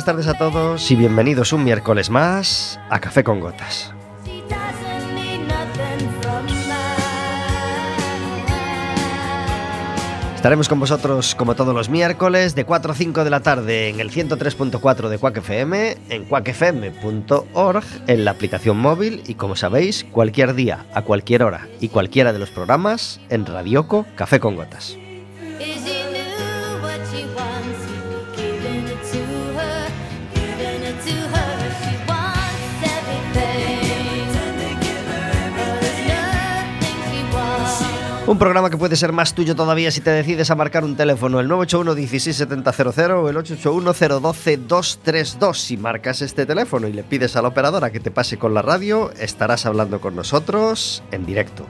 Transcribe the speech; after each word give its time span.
Buenas 0.00 0.16
tardes 0.16 0.28
a 0.28 0.38
todos 0.38 0.90
y 0.90 0.96
bienvenidos 0.96 1.52
un 1.52 1.62
miércoles 1.62 2.08
más 2.08 2.80
a 2.88 3.00
Café 3.00 3.22
con 3.22 3.38
Gotas. 3.38 3.92
Estaremos 10.34 10.70
con 10.70 10.80
vosotros 10.80 11.34
como 11.34 11.54
todos 11.54 11.74
los 11.74 11.90
miércoles 11.90 12.54
de 12.54 12.64
4 12.64 12.92
a 12.92 12.94
5 12.94 13.24
de 13.24 13.30
la 13.30 13.40
tarde 13.40 13.90
en 13.90 14.00
el 14.00 14.10
103.4 14.10 15.10
de 15.10 15.18
Quack 15.18 15.36
FM, 15.36 15.98
en 16.08 16.24
quackfm.org, 16.24 17.84
en 18.06 18.24
la 18.24 18.30
aplicación 18.30 18.78
móvil 18.78 19.22
y 19.26 19.34
como 19.34 19.54
sabéis, 19.54 20.06
cualquier 20.10 20.54
día, 20.54 20.86
a 20.94 21.02
cualquier 21.02 21.42
hora 21.42 21.68
y 21.78 21.88
cualquiera 21.88 22.32
de 22.32 22.38
los 22.38 22.48
programas 22.48 23.20
en 23.28 23.44
Radioco 23.44 24.06
Café 24.16 24.40
con 24.40 24.56
Gotas. 24.56 24.96
Un 38.30 38.38
programa 38.38 38.70
que 38.70 38.76
puede 38.76 38.94
ser 38.94 39.10
más 39.10 39.34
tuyo 39.34 39.56
todavía 39.56 39.90
si 39.90 40.00
te 40.00 40.10
decides 40.10 40.52
a 40.52 40.54
marcar 40.54 40.84
un 40.84 40.94
teléfono, 40.94 41.40
el 41.40 41.48
981 41.48 41.96
16700 41.96 43.10
o 43.10 43.28
el 43.28 43.36
881 43.36 44.20
012 44.20 44.56
232. 44.56 45.60
Si 45.60 45.76
marcas 45.76 46.22
este 46.22 46.46
teléfono 46.46 46.86
y 46.86 46.92
le 46.92 47.02
pides 47.02 47.34
a 47.34 47.42
la 47.42 47.48
operadora 47.48 47.90
que 47.90 47.98
te 47.98 48.12
pase 48.12 48.38
con 48.38 48.54
la 48.54 48.62
radio, 48.62 49.10
estarás 49.18 49.66
hablando 49.66 50.00
con 50.00 50.14
nosotros 50.14 51.02
en 51.10 51.26
directo. 51.26 51.66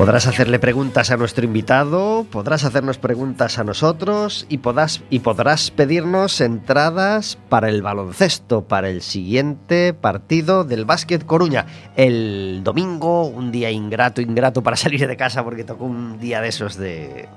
Podrás 0.00 0.26
hacerle 0.26 0.58
preguntas 0.58 1.10
a 1.10 1.18
nuestro 1.18 1.44
invitado, 1.44 2.24
podrás 2.30 2.64
hacernos 2.64 2.96
preguntas 2.96 3.58
a 3.58 3.64
nosotros 3.64 4.46
y, 4.48 4.56
podrás, 4.56 5.02
y 5.10 5.18
podrás 5.18 5.70
pedirnos 5.70 6.40
entradas 6.40 7.36
para 7.50 7.68
el 7.68 7.82
baloncesto, 7.82 8.66
para 8.66 8.88
el 8.88 9.02
siguiente 9.02 9.92
partido 9.92 10.64
del 10.64 10.86
Básquet 10.86 11.26
Coruña. 11.26 11.66
El 11.96 12.62
domingo, 12.64 13.26
un 13.26 13.52
día 13.52 13.70
ingrato, 13.70 14.22
ingrato 14.22 14.62
para 14.62 14.76
salir 14.76 15.06
de 15.06 15.18
casa 15.18 15.44
porque 15.44 15.64
tocó 15.64 15.84
un 15.84 16.18
día 16.18 16.40
de 16.40 16.48
esos 16.48 16.78
de, 16.78 17.28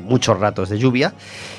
muchos 0.00 0.38
ratos 0.38 0.68
de 0.68 0.78
lluvia. 0.78 1.14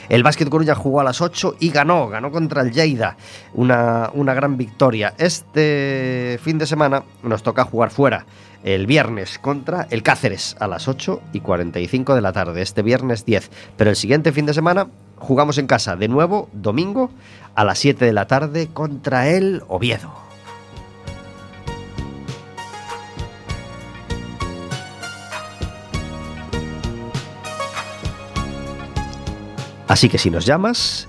El 0.09 0.23
Básquet 0.23 0.49
Coruña 0.49 0.75
jugó 0.75 1.01
a 1.01 1.03
las 1.03 1.21
8 1.21 1.57
y 1.59 1.69
ganó, 1.69 2.07
ganó 2.07 2.31
contra 2.31 2.61
el 2.61 2.71
Lleida, 2.71 3.17
una, 3.53 4.09
una 4.13 4.33
gran 4.33 4.57
victoria. 4.57 5.13
Este 5.17 6.39
fin 6.41 6.57
de 6.57 6.65
semana 6.65 7.03
nos 7.21 7.43
toca 7.43 7.65
jugar 7.65 7.91
fuera 7.91 8.25
el 8.63 8.87
viernes 8.87 9.39
contra 9.39 9.87
el 9.89 10.03
Cáceres 10.03 10.55
a 10.59 10.67
las 10.67 10.87
8 10.87 11.21
y 11.33 11.41
45 11.41 12.15
de 12.15 12.21
la 12.21 12.31
tarde, 12.31 12.61
este 12.61 12.81
viernes 12.81 13.25
10. 13.25 13.51
Pero 13.77 13.89
el 13.89 13.95
siguiente 13.95 14.31
fin 14.31 14.45
de 14.45 14.53
semana 14.53 14.87
jugamos 15.17 15.57
en 15.57 15.67
casa 15.67 15.95
de 15.95 16.07
nuevo, 16.07 16.49
domingo, 16.53 17.11
a 17.55 17.63
las 17.63 17.79
7 17.79 18.05
de 18.05 18.13
la 18.13 18.27
tarde 18.27 18.69
contra 18.73 19.29
el 19.29 19.63
Oviedo. 19.67 20.22
Así 29.87 30.09
que 30.09 30.17
si 30.17 30.29
nos 30.29 30.45
llamas 30.45 31.07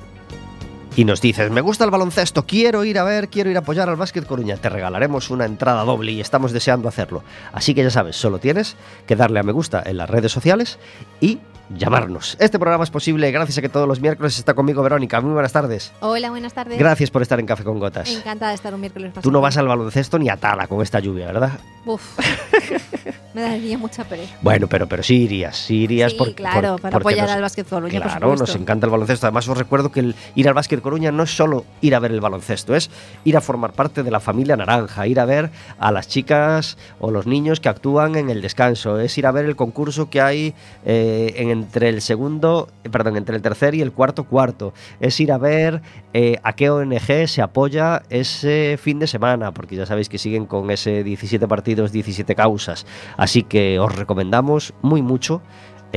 y 0.97 1.05
nos 1.05 1.21
dices, 1.21 1.51
me 1.51 1.61
gusta 1.61 1.85
el 1.85 1.91
baloncesto, 1.91 2.47
quiero 2.47 2.85
ir 2.85 2.99
a 2.99 3.05
ver, 3.05 3.29
quiero 3.29 3.51
ir 3.51 3.57
a 3.57 3.61
apoyar 3.61 3.89
al 3.89 3.97
Básquet 3.97 4.27
Coruña, 4.27 4.57
te 4.57 4.69
regalaremos 4.69 5.31
una 5.31 5.45
entrada 5.45 5.85
doble 5.85 6.13
y 6.13 6.21
estamos 6.21 6.53
deseando 6.53 6.89
hacerlo. 6.89 7.25
Así 7.53 7.75
que 7.75 7.83
ya 7.83 7.91
sabes, 7.91 8.17
solo 8.17 8.39
tienes 8.39 8.77
que 9.07 9.17
darle 9.17 9.41
a 9.41 9.43
me 9.43 9.53
gusta 9.53 9.83
en 9.85 9.97
las 9.97 10.09
redes 10.09 10.33
sociales 10.33 10.79
y 11.21 11.41
llamarnos. 11.71 12.37
Este 12.41 12.59
programa 12.59 12.85
es 12.85 12.91
posible 12.91 13.31
gracias 13.31 13.59
a 13.59 13.63
que 13.63 13.69
todos 13.69 13.89
los 13.89 14.01
miércoles 14.01 14.39
está 14.39 14.55
conmigo 14.55 14.83
Verónica. 14.83 15.21
Muy 15.21 15.33
buenas 15.33 15.53
tardes. 15.53 15.93
Hola, 16.01 16.31
buenas 16.31 16.53
tardes. 16.55 16.79
Gracias 16.79 17.11
por 17.11 17.23
estar 17.23 17.41
en 17.41 17.47
Café 17.47 17.65
con 17.65 17.79
Gotas. 17.79 18.09
Encantada 18.11 18.51
de 18.51 18.57
estar 18.57 18.75
un 18.75 18.81
miércoles 18.81 19.13
más. 19.15 19.23
Tú 19.23 19.31
no 19.31 19.41
vas 19.41 19.57
al 19.57 19.69
baloncesto 19.69 20.19
ni 20.19 20.29
atada 20.29 20.67
con 20.67 20.83
esta 20.83 21.01
lluvia, 21.01 21.27
¿verdad? 21.27 21.53
Uf. 21.87 22.19
Me 23.35 23.43
daría 23.43 23.77
mucha 23.77 24.05
pereza. 24.05 24.33
Bueno, 24.43 24.69
pero, 24.69 24.87
pero 24.89 25.03
sí 25.03 25.23
irías, 25.25 25.57
sí 25.57 25.79
irías 25.83 26.13
Sí, 26.13 26.19
por- 26.19 26.35
claro, 26.37 26.73
por- 26.75 26.83
para 26.83 26.93
porque 26.93 27.09
apoyar 27.15 27.27
nos- 27.27 27.35
al 27.37 27.43
Básquet 27.43 27.69
Coruña, 27.69 28.01
por 28.01 28.09
Claro, 28.11 28.37
nos 28.37 28.55
encanta 28.55 28.87
el 28.87 28.93
baloncesto. 28.93 29.27
Además, 29.27 29.49
os 29.49 29.59
recuerdo 29.59 29.91
que 29.91 30.01
el 30.01 30.15
ir 30.37 30.47
al 30.47 30.55
Básquet 30.55 30.81
Coruña 30.81 31.11
no 31.11 31.25
es 31.25 31.37
solo 31.37 31.65
ir 31.81 31.97
a 31.97 31.99
ver 31.99 32.13
el 32.13 32.21
baloncesto, 32.21 32.77
es 32.77 32.91
ir 33.25 33.37
a 33.37 33.41
formar 33.41 33.73
parte 33.73 34.05
de 34.05 34.11
la 34.13 34.21
familia 34.21 34.57
naranja, 34.57 35.09
ir 35.09 35.19
a 35.19 35.25
ver 35.25 35.51
a 35.81 35.91
las 35.91 36.07
chicas 36.07 36.79
o 37.01 37.11
los 37.11 37.27
niños 37.27 37.59
que 37.59 37.69
actúan 37.69 38.15
en 38.15 38.31
el 38.31 38.41
descanso, 38.41 39.01
es 39.01 39.19
ir 39.19 39.27
a 39.27 39.33
ver 39.33 39.47
el 39.47 39.57
concurso 39.57 40.09
que 40.09 40.21
hay 40.21 40.55
eh, 40.87 41.35
en 41.39 41.51
entre 41.55 41.89
el 41.89 42.03
segundo, 42.03 42.69
eh, 42.85 42.91
perdón, 42.91 43.17
entre 43.17 43.35
el 43.37 43.43
tercer 43.43 43.75
y 43.75 43.81
el 43.81 43.93
cuarto 43.93 44.25
cuarto, 44.25 44.75
es 45.01 45.19
ir 45.21 45.33
a 45.33 45.39
ver 45.39 45.81
eh, 46.13 46.39
a 46.43 46.53
qué 46.53 46.69
ONG 46.69 47.27
se 47.27 47.41
apoya 47.41 48.03
ese 48.11 48.79
fin 48.79 48.99
de 48.99 49.07
semana, 49.07 49.53
porque 49.55 49.77
ya 49.77 49.87
sabéis 49.87 50.11
que 50.11 50.19
siguen 50.19 50.45
con 50.45 50.71
ese 50.71 51.03
17 51.03 51.49
partidos, 51.49 51.91
17 51.93 52.35
causas. 52.35 52.87
Así 53.17 53.43
que 53.43 53.79
os 53.79 53.95
recomendamos 53.95 54.75
muy 54.83 55.01
mucho 55.01 55.41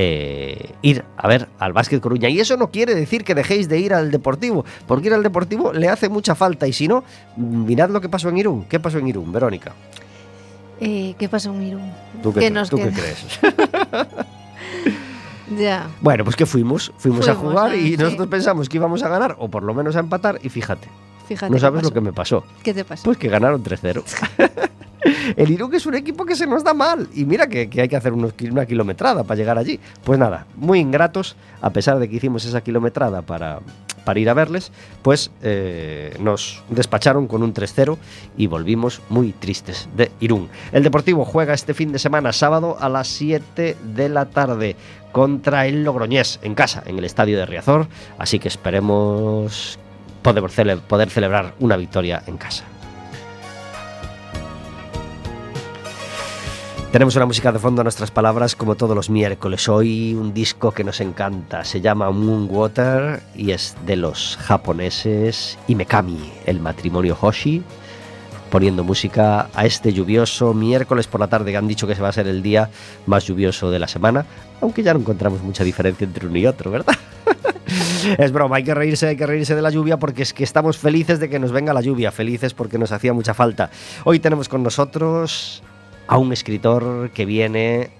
eh, 0.00 0.74
ir 0.80 1.04
a 1.16 1.26
ver 1.26 1.48
al 1.58 1.72
Básquet 1.72 2.00
Coruña. 2.00 2.28
Y 2.28 2.38
eso 2.38 2.56
no 2.56 2.70
quiere 2.70 2.94
decir 2.94 3.24
que 3.24 3.34
dejéis 3.34 3.68
de 3.68 3.80
ir 3.80 3.92
al 3.92 4.12
Deportivo, 4.12 4.64
porque 4.86 5.08
ir 5.08 5.14
al 5.14 5.24
Deportivo 5.24 5.72
le 5.72 5.88
hace 5.88 6.08
mucha 6.08 6.36
falta. 6.36 6.68
Y 6.68 6.72
si 6.72 6.86
no, 6.86 7.02
mirad 7.36 7.90
lo 7.90 8.00
que 8.00 8.08
pasó 8.08 8.28
en 8.28 8.38
Irún. 8.38 8.64
¿Qué 8.66 8.78
pasó 8.78 8.98
en 8.98 9.08
Irún, 9.08 9.32
Verónica? 9.32 9.72
Eh, 10.80 11.16
¿Qué 11.18 11.28
pasó 11.28 11.52
en 11.52 11.62
Irún? 11.64 11.92
¿Tú 12.22 12.32
qué, 12.32 12.40
¿Qué 12.40 12.50
nos 12.50 12.70
tú 12.70 12.76
qué 12.76 12.92
crees? 12.92 13.40
Ya. 15.56 15.88
bueno, 16.00 16.24
pues 16.24 16.36
que 16.36 16.46
fuimos, 16.46 16.92
fuimos, 16.98 17.28
a 17.28 17.34
jugar 17.34 17.74
y 17.74 17.92
sí. 17.92 17.96
nosotros 17.96 18.28
pensamos 18.28 18.68
que 18.68 18.76
íbamos 18.76 19.02
a 19.02 19.08
ganar, 19.08 19.36
o 19.38 19.48
por 19.48 19.62
lo 19.62 19.74
menos 19.74 19.96
a 19.96 20.00
empatar, 20.00 20.40
y 20.42 20.48
fíjate, 20.48 20.88
Fíjate. 21.28 21.52
no 21.52 21.58
sabes 21.58 21.82
lo 21.82 21.92
que 21.92 22.00
me 22.00 22.12
pasó. 22.12 22.44
¿Qué 22.62 22.74
te 22.74 22.84
pasó? 22.84 23.04
Pues 23.04 23.18
que 23.18 23.28
ganaron 23.28 23.62
3-0. 23.62 24.02
El 25.36 25.50
Irún 25.50 25.74
es 25.74 25.86
un 25.86 25.94
equipo 25.94 26.24
que 26.24 26.34
se 26.34 26.46
nos 26.46 26.64
da 26.64 26.74
mal. 26.74 27.08
Y 27.14 27.24
mira 27.24 27.46
que, 27.46 27.68
que 27.68 27.82
hay 27.82 27.88
que 27.88 27.96
hacer 27.96 28.12
unos 28.12 28.34
una 28.50 28.66
kilometrada 28.66 29.22
para 29.24 29.36
llegar 29.36 29.58
allí. 29.58 29.78
Pues 30.04 30.18
nada, 30.18 30.46
muy 30.56 30.80
ingratos, 30.80 31.36
a 31.60 31.70
pesar 31.70 31.98
de 31.98 32.08
que 32.08 32.16
hicimos 32.16 32.44
esa 32.44 32.60
kilometrada 32.60 33.22
para, 33.22 33.60
para 34.04 34.20
ir 34.20 34.30
a 34.30 34.34
verles, 34.34 34.72
pues 35.02 35.30
eh, 35.42 36.16
nos 36.18 36.62
despacharon 36.70 37.26
con 37.26 37.42
un 37.42 37.54
3-0 37.54 37.98
y 38.36 38.46
volvimos 38.46 39.02
muy 39.08 39.32
tristes 39.32 39.88
de 39.96 40.10
Irún. 40.20 40.48
El 40.72 40.82
Deportivo 40.82 41.24
juega 41.24 41.54
este 41.54 41.74
fin 41.74 41.92
de 41.92 41.98
semana, 41.98 42.32
sábado 42.32 42.76
a 42.80 42.88
las 42.88 43.08
7 43.08 43.76
de 43.94 44.08
la 44.08 44.26
tarde, 44.26 44.76
contra 45.12 45.66
el 45.66 45.84
Logroñés, 45.84 46.40
en 46.42 46.54
casa, 46.54 46.82
en 46.86 46.98
el 46.98 47.04
estadio 47.04 47.38
de 47.38 47.46
Riazor. 47.46 47.88
Así 48.18 48.38
que 48.38 48.48
esperemos 48.48 49.78
poder, 50.34 50.44
cele- 50.50 50.80
poder 50.80 51.10
celebrar 51.10 51.54
una 51.60 51.76
victoria 51.76 52.22
en 52.26 52.36
casa. 52.36 52.64
Tenemos 56.92 57.16
una 57.16 57.26
música 57.26 57.52
de 57.52 57.58
fondo 57.58 57.82
a 57.82 57.84
nuestras 57.84 58.10
palabras 58.10 58.56
como 58.56 58.74
todos 58.74 58.96
los 58.96 59.10
miércoles. 59.10 59.68
Hoy 59.68 60.14
un 60.14 60.32
disco 60.32 60.72
que 60.72 60.84
nos 60.84 61.00
encanta. 61.02 61.62
Se 61.64 61.82
llama 61.82 62.10
Moonwater 62.10 63.22
y 63.36 63.50
es 63.50 63.76
de 63.84 63.96
los 63.96 64.38
japoneses 64.40 65.58
Imekami, 65.68 66.32
el 66.46 66.60
matrimonio 66.60 67.16
Hoshi, 67.20 67.62
poniendo 68.50 68.84
música 68.84 69.50
a 69.54 69.66
este 69.66 69.92
lluvioso 69.92 70.54
miércoles 70.54 71.06
por 71.06 71.20
la 71.20 71.28
tarde 71.28 71.50
que 71.50 71.58
han 71.58 71.68
dicho 71.68 71.86
que 71.86 71.94
se 71.94 72.00
va 72.00 72.08
a 72.08 72.12
ser 72.12 72.26
el 72.26 72.42
día 72.42 72.70
más 73.04 73.26
lluvioso 73.26 73.70
de 73.70 73.78
la 73.78 73.86
semana, 73.88 74.24
aunque 74.62 74.82
ya 74.82 74.94
no 74.94 75.00
encontramos 75.00 75.42
mucha 75.42 75.64
diferencia 75.64 76.06
entre 76.06 76.26
uno 76.26 76.38
y 76.38 76.46
otro, 76.46 76.70
¿verdad? 76.70 76.96
Es 78.18 78.32
broma, 78.32 78.56
hay 78.56 78.64
que 78.64 78.74
reírse, 78.74 79.08
hay 79.08 79.16
que 79.16 79.26
reírse 79.26 79.54
de 79.54 79.62
la 79.62 79.70
lluvia 79.70 79.98
porque 79.98 80.22
es 80.22 80.32
que 80.32 80.44
estamos 80.44 80.78
felices 80.78 81.20
de 81.20 81.28
que 81.28 81.38
nos 81.38 81.52
venga 81.52 81.72
la 81.72 81.80
lluvia, 81.80 82.10
felices 82.10 82.54
porque 82.54 82.78
nos 82.78 82.92
hacía 82.92 83.12
mucha 83.12 83.34
falta. 83.34 83.70
Hoy 84.04 84.20
tenemos 84.20 84.48
con 84.48 84.62
nosotros 84.62 85.62
a 86.06 86.16
un 86.16 86.32
escritor 86.32 87.10
que 87.10 87.26
viene 87.26 87.90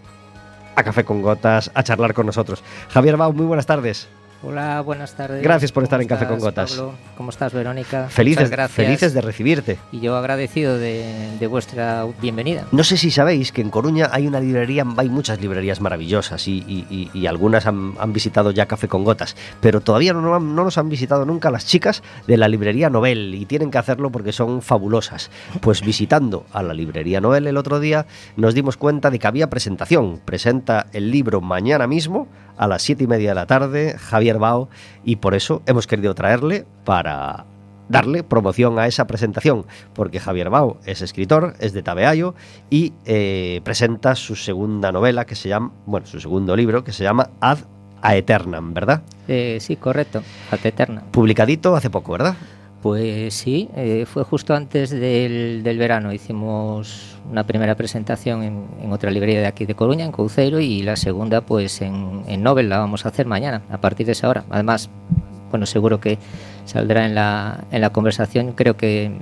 a 0.76 0.82
Café 0.82 1.04
con 1.04 1.22
Gotas 1.22 1.70
a 1.74 1.82
charlar 1.82 2.14
con 2.14 2.26
nosotros. 2.26 2.62
Javier 2.88 3.16
Bau, 3.16 3.32
muy 3.32 3.46
buenas 3.46 3.66
tardes. 3.66 4.08
Hola, 4.40 4.80
buenas 4.82 5.14
tardes. 5.16 5.42
Gracias 5.42 5.72
por 5.72 5.80
¿Cómo 5.82 5.84
estar 5.86 6.00
en 6.00 6.06
Café 6.06 6.26
con 6.28 6.38
Gotas. 6.38 6.70
Pablo? 6.76 6.94
¿Cómo 7.16 7.30
estás, 7.30 7.52
Verónica? 7.52 8.06
Felices, 8.08 8.48
felices 8.70 9.12
de 9.12 9.20
recibirte. 9.20 9.78
Y 9.90 9.98
yo 9.98 10.16
agradecido 10.16 10.78
de, 10.78 11.36
de 11.40 11.46
vuestra 11.48 12.06
bienvenida. 12.22 12.64
No 12.70 12.84
sé 12.84 12.96
si 12.96 13.10
sabéis 13.10 13.50
que 13.50 13.62
en 13.62 13.70
Coruña 13.70 14.10
hay 14.12 14.28
una 14.28 14.38
librería, 14.38 14.86
hay 14.96 15.08
muchas 15.08 15.40
librerías 15.40 15.80
maravillosas 15.80 16.46
y, 16.46 16.58
y- 16.68 16.86
y- 16.88 17.10
y 17.18 17.26
algunas 17.26 17.66
han, 17.66 17.94
han 17.98 18.12
visitado 18.12 18.52
ya 18.52 18.66
Café 18.66 18.86
con 18.86 19.02
Gotas, 19.02 19.34
pero 19.60 19.80
todavía 19.80 20.12
no, 20.12 20.20
no- 20.20 20.38
no 20.38 20.62
nos 20.64 20.78
han 20.78 20.88
visitado 20.88 21.24
nunca 21.26 21.50
las 21.50 21.66
chicas 21.66 22.04
de 22.28 22.36
la 22.36 22.46
librería 22.46 22.90
Nobel 22.90 23.34
y 23.34 23.44
tienen 23.44 23.72
que 23.72 23.78
hacerlo 23.78 24.10
porque 24.10 24.30
son 24.30 24.62
fabulosas. 24.62 25.32
Pues 25.60 25.80
visitando 25.82 26.46
a 26.52 26.62
la 26.62 26.74
librería 26.74 27.20
Nobel 27.20 27.48
el 27.48 27.56
otro 27.56 27.80
día 27.80 28.06
nos 28.36 28.54
dimos 28.54 28.76
cuenta 28.76 29.10
de 29.10 29.18
que 29.18 29.26
había 29.26 29.50
presentación. 29.50 30.20
Presenta 30.24 30.86
el 30.92 31.10
libro 31.10 31.40
mañana 31.40 31.88
mismo 31.88 32.28
a 32.58 32.66
las 32.66 32.82
siete 32.82 33.04
y 33.04 33.06
media 33.06 33.30
de 33.30 33.34
la 33.34 33.46
tarde 33.46 33.96
Javier 33.98 34.38
Bao 34.38 34.68
y 35.04 35.16
por 35.16 35.34
eso 35.34 35.62
hemos 35.66 35.86
querido 35.86 36.14
traerle 36.14 36.66
para 36.84 37.46
darle 37.88 38.22
promoción 38.22 38.78
a 38.78 38.86
esa 38.86 39.06
presentación, 39.06 39.64
porque 39.94 40.20
Javier 40.20 40.50
Bau 40.50 40.78
es 40.84 41.00
escritor, 41.00 41.54
es 41.58 41.72
de 41.72 41.82
Tabeayo 41.82 42.34
y 42.70 42.92
eh, 43.06 43.60
presenta 43.64 44.14
su 44.14 44.36
segunda 44.36 44.92
novela 44.92 45.24
que 45.24 45.34
se 45.34 45.48
llama, 45.48 45.72
bueno, 45.86 46.06
su 46.06 46.20
segundo 46.20 46.54
libro 46.54 46.84
que 46.84 46.92
se 46.92 47.04
llama 47.04 47.30
Ad 47.40 47.58
Aeternam, 48.02 48.74
¿verdad? 48.74 49.02
Eh, 49.26 49.58
sí, 49.60 49.76
correcto, 49.76 50.22
Ad 50.50 50.60
Aeternam. 50.64 51.04
Publicadito 51.10 51.74
hace 51.74 51.90
poco, 51.90 52.12
¿verdad? 52.12 52.36
Pues 52.88 53.34
sí, 53.34 53.68
eh, 53.76 54.06
fue 54.06 54.24
justo 54.24 54.54
antes 54.54 54.88
del, 54.88 55.62
del, 55.62 55.76
verano. 55.76 56.10
Hicimos 56.10 57.18
una 57.30 57.44
primera 57.44 57.74
presentación 57.74 58.42
en, 58.42 58.64
en, 58.82 58.92
otra 58.92 59.10
librería 59.10 59.40
de 59.40 59.46
aquí 59.46 59.66
de 59.66 59.74
Coruña, 59.74 60.06
en 60.06 60.10
Couceiro, 60.10 60.58
y 60.58 60.82
la 60.82 60.96
segunda 60.96 61.42
pues 61.42 61.82
en, 61.82 62.22
en 62.26 62.42
Nobel 62.42 62.70
la 62.70 62.78
vamos 62.78 63.04
a 63.04 63.10
hacer 63.10 63.26
mañana, 63.26 63.60
a 63.70 63.76
partir 63.76 64.06
de 64.06 64.12
esa 64.12 64.30
hora. 64.30 64.44
Además, 64.48 64.88
bueno, 65.50 65.66
seguro 65.66 66.00
que 66.00 66.16
saldrá 66.64 67.04
en 67.04 67.14
la, 67.14 67.62
en 67.70 67.82
la 67.82 67.90
conversación, 67.90 68.52
creo 68.52 68.78
que 68.78 69.12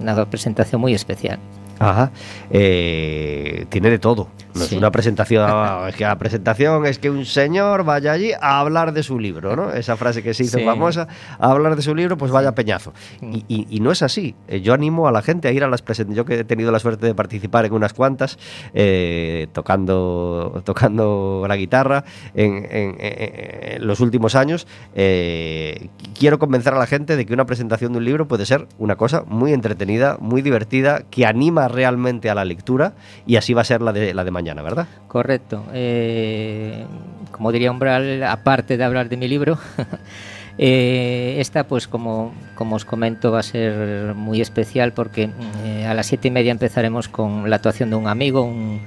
una 0.00 0.30
presentación 0.30 0.80
muy 0.80 0.94
especial. 0.94 1.40
Ajá. 1.80 2.12
Eh, 2.50 3.66
tiene 3.70 3.90
de 3.90 3.98
todo. 3.98 4.28
No 4.54 4.60
sí. 4.62 4.74
es 4.74 4.78
una 4.78 4.90
presentación, 4.90 5.48
es 5.88 5.96
que 5.96 6.04
la 6.04 6.18
presentación 6.18 6.84
es 6.84 6.98
que 6.98 7.08
un 7.08 7.24
señor 7.24 7.84
vaya 7.84 8.12
allí 8.12 8.32
a 8.32 8.60
hablar 8.60 8.92
de 8.92 9.02
su 9.02 9.18
libro, 9.18 9.56
¿no? 9.56 9.72
Esa 9.72 9.96
frase 9.96 10.22
que 10.22 10.34
se 10.34 10.44
hizo 10.44 10.58
sí. 10.58 10.64
famosa, 10.64 11.08
a 11.38 11.50
hablar 11.50 11.76
de 11.76 11.82
su 11.82 11.94
libro, 11.94 12.18
pues 12.18 12.30
vaya 12.32 12.54
peñazo. 12.54 12.92
Y, 13.22 13.44
y, 13.48 13.66
y, 13.70 13.80
no 13.80 13.92
es 13.92 14.02
así. 14.02 14.34
Eh, 14.46 14.60
yo 14.60 14.74
animo 14.74 15.08
a 15.08 15.12
la 15.12 15.22
gente 15.22 15.48
a 15.48 15.52
ir 15.52 15.64
a 15.64 15.68
las 15.68 15.80
presentaciones. 15.82 16.16
Yo 16.16 16.24
que 16.24 16.40
he 16.40 16.44
tenido 16.44 16.70
la 16.70 16.80
suerte 16.80 17.06
de 17.06 17.14
participar 17.14 17.64
en 17.64 17.72
unas 17.72 17.94
cuantas, 17.94 18.38
eh, 18.74 19.46
tocando, 19.52 20.62
tocando 20.64 21.46
la 21.48 21.56
guitarra 21.56 22.04
en, 22.34 22.66
en, 22.70 22.96
en 23.00 23.86
los 23.86 24.00
últimos 24.00 24.34
años, 24.34 24.66
eh, 24.94 25.88
quiero 26.18 26.38
convencer 26.38 26.74
a 26.74 26.78
la 26.78 26.86
gente 26.86 27.16
de 27.16 27.24
que 27.24 27.32
una 27.32 27.46
presentación 27.46 27.92
de 27.92 27.98
un 27.98 28.04
libro 28.04 28.28
puede 28.28 28.44
ser 28.44 28.66
una 28.78 28.96
cosa 28.96 29.24
muy 29.26 29.54
entretenida, 29.54 30.18
muy 30.20 30.42
divertida, 30.42 31.04
que 31.10 31.24
anima 31.24 31.69
realmente 31.72 32.30
a 32.30 32.34
la 32.34 32.44
lectura 32.44 32.92
y 33.26 33.36
así 33.36 33.54
va 33.54 33.62
a 33.62 33.64
ser 33.64 33.82
la 33.82 33.92
de, 33.92 34.14
la 34.14 34.24
de 34.24 34.30
mañana, 34.30 34.62
¿verdad? 34.62 34.86
Correcto. 35.08 35.64
Eh, 35.72 36.84
como 37.30 37.52
diría 37.52 37.70
Umbral, 37.70 38.22
aparte 38.24 38.76
de 38.76 38.84
hablar 38.84 39.08
de 39.08 39.16
mi 39.16 39.28
libro, 39.28 39.58
eh, 40.58 41.36
esta, 41.38 41.64
pues 41.64 41.88
como, 41.88 42.32
como 42.54 42.76
os 42.76 42.84
comento, 42.84 43.32
va 43.32 43.40
a 43.40 43.44
ser 43.44 44.14
muy 44.14 44.40
especial 44.40 44.92
porque 44.92 45.30
eh, 45.64 45.86
a 45.86 45.94
las 45.94 46.06
siete 46.06 46.28
y 46.28 46.30
media 46.30 46.52
empezaremos 46.52 47.08
con 47.08 47.48
la 47.48 47.56
actuación 47.56 47.90
de 47.90 47.96
un 47.96 48.08
amigo, 48.08 48.42
un 48.42 48.80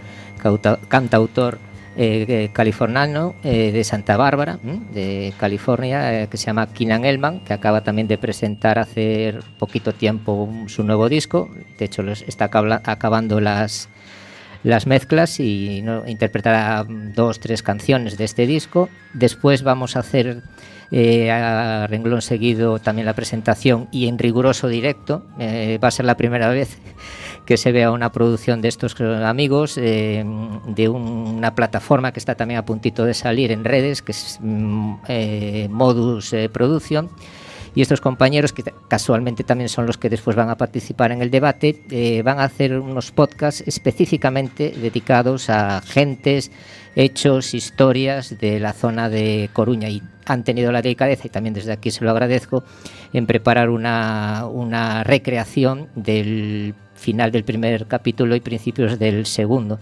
cantautor 0.89 1.60
eh, 1.95 2.50
californiano 2.53 3.35
eh, 3.43 3.71
de 3.71 3.83
Santa 3.83 4.17
Bárbara, 4.17 4.59
de 4.93 5.33
California, 5.38 6.23
eh, 6.23 6.27
que 6.27 6.38
se 6.38 6.47
llama 6.47 6.67
Keenan 6.67 7.05
Elman, 7.05 7.41
que 7.41 7.53
acaba 7.53 7.81
también 7.81 8.07
de 8.07 8.17
presentar 8.17 8.79
hace 8.79 9.35
poquito 9.59 9.93
tiempo 9.93 10.50
su 10.67 10.83
nuevo 10.83 11.09
disco. 11.09 11.50
De 11.77 11.85
hecho, 11.85 12.03
está 12.03 12.45
acabando 12.45 13.39
las, 13.39 13.89
las 14.63 14.88
mezclas 14.88 15.39
y 15.39 15.83
interpretará 16.07 16.85
dos, 16.88 17.39
tres 17.39 17.62
canciones 17.62 18.17
de 18.17 18.23
este 18.25 18.47
disco. 18.47 18.89
Después 19.13 19.63
vamos 19.63 19.95
a 19.95 20.00
hacer 20.00 20.41
eh, 20.95 21.31
a 21.31 21.88
renglón 21.88 22.21
seguido 22.21 22.77
también 22.77 23.07
la 23.07 23.15
presentación 23.15 23.88
y 23.91 24.07
en 24.07 24.19
riguroso 24.19 24.67
directo. 24.67 25.25
Eh, 25.39 25.79
va 25.83 25.88
a 25.88 25.91
ser 25.91 26.05
la 26.05 26.15
primera 26.17 26.50
vez 26.50 26.77
que 27.45 27.57
se 27.57 27.71
vea 27.71 27.91
una 27.91 28.12
producción 28.12 28.62
de 28.62 28.69
estos 28.69 29.00
amigos 29.01 29.77
eh, 29.77 30.23
de 30.67 30.89
un, 30.89 31.03
una 31.03 31.55
plataforma 31.55 32.12
que 32.12 32.19
está 32.19 32.35
también 32.35 32.59
a 32.59 32.65
puntito 32.65 33.05
de 33.05 33.13
salir 33.13 33.51
en 33.51 33.65
redes, 33.65 34.01
que 34.01 34.13
es 34.13 34.39
mm, 34.41 34.93
eh, 35.07 35.67
Modus 35.69 36.33
eh, 36.33 36.50
Production. 36.50 37.09
Y 37.75 37.81
estos 37.81 38.01
compañeros, 38.01 38.53
que 38.53 38.63
casualmente 38.88 39.43
también 39.43 39.67
son 39.67 39.88
los 39.88 39.97
que 39.97 40.09
después 40.09 40.35
van 40.35 40.50
a 40.50 40.57
participar 40.57 41.12
en 41.12 41.23
el 41.23 41.31
debate, 41.31 41.83
eh, 41.89 42.21
van 42.21 42.39
a 42.39 42.43
hacer 42.43 42.79
unos 42.79 43.12
podcasts 43.12 43.63
específicamente 43.65 44.73
dedicados 44.77 45.50
a 45.50 45.81
gentes, 45.81 46.51
hechos, 46.95 47.55
historias 47.55 48.38
de 48.38 48.59
la 48.59 48.73
zona 48.73 49.09
de 49.09 49.50
Coruña. 49.53 49.89
Y 49.89 50.03
han 50.25 50.43
tenido 50.43 50.71
la 50.71 50.83
delicadeza, 50.83 51.25
y 51.25 51.31
también 51.31 51.55
desde 51.55 51.71
aquí 51.71 51.89
se 51.89 52.05
lo 52.05 52.12
agradezco, 52.12 52.63
en 53.12 53.25
preparar 53.25 53.71
una, 53.71 54.45
una 54.45 55.03
recreación 55.03 55.89
del 55.95 56.75
final 57.03 57.31
del 57.31 57.43
primer 57.43 57.86
capítulo 57.86 58.36
y 58.36 58.39
principios 58.39 58.98
del 58.98 59.25
segundo. 59.25 59.79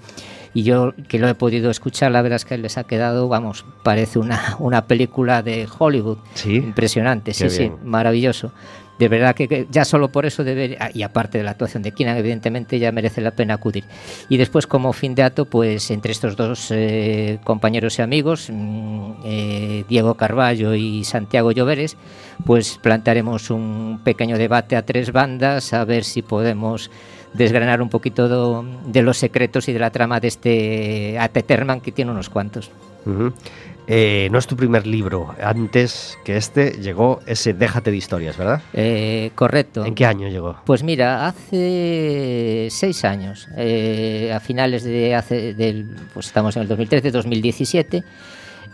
Y 0.54 0.64
yo 0.64 0.94
que 1.08 1.18
lo 1.20 1.30
he 1.30 1.36
podido 1.36 1.72
escuchar, 1.72 2.12
la 2.12 2.22
verdad 2.22 2.36
es 2.36 2.46
que 2.46 2.58
les 2.58 2.78
ha 2.78 2.84
quedado, 2.84 3.30
vamos, 3.30 3.64
parece 3.84 4.20
una, 4.20 4.58
una 4.60 4.86
película 4.88 5.42
de 5.42 5.68
Hollywood. 5.80 6.18
Sí. 6.34 6.56
Impresionante, 6.56 7.34
sí, 7.34 7.50
sí, 7.50 7.72
maravilloso. 7.84 8.52
De 9.00 9.08
verdad 9.08 9.34
que, 9.34 9.48
que, 9.48 9.66
ya 9.72 9.84
solo 9.84 10.12
por 10.12 10.28
eso 10.28 10.44
debe, 10.44 10.78
y 10.94 11.02
aparte 11.02 11.40
de 11.40 11.44
la 11.44 11.52
actuación 11.52 11.82
de 11.82 11.92
Keenan, 11.92 12.18
evidentemente 12.18 12.78
ya 12.78 12.92
merece 12.92 13.20
la 13.20 13.32
pena 13.32 13.56
acudir. 13.56 13.84
Y 14.30 14.38
después, 14.38 14.68
como 14.68 14.94
fin 14.94 15.16
de 15.16 15.24
acto, 15.24 15.46
pues 15.46 15.90
entre 15.90 16.12
estos 16.12 16.36
dos 16.36 16.68
eh, 16.70 17.40
compañeros 17.44 17.98
y 17.98 18.04
amigos, 18.04 18.50
mmm, 18.52 19.14
eh, 19.26 19.86
Diego 19.90 20.14
Carballo 20.14 20.76
y 20.76 21.04
Santiago 21.04 21.52
Lloveres, 21.52 21.98
pues 22.46 22.78
plantearemos 22.80 23.50
un 23.50 24.02
pequeño 24.04 24.38
debate 24.38 24.76
a 24.76 24.86
tres 24.86 25.12
bandas, 25.12 25.74
a 25.74 25.84
ver 25.84 26.04
si 26.04 26.22
podemos 26.22 26.92
desgranar 27.34 27.82
un 27.82 27.90
poquito 27.90 28.28
do, 28.28 28.66
de 28.86 29.02
los 29.02 29.18
secretos 29.18 29.68
y 29.70 29.74
de 29.74 29.80
la 29.80 29.90
trama 29.90 30.20
de 30.20 30.28
este 30.28 31.20
Ateterman 31.20 31.82
que 31.82 31.92
tiene 31.92 32.12
unos 32.12 32.30
cuantos. 32.30 32.72
Uh 33.06 33.10
-huh. 33.10 33.34
eh, 33.88 34.30
no 34.32 34.38
es 34.38 34.46
tu 34.48 34.56
primer 34.56 34.86
libro. 34.86 35.34
Antes 35.42 36.18
que 36.24 36.38
este 36.38 36.72
llegó 36.82 37.20
ese 37.26 37.54
Déjate 37.54 37.90
de 37.90 37.98
historias, 37.98 38.38
¿verdad? 38.38 38.62
Eh, 38.74 39.32
correcto. 39.36 39.86
¿En 39.86 39.96
qué 39.96 40.06
año 40.06 40.28
llegó? 40.28 40.58
Pues 40.66 40.84
mira, 40.84 41.26
hace 41.28 42.68
seis 42.70 43.04
años, 43.06 43.48
eh, 43.58 44.32
a 44.34 44.40
finales 44.40 44.84
de 44.84 45.16
hace 45.16 45.54
del, 45.54 45.88
pues 46.14 46.28
estamos 46.28 46.56
en 46.56 46.64
el 46.64 46.68
2013, 46.68 47.12
2017. 47.12 48.04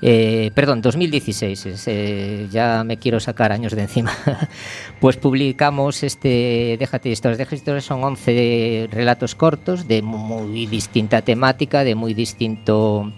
Eh, 0.02 0.52
perdón, 0.54 0.82
2016, 0.82 1.66
es, 1.66 1.88
eh, 1.88 2.48
ya 2.52 2.84
me 2.84 2.98
quiero 2.98 3.20
sacar 3.20 3.52
años 3.52 3.76
de 3.76 3.82
encima. 3.82 4.12
pues 5.00 5.18
publicamos 5.18 6.04
este 6.04 6.78
Déjate 6.80 7.10
historias. 7.10 7.40
Déjate 7.40 7.56
historias 7.56 7.86
son 7.86 8.04
11 8.04 8.90
relatos 8.92 9.34
cortos 9.34 9.88
de 9.88 10.02
muy 10.02 10.68
distinta 10.68 11.22
temática, 11.24 11.84
de 11.84 11.96
muy 11.96 12.14
distinto 12.14 13.12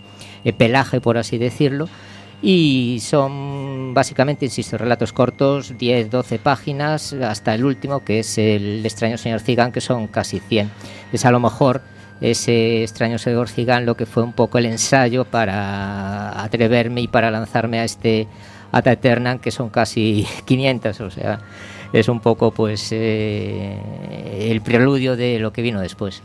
eh, 0.45 0.53
pelaje, 0.53 1.01
por 1.01 1.17
así 1.17 1.37
decirlo. 1.37 1.89
Y 2.41 2.99
son 3.01 3.93
básicamente, 3.93 4.45
insisto, 4.45 4.77
relatos 4.77 5.11
cortos, 5.11 5.77
10, 5.77 6.09
12 6.09 6.39
páginas, 6.39 7.11
hasta 7.11 7.53
el 7.53 7.65
último, 7.65 8.05
que 8.05 8.19
es 8.19 8.37
El 8.37 8.85
extraño 8.85 9.17
señor 9.17 9.41
Cigán, 9.41 9.73
que 9.73 9.81
son 9.81 10.07
casi 10.07 10.39
100. 10.39 10.71
Es 11.11 11.25
a 11.25 11.31
lo 11.31 11.41
mejor 11.41 11.81
ese 12.21 12.83
extraño 12.83 13.17
señor 13.17 13.49
Cigán 13.49 13.85
lo 13.85 13.95
que 13.95 14.05
fue 14.05 14.23
un 14.23 14.33
poco 14.33 14.57
el 14.57 14.65
ensayo 14.65 15.25
para 15.25 16.41
atreverme 16.43 17.01
y 17.01 17.07
para 17.07 17.31
lanzarme 17.31 17.79
a 17.79 17.83
este 17.83 18.27
Ata 18.71 18.91
Eternan, 18.91 19.39
que 19.39 19.51
son 19.51 19.69
casi 19.69 20.27
500, 20.45 21.01
o 21.01 21.09
sea, 21.09 21.39
es 21.93 22.07
un 22.07 22.19
poco 22.19 22.51
pues 22.51 22.89
eh, 22.91 23.79
el 24.51 24.61
preludio 24.61 25.15
de 25.15 25.39
lo 25.39 25.53
que 25.53 25.61
vino 25.61 25.81
después. 25.81 26.21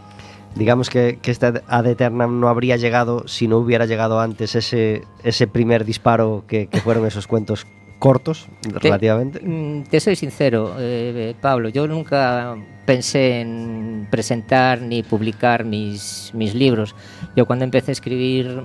Digamos 0.54 0.88
que, 0.88 1.18
que 1.20 1.32
este 1.32 1.62
Ad 1.66 1.86
Eternam 1.86 2.38
no 2.38 2.48
habría 2.48 2.76
llegado 2.76 3.26
si 3.26 3.48
no 3.48 3.58
hubiera 3.58 3.86
llegado 3.86 4.20
antes 4.20 4.54
ese, 4.54 5.02
ese 5.24 5.48
primer 5.48 5.84
disparo 5.84 6.44
que 6.46 6.68
fueron 6.84 7.06
esos 7.06 7.26
cuentos 7.26 7.66
cortos, 7.98 8.48
te, 8.60 8.78
relativamente. 8.78 9.40
Te 9.88 10.00
soy 10.00 10.16
sincero, 10.16 10.76
eh, 10.78 11.34
Pablo, 11.40 11.68
yo 11.68 11.86
nunca 11.86 12.56
pensé 12.84 13.40
en 13.40 14.06
presentar 14.10 14.80
ni 14.80 15.02
publicar 15.02 15.64
mis, 15.64 16.30
mis 16.34 16.54
libros. 16.54 16.94
Yo 17.36 17.46
cuando 17.46 17.64
empecé 17.64 17.90
a 17.90 17.92
escribir, 17.92 18.62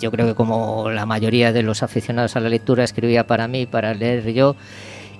yo 0.00 0.10
creo 0.10 0.26
que 0.26 0.34
como 0.34 0.90
la 0.90 1.06
mayoría 1.06 1.52
de 1.52 1.62
los 1.62 1.82
aficionados 1.82 2.36
a 2.36 2.40
la 2.40 2.48
lectura, 2.48 2.84
escribía 2.84 3.26
para 3.26 3.48
mí, 3.48 3.66
para 3.66 3.94
leer 3.94 4.32
yo. 4.32 4.56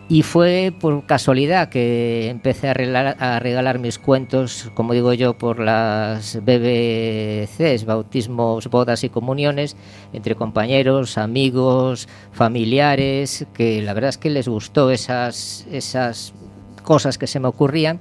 Y 0.08 0.22
fue 0.22 0.72
por 0.78 1.04
casualidad 1.04 1.68
que 1.68 2.28
empecé 2.28 2.68
a 2.68 2.75
regalar, 2.75 3.80
mis 3.80 3.98
cuentos, 3.98 4.70
como 4.75 4.92
digo 4.92 5.12
yo, 5.14 5.36
por 5.36 5.58
las 5.58 6.36
BBCs, 6.36 7.84
bautismos, 7.84 8.68
bodas 8.70 9.02
y 9.02 9.08
comuniones, 9.08 9.76
entre 10.12 10.36
compañeros, 10.36 11.18
amigos, 11.18 12.08
familiares, 12.30 13.46
que 13.52 13.82
la 13.82 13.94
verdad 13.94 14.10
es 14.10 14.18
que 14.18 14.30
les 14.30 14.46
gustó 14.46 14.92
esas, 14.92 15.66
esas 15.72 16.32
cosas 16.84 17.18
que 17.18 17.26
se 17.26 17.40
me 17.40 17.48
ocurrían. 17.48 17.98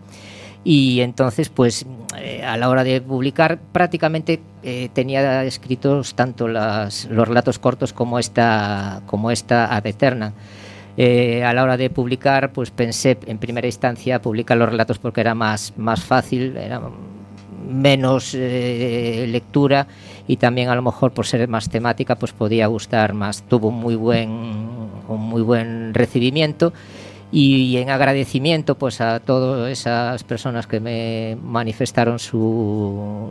Y 0.64 1.02
entonces, 1.02 1.50
pues 1.50 1.88
eh, 2.20 2.44
a 2.44 2.56
la 2.58 2.70
hora 2.70 2.84
de 2.84 3.02
publicar, 3.02 3.60
prácticamente 3.72 4.42
eh, 4.62 4.90
tenía 4.94 5.44
escritos 5.44 6.14
tanto 6.14 6.48
los 6.48 7.08
relatos 7.10 7.58
cortos 7.58 7.94
como 7.94 8.20
esta, 8.20 9.02
como 9.08 9.32
esta 9.32 9.76
ad 9.76 9.88
eterna. 9.88 10.34
Eh, 10.98 11.44
a 11.44 11.54
la 11.54 11.64
hora 11.64 11.76
de 11.76 11.90
publicar, 11.90 12.54
pues 12.54 12.72
pensé 12.72 13.18
en 13.26 13.38
primera 13.38 13.68
instancia 13.68 14.22
publicar 14.22 14.58
los 14.58 14.70
relatos 14.70 14.98
porque 14.98 15.22
era 15.22 15.36
más, 15.36 15.74
más 15.76 16.04
fácil, 16.04 16.56
era 16.56 16.82
menos 17.68 18.34
eh, 18.34 19.26
lectura 19.28 19.88
y 20.28 20.38
también 20.38 20.70
a 20.70 20.76
lo 20.76 20.82
mejor 20.82 21.12
por 21.12 21.26
ser 21.26 21.48
más 21.48 21.70
temática 21.70 22.16
pues 22.16 22.32
podía 22.32 22.68
gustar 22.68 23.14
más. 23.14 23.44
Tuvo 23.44 23.70
un 23.70 23.76
muy 23.76 23.96
buen, 23.96 24.30
un 24.30 25.22
muy 25.22 25.42
buen 25.42 25.94
recibimiento 25.94 26.72
y 27.38 27.76
en 27.80 27.90
agradecimiento 27.90 28.76
pues 28.76 29.02
a 29.02 29.20
todas 29.20 29.70
esas 29.70 30.24
personas 30.24 30.68
que 30.68 30.80
me 30.80 31.38
manifestaron 31.44 32.18
su, 32.18 33.30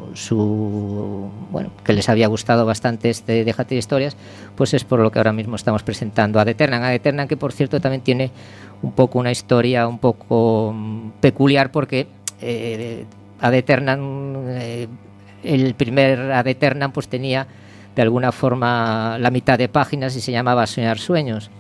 bueno 1.50 1.70
que 1.82 1.94
les 1.94 2.10
había 2.10 2.26
gustado 2.26 2.66
bastante 2.66 3.08
este 3.08 3.46
Déjate 3.46 3.76
historias 3.76 4.14
pues 4.56 4.74
es 4.74 4.84
por 4.84 5.00
lo 5.00 5.10
que 5.10 5.20
ahora 5.20 5.32
mismo 5.32 5.56
estamos 5.56 5.82
presentando 5.82 6.38
a 6.38 6.44
Deternan 6.44 6.84
a 6.84 6.90
Deternan 6.90 7.26
que 7.26 7.38
por 7.38 7.52
cierto 7.52 7.80
también 7.80 8.02
tiene 8.02 8.30
un 8.82 8.92
poco 8.92 9.18
una 9.18 9.32
historia 9.32 9.88
un 9.88 9.98
poco 9.98 10.74
mm, 10.74 11.12
peculiar 11.22 11.72
porque 11.72 12.06
eh, 12.42 13.06
Ad 13.40 13.54
eh, 13.54 14.86
el 15.44 15.74
primer 15.76 16.30
Ad 16.30 16.46
Eternam 16.46 16.92
pues 16.92 17.08
tenía 17.08 17.46
de 17.96 18.02
alguna 18.02 18.32
forma 18.32 19.16
la 19.18 19.30
mitad 19.30 19.56
de 19.56 19.70
páginas 19.70 20.14
y 20.14 20.20
se 20.20 20.30
llamaba 20.30 20.66
Soñar 20.66 20.98
Sueños. 20.98 21.50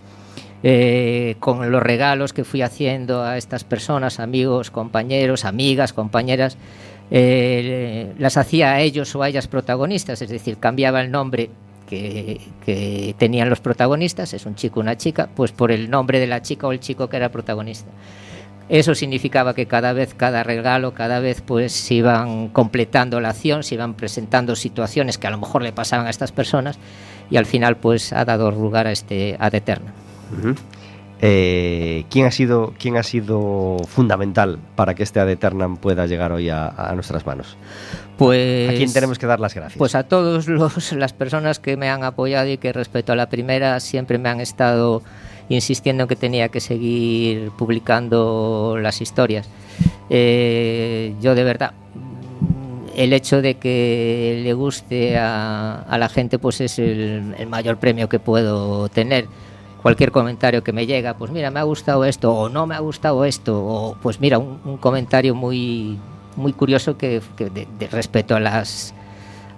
Eh, 0.66 1.36
con 1.40 1.70
los 1.70 1.82
regalos 1.82 2.32
que 2.32 2.42
fui 2.42 2.62
haciendo 2.62 3.22
a 3.22 3.36
estas 3.36 3.64
personas, 3.64 4.18
amigos, 4.18 4.70
compañeros, 4.70 5.44
amigas, 5.44 5.92
compañeras, 5.92 6.56
eh, 7.10 8.14
las 8.18 8.38
hacía 8.38 8.72
a 8.72 8.80
ellos 8.80 9.14
o 9.14 9.22
a 9.22 9.28
ellas 9.28 9.46
protagonistas, 9.46 10.22
es 10.22 10.30
decir, 10.30 10.56
cambiaba 10.56 11.02
el 11.02 11.10
nombre 11.10 11.50
que, 11.86 13.14
tenían 13.18 13.50
los 13.50 13.60
protagonistas, 13.60 14.32
es 14.32 14.46
un 14.46 14.54
chico 14.54 14.80
una 14.80 14.96
chica, 14.96 15.28
pues 15.36 15.52
por 15.52 15.70
el 15.70 15.90
nombre 15.90 16.18
de 16.18 16.26
la 16.26 16.40
chica 16.40 16.66
o 16.66 16.72
el 16.72 16.80
chico 16.80 17.10
que 17.10 17.18
era 17.18 17.28
protagonista. 17.28 17.90
Eso 18.70 18.94
significaba 18.94 19.54
que 19.54 19.66
cada 19.66 19.92
vez, 19.92 20.14
cada 20.14 20.44
regalo, 20.44 20.94
cada 20.94 21.20
vez 21.20 21.42
pues 21.42 21.72
se 21.72 21.96
iban 21.96 22.48
completando 22.48 23.20
la 23.20 23.28
acción, 23.28 23.64
se 23.64 23.74
iban 23.74 23.92
presentando 23.92 24.56
situaciones 24.56 25.18
que 25.18 25.26
a 25.26 25.30
lo 25.30 25.36
mejor 25.36 25.60
le 25.60 25.72
pasaban 25.72 26.06
a 26.06 26.10
estas 26.10 26.32
personas 26.32 26.78
y 27.30 27.36
al 27.36 27.44
final 27.44 27.76
pues 27.76 28.14
ha 28.14 28.24
dado 28.24 28.50
lugar 28.50 28.86
a 28.86 28.92
este 28.92 29.36
Ad 29.38 29.54
Eterna. 29.54 29.92
Eh, 31.20 32.04
¿quién, 32.10 32.26
ha 32.26 32.30
sido, 32.30 32.74
¿Quién 32.78 32.96
ha 32.96 33.02
sido 33.02 33.78
fundamental 33.88 34.58
para 34.76 34.94
que 34.94 35.02
este 35.02 35.20
Ad 35.20 35.30
Eternam 35.30 35.76
pueda 35.76 36.06
llegar 36.06 36.32
hoy 36.32 36.50
a, 36.50 36.68
a 36.68 36.94
nuestras 36.94 37.24
manos? 37.24 37.56
Pues, 38.18 38.70
¿A 38.70 38.74
quién 38.74 38.92
tenemos 38.92 39.18
que 39.18 39.26
dar 39.26 39.40
las 39.40 39.54
gracias? 39.54 39.78
Pues 39.78 39.94
a 39.94 40.04
todas 40.04 40.46
las 40.92 41.12
personas 41.12 41.58
que 41.58 41.76
me 41.76 41.88
han 41.88 42.04
apoyado 42.04 42.48
y 42.48 42.58
que 42.58 42.72
respecto 42.72 43.12
a 43.12 43.16
la 43.16 43.28
primera 43.28 43.80
siempre 43.80 44.18
me 44.18 44.28
han 44.28 44.40
estado 44.40 45.02
insistiendo 45.48 46.04
en 46.04 46.08
que 46.08 46.16
tenía 46.16 46.48
que 46.48 46.60
seguir 46.60 47.50
publicando 47.52 48.76
las 48.80 49.00
historias. 49.00 49.48
Eh, 50.10 51.14
yo 51.20 51.34
de 51.34 51.44
verdad, 51.44 51.72
el 52.96 53.12
hecho 53.12 53.42
de 53.42 53.54
que 53.54 54.40
le 54.42 54.52
guste 54.52 55.18
a, 55.18 55.82
a 55.82 55.98
la 55.98 56.08
gente 56.08 56.38
pues 56.38 56.60
es 56.60 56.78
el, 56.78 57.34
el, 57.38 57.46
mayor 57.46 57.78
premio 57.78 58.08
que 58.08 58.18
puedo 58.18 58.88
tener. 58.88 59.26
Cualquier 59.84 60.12
comentario 60.12 60.64
que 60.64 60.72
me 60.72 60.86
llega, 60.86 61.12
pues 61.12 61.30
mira, 61.30 61.50
me 61.50 61.60
ha 61.60 61.62
gustado 61.64 62.06
esto 62.06 62.32
o 62.32 62.48
no 62.48 62.66
me 62.66 62.74
ha 62.74 62.78
gustado 62.78 63.26
esto, 63.26 63.62
o 63.62 63.98
pues 64.00 64.18
mira, 64.18 64.38
un, 64.38 64.58
un 64.64 64.78
comentario 64.78 65.34
muy, 65.34 65.98
muy 66.36 66.54
curioso 66.54 66.96
que, 66.96 67.20
que 67.36 67.50
de, 67.50 67.68
de, 67.78 67.86
respeto 67.88 68.34
a 68.34 68.40
las, 68.40 68.94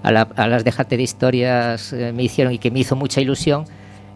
a, 0.03 0.11
la, 0.11 0.23
a 0.23 0.49
las 0.49 0.65
Déjate 0.65 0.97
de 0.97 1.05
historias 1.05 1.93
eh, 1.93 2.13
me 2.13 2.25
hicieron 2.25 2.53
y 2.53 2.59
que 2.59 2.73
me 2.73 2.81
hizo 2.81 2.97
mucha 2.97 3.21
ilusión 3.21 3.67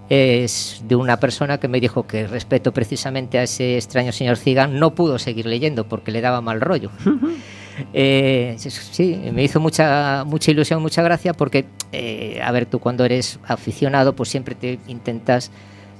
es 0.08 0.82
de 0.88 0.96
una 0.96 1.18
persona 1.20 1.58
que 1.58 1.68
me 1.68 1.78
dijo 1.78 2.04
que 2.08 2.26
respeto 2.26 2.72
precisamente 2.72 3.38
a 3.38 3.44
ese 3.44 3.76
extraño 3.76 4.10
señor 4.10 4.36
Zigan 4.36 4.80
no 4.80 4.92
pudo 4.96 5.20
seguir 5.20 5.46
leyendo 5.46 5.84
porque 5.84 6.10
le 6.10 6.20
daba 6.20 6.40
mal 6.40 6.60
rollo. 6.60 6.90
eh, 7.94 8.56
sí, 8.58 9.16
me 9.32 9.44
hizo 9.44 9.60
mucha, 9.60 10.24
mucha 10.26 10.50
ilusión, 10.50 10.82
mucha 10.82 11.02
gracia 11.02 11.34
porque, 11.34 11.66
eh, 11.92 12.40
a 12.42 12.50
ver, 12.50 12.66
tú 12.66 12.80
cuando 12.80 13.04
eres 13.04 13.38
aficionado 13.46 14.16
pues 14.16 14.28
siempre 14.28 14.56
te 14.56 14.80
intentas 14.88 15.52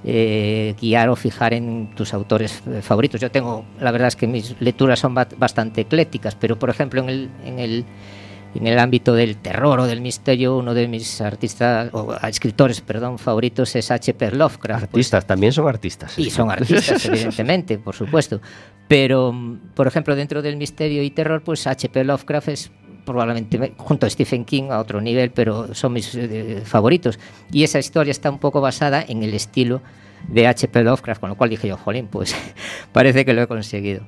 eh, 0.05 0.75
guiar 0.81 1.09
o 1.09 1.17
fijar 1.17 1.55
en 1.55 1.95
tus 1.95 2.15
autores 2.15 2.63
favoritos. 2.83 3.21
Yo 3.21 3.31
tengo, 3.31 3.65
la 3.81 3.91
verdad 3.91 4.09
es 4.09 4.17
que 4.17 4.27
mis 4.27 4.61
lecturas 4.61 4.99
son 4.99 5.15
bastante 5.15 5.83
eclécticas, 5.83 6.35
pero 6.35 6.59
por 6.59 6.71
ejemplo 6.71 7.03
en 7.03 7.09
el... 7.09 7.31
En 7.45 7.59
el 7.59 7.85
en 8.55 8.67
el 8.67 8.79
ámbito 8.79 9.15
del 9.15 9.37
terror 9.37 9.81
o 9.81 9.87
del 9.87 10.01
misterio, 10.01 10.57
uno 10.57 10.75
de 10.75 10.89
mis 10.89 11.21
artistas 11.21 11.89
o 11.93 12.15
escritores, 12.27 12.81
perdón, 12.81 13.19
favoritos 13.19 13.77
es 13.77 13.91
H.P. 13.91 14.33
Lovecraft. 14.33 14.85
Artistas, 14.85 15.23
pues, 15.23 15.29
también 15.29 15.53
son 15.53 15.69
artistas. 15.69 16.19
Y 16.19 16.31
son 16.31 16.51
artistas, 16.51 17.05
evidentemente, 17.07 17.79
por 17.79 17.95
supuesto. 17.95 18.41
Pero, 18.89 19.33
por 19.75 19.87
ejemplo, 19.87 20.17
dentro 20.17 20.43
del 20.43 20.57
misterio 20.57 21.03
y 21.03 21.11
terror, 21.11 21.43
pues 21.43 21.67
H.P. 21.67 22.05
Lovecraft 22.05 22.49
es 22.49 22.71
probablemente 23.05 23.73
junto 23.77 24.07
a 24.07 24.11
Stephen 24.11 24.45
King 24.45 24.71
a 24.71 24.79
otro 24.79 25.01
nivel, 25.01 25.31
pero 25.31 25.75
son 25.75 25.93
mis 25.93 26.15
eh, 26.15 26.63
favoritos. 26.65 27.19
Y 27.53 27.65
esa 27.65 27.79
historia 27.79 28.11
está 28.11 28.31
un 28.31 28.39
poco 28.39 28.61
basada 28.61 29.05
en 29.07 29.23
el 29.23 29.35
estilo 29.35 29.81
de 30.29 30.47
H.P. 30.47 30.83
Lovecraft, 30.83 31.21
con 31.21 31.31
lo 31.31 31.37
cual 31.37 31.51
dije 31.51 31.69
yo, 31.69 31.77
jolín, 31.77 32.07
pues 32.07 32.35
parece 32.93 33.25
que 33.25 33.33
lo 33.33 33.43
he 33.43 33.47
conseguido. 33.47 34.03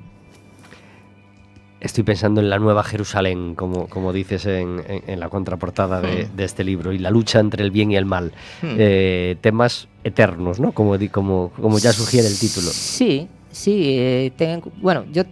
Estoy 1.81 2.05
pensando 2.05 2.41
en 2.41 2.49
la 2.49 2.61
nueva 2.61 2.85
Jerusalén, 2.85 3.57
como, 3.57 3.89
como 3.89 4.13
dices 4.13 4.47
en, 4.47 4.85
en, 4.87 5.03
en 5.09 5.19
la 5.19 5.29
contraportada 5.29 6.01
de, 6.01 6.27
Hmm. 6.27 6.37
de, 6.37 6.45
este 6.45 6.63
libro, 6.63 6.93
y 6.93 6.99
la 6.99 7.11
lucha 7.11 7.41
entre 7.41 7.65
el 7.65 7.73
bien 7.73 7.91
y 7.91 7.97
el 7.97 8.05
mal. 8.05 8.33
Hmm. 8.63 8.77
Eh, 8.79 9.37
temas 9.41 9.89
eternos, 10.05 10.61
¿no? 10.61 10.71
Como, 10.71 10.97
como, 11.11 11.51
como 11.51 11.79
ya 11.81 11.93
sugiere 11.93 12.29
el 12.29 12.39
título. 12.39 12.69
Sí, 12.69 13.27
sí. 13.51 13.97
Eh, 13.99 14.33
ten, 14.37 14.63
bueno, 14.81 15.05
yo 15.13 15.25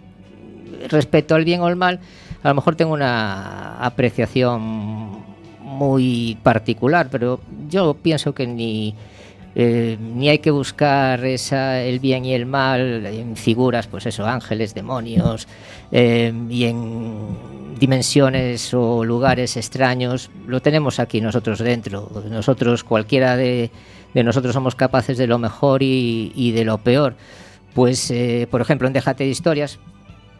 respecto 0.89 1.35
al 1.35 1.45
bien 1.45 1.61
o 1.61 1.69
el 1.69 1.75
mal, 1.75 1.99
a 2.43 2.49
lo 2.49 2.55
mejor 2.55 2.75
tengo 2.75 2.93
una 2.93 3.77
apreciación 3.77 5.21
muy 5.59 6.37
particular, 6.43 7.07
pero 7.11 7.39
yo 7.69 7.93
pienso 7.93 8.33
que 8.33 8.47
ni... 8.47 8.95
Eh, 9.53 9.97
ni 9.99 10.29
hay 10.29 10.39
que 10.39 10.49
buscar 10.49 11.25
esa, 11.25 11.81
el 11.81 11.99
bien 11.99 12.23
y 12.23 12.33
el 12.33 12.45
mal 12.45 13.05
en 13.05 13.35
figuras, 13.35 13.85
pues 13.85 14.05
eso, 14.05 14.25
ángeles, 14.25 14.73
demonios, 14.73 15.45
eh, 15.91 16.31
y 16.49 16.63
en 16.63 17.75
dimensiones 17.77 18.73
o 18.73 19.03
lugares 19.03 19.57
extraños, 19.57 20.29
lo 20.47 20.61
tenemos 20.61 21.01
aquí 21.01 21.19
nosotros 21.19 21.59
dentro. 21.59 22.09
Nosotros, 22.29 22.85
cualquiera 22.85 23.35
de, 23.35 23.71
nosotros 24.13 24.53
somos 24.53 24.75
capaces 24.75 25.17
de 25.17 25.27
lo 25.27 25.37
mejor 25.37 25.83
y, 25.83 26.31
y 26.33 26.51
de 26.51 26.63
lo 26.63 26.77
peor. 26.77 27.15
Pues, 27.73 28.09
eh, 28.11 28.47
por 28.49 28.61
ejemplo, 28.61 28.87
en 28.87 28.93
Déjate 28.93 29.23
de 29.25 29.31
Historias, 29.31 29.79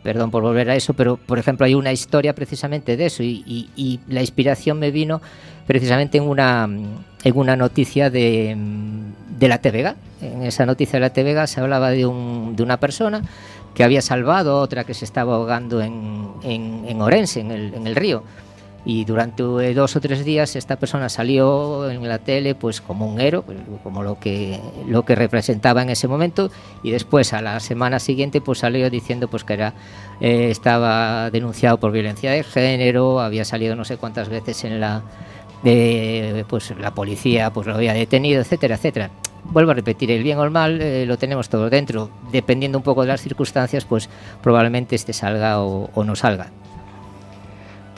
perdón 0.03 0.31
por 0.31 0.43
volver 0.43 0.70
a 0.70 0.75
eso, 0.75 0.93
pero 0.93 1.17
por 1.17 1.39
ejemplo 1.39 1.65
hay 1.65 1.75
una 1.75 1.91
historia 1.91 2.34
precisamente 2.34 2.98
de 2.98 3.05
eso 3.05 3.24
y, 3.24 4.00
la 4.08 4.22
inspiración 4.22 4.79
me 4.79 4.91
vino 4.91 5.22
precisamente 5.67 6.17
en 6.17 6.24
una, 6.24 6.70
en 7.24 7.38
una 7.38 7.55
noticia 7.55 8.10
de, 8.10 8.55
de 9.38 9.48
la 9.48 9.60
TVG. 9.60 9.96
En 10.22 10.43
esa 10.43 10.65
noticia 10.65 10.93
de 10.93 11.01
la 11.01 11.10
TVG 11.12 11.48
se 11.48 11.62
hablaba 11.62 11.91
de, 11.91 12.05
un, 12.05 12.55
de 12.55 12.63
una 12.63 12.77
persona 12.77 13.22
que 13.74 13.84
había 13.84 14.01
salvado 14.01 14.58
a 14.58 14.62
otra 14.62 14.84
que 14.84 14.93
se 14.93 15.05
estaba 15.05 15.36
ahogando 15.36 15.81
en, 15.81 16.29
en, 16.43 16.86
en 16.88 17.01
Orense, 17.01 17.39
en 17.39 17.51
el, 17.51 17.74
en 17.74 17.88
el 17.88 17.96
río. 17.96 18.24
Y 18.84 19.06
durante 19.06 19.44
dos 19.74 19.96
o 19.96 20.02
tres 20.02 20.26
días 20.26 20.56
esta 20.56 20.78
persona 20.78 21.08
salió 21.08 21.90
en 21.90 22.08
la 22.08 22.18
tele 22.18 22.56
pues 22.56 22.82
como 22.82 23.06
un 23.06 23.22
héroe, 23.22 23.44
pues, 23.44 23.58
como 23.84 24.02
lo 24.02 24.20
que, 24.20 24.60
lo 24.88 25.06
que 25.06 25.14
representaba 25.14 25.84
en 25.84 25.92
ese 25.92 26.08
momento 26.08 26.50
y 26.82 26.90
después 26.90 27.34
a 27.34 27.42
la 27.42 27.60
semana 27.60 28.00
siguiente 28.00 28.42
pues 28.42 28.60
salió 28.60 28.90
diciendo 28.90 29.28
pues 29.28 29.44
que 29.44 29.54
era, 29.54 29.74
eh, 30.20 30.50
estaba 30.50 31.30
denunciado 31.30 31.80
por 31.80 31.92
violencia 31.92 32.32
de 32.32 32.44
género, 32.44 33.20
había 33.20 33.46
salido 33.46 33.76
no 33.76 33.86
sé 33.86 33.98
cuántas 33.98 34.30
veces 34.30 34.64
en 34.64 34.80
la, 34.80 35.04
de, 35.62 36.44
pues 36.50 36.74
la 36.80 36.92
policía 36.96 37.52
pues 37.54 37.68
lo 37.68 37.76
había 37.76 37.94
detenido, 37.94 38.42
etcétera, 38.42 38.76
etcétera. 38.76 39.12
Vuelvo 39.44 39.72
a 39.72 39.74
repetir, 39.74 40.10
el 40.12 40.24
bien 40.24 40.40
o 40.40 40.44
el 40.44 40.52
mal 40.52 40.82
eh, 40.82 41.06
lo 41.06 41.18
tenemos 41.18 41.50
todo 41.50 41.70
dentro, 41.70 42.10
dependiendo 42.32 42.80
un 42.80 42.84
poco 42.84 43.02
de 43.02 43.10
las 43.10 43.22
circunstancias 43.22 43.86
pues 43.86 44.10
probablemente 44.42 44.96
este 44.96 45.14
salga 45.14 45.62
o 45.62 46.04
no 46.04 46.16
salga 46.16 46.52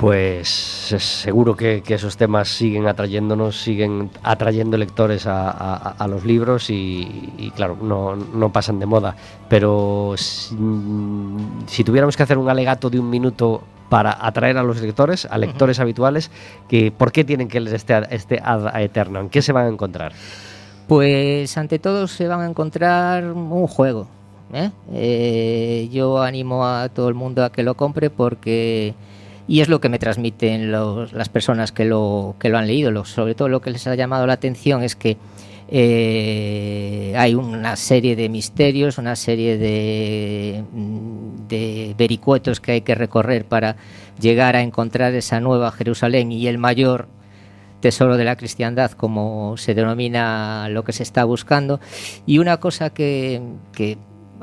pues 0.03 0.91
es 0.91 1.01
seguro 1.01 1.55
que, 1.55 1.81
que, 1.81 1.93
esos 1.93 2.17
temas 2.17 2.49
siguen 2.49 2.87
atrayéndonos, 2.87 3.55
siguen 3.55 4.09
atrayendo 4.21 4.75
lectores 4.75 5.25
a, 5.27 5.49
a, 5.49 5.91
a 5.91 6.07
los 6.09 6.25
libros 6.25 6.69
y, 6.69 7.31
y, 7.37 7.51
claro, 7.51 7.77
no, 7.81 8.13
no, 8.13 8.51
pasan 8.51 8.79
de 8.79 8.85
moda. 8.85 9.15
Pero 9.47 10.15
si, 10.17 10.57
si, 11.67 11.85
tuviéramos 11.85 12.17
que 12.17 12.23
hacer 12.23 12.37
un 12.37 12.49
alegato 12.49 12.89
de 12.89 12.99
un 12.99 13.09
minuto 13.09 13.63
para 13.87 14.17
atraer 14.19 14.57
a 14.57 14.63
los 14.63 14.81
lectores, 14.81 15.25
a 15.25 15.37
lectores 15.37 15.77
uh 15.77 15.79
-huh. 15.79 15.83
habituales, 15.83 16.31
que, 16.67 16.91
¿por 16.91 17.13
qué 17.13 17.23
tienen 17.23 17.47
que 17.47 17.61
leer 17.61 17.77
este, 17.77 18.01
este 18.09 18.41
Ad 18.43 18.77
Eterno? 18.81 19.21
¿En 19.21 19.29
qué 19.29 19.41
se 19.41 19.53
van 19.53 19.67
a 19.67 19.69
encontrar? 19.69 20.11
Pues 20.89 21.57
ante 21.57 21.79
todo 21.79 22.09
se 22.09 22.27
van 22.27 22.41
a 22.41 22.45
encontrar 22.45 23.23
un 23.23 23.67
juego. 23.67 24.09
¿eh? 24.53 24.69
Eh, 24.91 25.89
yo 25.93 26.21
animo 26.21 26.67
a 26.67 26.89
todo 26.89 27.07
el 27.07 27.15
mundo 27.15 27.45
a 27.45 27.53
que 27.53 27.63
lo 27.63 27.75
compre 27.75 28.09
porque 28.09 28.95
y 29.47 29.61
es 29.61 29.69
lo 29.69 29.81
que 29.81 29.89
me 29.89 29.99
transmiten 29.99 30.71
las 30.71 31.29
personas 31.29 31.71
que 31.71 31.85
lo, 31.85 32.35
que 32.39 32.49
lo 32.49 32.57
han 32.57 32.67
leído. 32.67 33.05
Sobre 33.05 33.35
todo 33.35 33.49
lo 33.49 33.61
que 33.61 33.71
les 33.71 33.85
ha 33.87 33.95
llamado 33.95 34.25
la 34.25 34.33
atención 34.33 34.83
es 34.83 34.95
que 34.95 35.17
eh, 35.67 37.13
hay 37.17 37.35
una 37.35 37.75
serie 37.75 38.15
de 38.15 38.29
misterios, 38.29 38.97
una 38.97 39.15
serie 39.15 39.57
de, 39.57 40.63
de, 41.47 41.95
vericuetos 41.97 42.59
que 42.59 42.73
hay 42.73 42.81
que 42.81 42.95
recorrer 42.95 43.45
para 43.45 43.75
llegar 44.19 44.55
a 44.55 44.61
encontrar 44.61 45.13
esa 45.13 45.39
nueva 45.39 45.71
Jerusalén 45.71 46.31
y 46.31 46.47
el 46.47 46.57
mayor 46.57 47.07
tesoro 47.81 48.15
de 48.15 48.23
la 48.23 48.37
cristiandad, 48.37 48.91
como 48.91 49.57
se 49.57 49.73
denomina 49.73 50.69
lo 50.69 50.83
que 50.85 50.93
se 50.93 51.03
está 51.03 51.25
buscando. 51.25 51.81
Y 52.25 52.37
una 52.37 52.57
cosa 52.57 52.91
que 52.91 53.41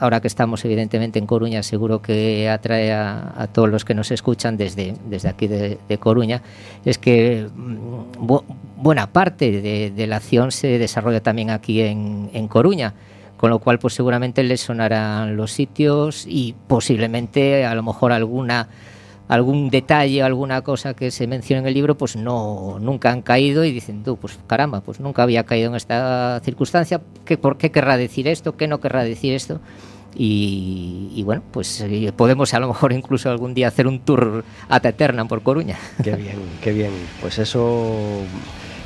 ahora 0.01 0.21
que 0.21 0.27
estamos 0.29 0.65
evidentemente 0.65 1.19
en 1.19 1.27
Coruña, 1.27 1.63
seguro 1.63 2.03
que 2.03 2.49
atrae 2.49 2.93
a, 2.93 3.49
todos 3.53 3.69
los 3.69 3.85
que 3.85 3.95
nos 3.95 4.11
escuchan 4.11 4.57
desde, 4.57 4.95
desde 5.07 5.29
aquí 5.29 5.47
de, 5.47 5.99
Coruña, 5.99 6.43
es 6.85 6.99
que 6.99 7.49
mm, 7.55 8.37
buena 8.77 9.13
parte 9.13 9.61
de, 9.91 10.07
la 10.07 10.17
acción 10.17 10.51
se 10.51 10.79
desarrolla 10.79 11.21
también 11.21 11.51
aquí 11.51 11.83
en, 11.83 12.31
en 12.33 12.49
Coruña 12.49 12.95
con 13.37 13.49
lo 13.49 13.59
cual 13.59 13.79
pues 13.79 13.95
seguramente 13.95 14.43
les 14.43 14.61
sonarán 14.61 15.35
los 15.35 15.51
sitios 15.51 16.27
y 16.29 16.55
posiblemente 16.69 17.65
a 17.65 17.75
lo 17.75 17.83
mejor 17.83 18.13
alguna 18.13 18.69
algún 19.31 19.71
detalle, 19.71 20.25
alguna 20.25 20.61
cosa 20.63 20.95
que 20.95 21.13
se 21.13 21.29
menciona 21.29 21.61
en 21.61 21.69
el 21.69 21.75
libro, 21.75 21.97
pues 21.97 22.17
no 22.17 22.79
nunca 22.81 23.13
han 23.13 23.23
caído 23.23 23.65
y 23.65 23.71
dicen, 23.71 24.03
tú, 24.03 24.17
pues 24.17 24.41
caramba, 24.49 24.81
pues 24.81 24.99
nunca 24.99 25.23
había 25.23 25.45
caído 25.45 25.71
en 25.71 25.77
esta 25.77 26.41
circunstancia, 26.45 27.01
¿qué, 27.25 27.39
¿por 27.39 27.57
qué 27.57 27.71
querrá 27.71 27.97
decir 27.97 28.27
esto? 28.27 28.57
¿Qué 28.57 28.67
no 28.67 28.81
querrá 28.81 29.05
decir 29.05 29.33
esto? 29.33 29.61
Y, 30.17 31.23
bueno, 31.25 31.45
pues 31.53 31.81
eh, 31.83 32.13
podemos 32.17 32.53
a 32.55 32.59
lo 32.59 32.67
mejor 32.67 32.93
incluso 32.93 33.31
algún 33.31 33.55
día 33.55 33.69
hacer 33.69 33.87
un 33.87 34.01
tour 34.01 34.45
a 34.69 34.77
Eterna 34.79 35.25
por 35.27 35.43
Coruña. 35.43 35.79
Qué 36.03 36.17
bien, 36.17 36.41
qué 36.61 36.73
bien. 36.73 36.91
Pues 37.21 37.39
eso 37.39 38.25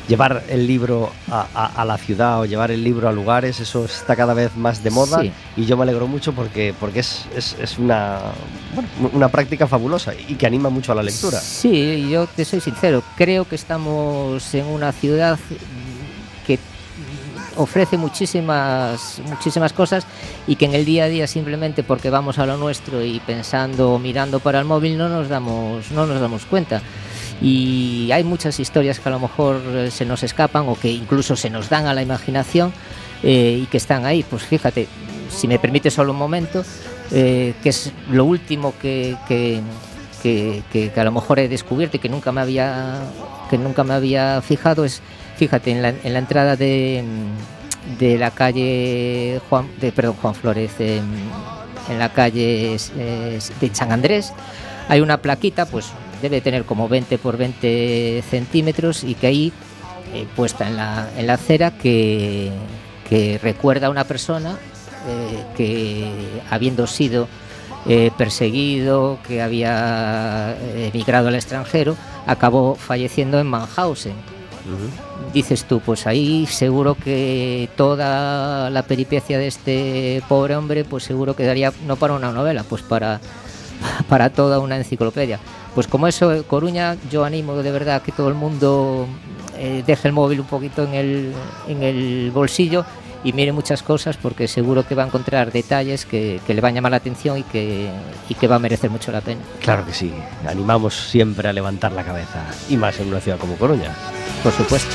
llevar 0.09 0.45
el 0.49 0.67
libro 0.67 1.11
a, 1.31 1.85
la 1.85 1.99
ciudad 1.99 2.41
o 2.41 2.45
llevar 2.45 2.71
el 2.71 2.85
libro 2.85 3.09
a 3.09 3.13
lugares, 3.13 3.61
eso 3.61 3.85
está 3.85 4.17
cada 4.17 4.35
vez 4.35 4.57
más 4.57 4.83
de 4.83 4.91
moda 4.91 5.23
y 5.57 5.65
yo 5.65 5.77
me 5.77 5.85
alegro 5.85 6.07
mucho 6.07 6.33
porque, 6.33 6.75
porque 6.79 7.01
es, 7.01 7.27
es, 7.35 7.79
una, 7.79 8.21
una 9.13 9.29
práctica 9.29 9.67
fabulosa 9.67 10.13
y 10.15 10.35
que 10.35 10.47
anima 10.47 10.69
mucho 10.69 10.93
a 10.93 10.95
la 10.95 11.03
lectura. 11.03 11.41
Sí, 11.41 12.09
yo 12.11 12.27
te 12.27 12.45
soy 12.45 12.61
sincero, 12.61 13.03
creo 13.17 13.47
que 13.47 13.55
estamos 13.55 14.55
en 14.55 14.67
una 14.67 14.93
ciudad 14.93 15.39
que 16.47 16.59
ofrece 17.57 17.97
muchísimas 17.97 19.21
muchísimas 19.29 19.73
cosas 19.73 20.07
y 20.47 20.57
que 20.57 20.67
en 20.67 20.75
el 20.75 20.85
día 20.85 21.05
a 21.05 21.09
día 21.09 21.27
simplemente 21.27 21.83
porque 21.83 22.11
vamos 22.11 22.39
a 22.39 22.47
lo 22.47 22.57
nuestro 22.57 23.05
y 23.05 23.21
pensando 23.21 23.93
o 23.93 23.99
mirando 23.99 24.41
para 24.41 24.59
el 24.59 24.65
móvil 24.65 24.99
no 24.99 25.09
nos 25.09 25.29
damos 25.29 25.91
no 25.93 26.05
nos 26.07 26.21
damos 26.21 26.45
cuenta 26.47 26.83
y 27.41 28.11
hay 28.13 28.25
muchas 28.25 28.61
historias 28.61 29.01
que 29.01 29.09
a 29.09 29.13
lo 29.13 29.21
mejor 29.21 29.61
eh, 29.67 29.91
se 29.91 30.05
nos 30.05 30.23
escapan 30.23 30.69
o 30.69 30.79
que 30.79 30.91
incluso 30.91 31.37
se 31.37 31.51
nos 31.51 31.69
dan 31.69 31.87
a 31.87 31.95
la 31.95 32.03
imaginación 32.03 32.73
eh, 33.23 33.61
y 33.63 33.67
que 33.67 33.77
están 33.77 34.07
ahí. 34.07 34.23
Pues 34.23 34.45
fíjate, 34.45 34.87
si 35.31 35.49
me 35.49 35.59
permite 35.59 35.91
solo 35.91 36.13
un 36.13 36.19
momento, 36.19 36.65
eh, 37.11 37.55
que 37.63 37.69
es 37.71 37.93
lo 38.11 38.25
último 38.25 38.75
que, 38.81 39.17
que, 39.29 39.61
que, 40.23 40.93
a 40.97 41.05
lo 41.05 41.13
mejor 41.13 41.39
he 41.39 41.49
descubierto 41.49 41.97
y 41.97 42.01
que 42.01 42.09
nunca 42.09 42.33
me 42.33 42.41
había, 42.41 43.03
que 43.51 43.59
nunca 43.59 43.85
me 43.85 43.95
había 43.95 44.41
fijado, 44.41 44.85
es, 44.85 45.03
fíjate, 45.37 45.71
en 45.71 45.83
la, 45.83 45.89
en 45.89 46.13
la 46.13 46.19
entrada 46.19 46.57
de, 46.57 47.05
de 47.99 48.17
la 48.17 48.31
calle 48.31 49.41
Juan, 49.51 49.69
perdón, 49.95 50.17
Juan 50.23 50.35
Flores, 50.35 50.73
en 50.81 51.99
la 51.99 52.11
calle 52.11 52.79
de 52.97 53.71
San 53.75 53.93
Andrés, 53.93 54.33
hay 54.89 55.01
una 55.01 55.19
plaquita, 55.19 55.67
pues 55.67 55.87
debe 56.25 56.41
tener 56.41 56.65
como 56.65 56.89
20 56.89 57.19
por 57.19 57.37
20 57.37 58.25
centímetros 58.31 59.05
y 59.05 59.15
que 59.15 59.27
ahí 59.27 59.53
eh, 60.15 60.27
puesta 60.35 60.67
en 60.67 60.77
la, 60.79 61.11
en 61.19 61.27
la 61.27 61.35
acera 61.35 61.77
que, 61.77 62.51
que 63.11 63.39
recuerda 63.43 63.89
a 63.89 63.91
una 63.91 64.05
persona 64.05 64.59
eh, 65.07 65.45
que 65.55 66.11
habiendo 66.49 66.87
sido 66.87 67.29
eh, 67.87 68.11
perseguido, 68.17 69.19
que 69.29 69.43
había 69.43 70.57
emigrado 70.77 71.29
al 71.29 71.35
extranjero, 71.35 71.95
acabó 72.27 72.75
falleciendo 72.75 73.39
en 73.39 73.49
Mannhausen. 73.49 74.15
Dices 75.35 75.65
tú, 75.65 75.81
pues 75.81 76.07
ahí 76.07 76.47
seguro 76.47 76.95
que 76.95 77.69
toda 77.77 78.71
la 78.71 78.83
peripecia 78.85 79.37
de 79.37 79.49
este 79.49 80.23
pobre 80.27 80.57
hombre, 80.57 80.85
pues 80.85 81.05
seguro 81.05 81.37
quedaría 81.37 81.71
no 81.87 81.97
para 81.97 82.15
una 82.15 82.33
novela, 82.33 82.63
pues 82.63 82.81
para, 82.81 83.21
para 84.09 84.31
toda 84.31 84.59
una 84.59 84.79
enciclopedia. 84.79 85.39
Pues 85.75 85.89
como 85.89 86.07
eso, 86.07 86.45
Coruña, 86.47 86.97
yo 87.11 87.25
animo 87.25 87.57
de 87.57 87.73
verdad 87.73 88.03
que 88.03 88.13
todo 88.13 88.29
el 88.29 88.35
mundo 88.35 89.07
eh, 89.59 89.83
deje 89.87 90.09
el 90.09 90.15
móvil 90.15 90.41
un 90.41 90.47
poquito 90.47 90.85
en 90.85 90.95
el, 90.95 91.33
en 91.69 91.83
el 91.83 92.31
bolsillo 92.33 92.85
y 93.25 93.33
mire 93.33 93.53
muchas 93.53 93.83
cosas 93.83 94.17
porque 94.17 94.47
seguro 94.47 94.87
que 94.87 94.95
va 94.95 95.03
a 95.03 95.07
encontrar 95.07 95.51
detalles 95.51 96.05
que, 96.05 96.41
que, 96.47 96.55
le 96.55 96.61
van 96.61 96.73
a 96.73 96.75
llamar 96.77 96.91
la 96.93 96.99
atención 96.99 97.39
y 97.39 97.43
que, 97.43 97.89
y 98.29 98.35
que 98.35 98.47
va 98.47 98.57
a 98.57 98.59
merecer 98.59 98.91
mucho 98.91 99.11
la 99.11 99.23
pena. 99.23 99.41
Claro 99.61 99.85
que 99.85 99.95
sí, 99.95 100.13
animamos 100.47 100.95
siempre 100.95 101.49
a 101.49 101.53
levantar 101.53 101.93
la 101.93 102.05
cabeza 102.05 102.45
y 102.69 102.77
más 102.77 103.01
en 103.01 103.09
una 103.09 103.21
ciudad 103.21 103.39
como 103.39 103.57
Coruña. 103.57 103.97
Por 104.43 104.53
supuesto. 104.53 104.95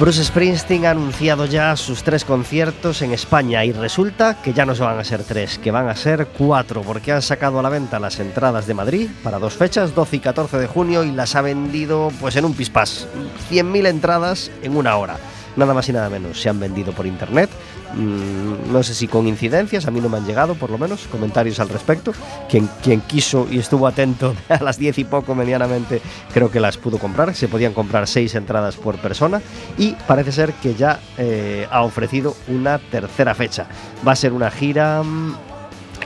Bruce 0.00 0.22
Springsteen 0.22 0.86
ha 0.86 0.92
anunciado 0.92 1.44
ya 1.44 1.74
sus 1.74 2.04
tres 2.04 2.24
conciertos 2.24 3.02
en 3.02 3.12
España 3.12 3.64
y 3.64 3.72
resulta 3.72 4.40
que 4.40 4.52
ya 4.52 4.64
no 4.64 4.76
se 4.76 4.84
van 4.84 4.96
a 4.96 5.02
ser 5.02 5.24
tres, 5.24 5.58
que 5.58 5.72
van 5.72 5.88
a 5.88 5.96
ser 5.96 6.28
cuatro, 6.38 6.82
porque 6.82 7.10
han 7.10 7.20
sacado 7.20 7.58
a 7.58 7.62
la 7.62 7.68
venta 7.68 7.98
las 7.98 8.20
entradas 8.20 8.68
de 8.68 8.74
Madrid 8.74 9.10
para 9.24 9.40
dos 9.40 9.54
fechas, 9.54 9.96
12 9.96 10.16
y 10.16 10.20
14 10.20 10.58
de 10.58 10.68
junio, 10.68 11.02
y 11.02 11.10
las 11.10 11.34
ha 11.34 11.42
vendido 11.42 12.12
pues 12.20 12.36
en 12.36 12.44
un 12.44 12.54
pispás. 12.54 13.08
100.000 13.50 13.88
entradas 13.88 14.52
en 14.62 14.76
una 14.76 14.96
hora 14.96 15.16
nada 15.56 15.74
más 15.74 15.88
y 15.88 15.92
nada 15.92 16.08
menos. 16.08 16.40
Se 16.40 16.48
han 16.48 16.60
vendido 16.60 16.92
por 16.92 17.06
internet. 17.06 17.50
Mm, 17.94 18.72
no 18.72 18.82
sé 18.82 18.94
si 18.94 19.08
con 19.08 19.26
incidencias, 19.26 19.86
a 19.86 19.90
mí 19.90 20.00
no 20.00 20.08
me 20.08 20.18
han 20.18 20.26
llegado 20.26 20.54
por 20.54 20.70
lo 20.70 20.78
menos 20.78 21.06
comentarios 21.10 21.60
al 21.60 21.68
respecto. 21.68 22.12
Quien, 22.48 22.68
quien 22.82 23.00
quiso 23.00 23.46
y 23.50 23.58
estuvo 23.58 23.86
atento 23.86 24.34
a 24.48 24.62
las 24.62 24.78
10 24.78 24.98
y 24.98 25.04
poco 25.04 25.34
medianamente, 25.34 26.00
creo 26.32 26.50
que 26.50 26.60
las 26.60 26.76
pudo 26.76 26.98
comprar. 26.98 27.34
Se 27.34 27.48
podían 27.48 27.72
comprar 27.72 28.06
6 28.06 28.34
entradas 28.34 28.76
por 28.76 28.96
persona 28.98 29.40
y 29.76 29.92
parece 30.06 30.32
ser 30.32 30.52
que 30.54 30.74
ya 30.74 31.00
eh, 31.16 31.66
ha 31.70 31.82
ofrecido 31.82 32.36
una 32.48 32.78
tercera 32.78 33.34
fecha. 33.34 33.66
Va 34.06 34.12
a 34.12 34.16
ser 34.16 34.32
una 34.32 34.50
gira 34.50 35.02
mm, 35.02 35.34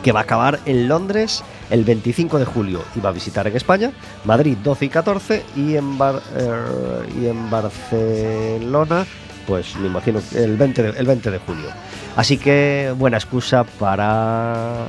que 0.03 0.13
va 0.13 0.21
a 0.21 0.23
acabar 0.25 0.61
en 0.67 0.89
Londres 0.89 1.43
el 1.71 1.85
25 1.85 2.39
de 2.39 2.45
julio 2.45 2.83
y 2.95 3.01
va 3.01 3.11
a 3.11 3.13
visitar 3.13 3.47
en 3.47 3.57
España, 3.57 3.93
Madrid 4.25 4.57
12 4.63 4.85
y 4.85 4.89
14 4.89 5.45
y 5.57 5.77
en, 5.77 5.99
eh, 6.01 7.21
y 7.21 7.27
en 7.27 7.51
Barcelona 7.51 9.07
pues 9.47 9.77
me 9.77 9.87
imagino 9.87 10.21
el 10.35 10.57
20 10.57 10.83
de, 10.83 10.99
el 10.99 11.07
20 11.07 11.31
de 11.31 11.39
julio. 11.39 11.69
Así 12.17 12.39
que 12.39 12.95
buena 12.97 13.17
excusa 13.17 13.65
para 13.65 14.87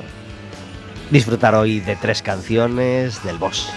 disfrutar 1.09 1.55
hoy 1.55 1.79
de 1.79 1.95
tres 1.95 2.21
canciones 2.21 3.23
del 3.23 3.37
boss. 3.37 3.69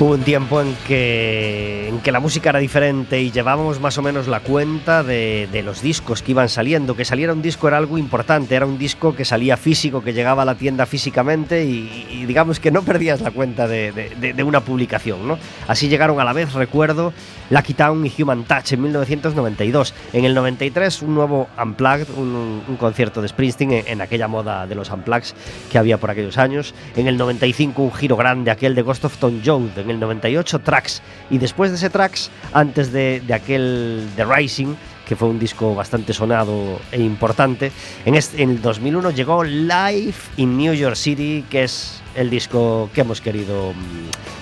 Hubo 0.00 0.14
un 0.14 0.22
tiempo 0.22 0.62
en 0.62 0.74
que, 0.86 1.88
en 1.88 2.00
que 2.00 2.10
la 2.10 2.20
música 2.20 2.48
era 2.48 2.58
diferente 2.58 3.20
y 3.20 3.30
llevábamos 3.30 3.80
más 3.80 3.98
o 3.98 4.02
menos 4.02 4.28
la 4.28 4.40
cuenta 4.40 5.02
de, 5.02 5.46
de, 5.52 5.62
los 5.62 5.82
discos 5.82 6.22
que 6.22 6.30
iban 6.30 6.48
saliendo. 6.48 6.96
Que 6.96 7.04
saliera 7.04 7.34
un 7.34 7.42
disco 7.42 7.68
era 7.68 7.76
algo 7.76 7.98
importante, 7.98 8.54
era 8.54 8.64
un 8.64 8.78
disco 8.78 9.14
que 9.14 9.26
salía 9.26 9.58
físico, 9.58 10.02
que 10.02 10.14
llegaba 10.14 10.40
a 10.40 10.46
la 10.46 10.54
tienda 10.54 10.86
físicamente 10.86 11.66
y, 11.66 12.06
y 12.10 12.24
digamos 12.24 12.60
que 12.60 12.70
no 12.70 12.80
perdías 12.80 13.20
la 13.20 13.30
cuenta 13.30 13.68
de, 13.68 13.92
de, 13.92 14.32
de, 14.32 14.42
una 14.42 14.60
publicación. 14.60 15.28
¿no? 15.28 15.38
Así 15.68 15.90
llegaron 15.90 16.18
a 16.18 16.24
la 16.24 16.32
vez, 16.32 16.54
recuerdo, 16.54 17.12
Lucky 17.50 17.74
Town 17.74 18.06
y 18.06 18.22
Human 18.22 18.44
Touch 18.44 18.72
en 18.72 18.80
1992. 18.80 19.92
En 20.14 20.24
el 20.24 20.32
93 20.32 21.02
un 21.02 21.14
nuevo 21.14 21.46
Unplugged, 21.62 22.08
un, 22.16 22.62
un 22.66 22.76
concierto 22.78 23.20
de 23.20 23.28
Springsteen 23.28 23.72
en, 23.72 23.86
en, 23.86 24.00
aquella 24.00 24.28
moda 24.28 24.66
de 24.66 24.74
los 24.74 24.88
Unplugs 24.88 25.34
que 25.70 25.76
había 25.76 25.98
por 25.98 26.10
aquellos 26.10 26.38
años. 26.38 26.74
En 26.96 27.06
el 27.06 27.18
95 27.18 27.82
un 27.82 27.92
giro 27.92 28.16
grande, 28.16 28.50
aquel 28.50 28.74
de 28.74 28.80
Ghost 28.80 29.04
of 29.04 29.18
Tom 29.18 29.42
Joad. 29.44 29.89
El 29.90 30.00
98 30.00 30.60
Tracks. 30.60 31.02
Y 31.30 31.38
después 31.38 31.70
de 31.70 31.76
ese 31.76 31.90
Tracks, 31.90 32.30
antes 32.52 32.92
de, 32.92 33.20
de 33.26 33.34
aquel 33.34 34.08
The 34.16 34.24
Rising, 34.24 34.74
que 35.10 35.16
fue 35.16 35.28
un 35.28 35.40
disco 35.40 35.74
bastante 35.74 36.12
sonado 36.12 36.80
e 36.92 37.02
importante. 37.02 37.72
En, 38.04 38.14
este, 38.14 38.44
en, 38.44 38.50
el 38.50 38.62
2001 38.62 39.10
llegó 39.10 39.42
Live 39.42 40.14
in 40.36 40.56
New 40.56 40.72
York 40.72 40.94
City, 40.94 41.44
que 41.50 41.64
es 41.64 42.00
el 42.14 42.30
disco 42.30 42.88
que 42.94 43.00
hemos 43.00 43.20
querido, 43.20 43.72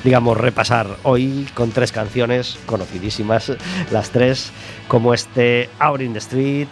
digamos, 0.04 0.37
repasar 0.37 0.87
hoy 1.04 1.48
con 1.54 1.70
tres 1.70 1.90
canciones 1.90 2.58
conocidísimas, 2.66 3.50
las 3.90 4.11
tres, 4.11 4.52
como 4.88 5.14
este 5.14 5.70
Out 5.78 6.02
in 6.02 6.12
the 6.12 6.18
Street, 6.18 6.68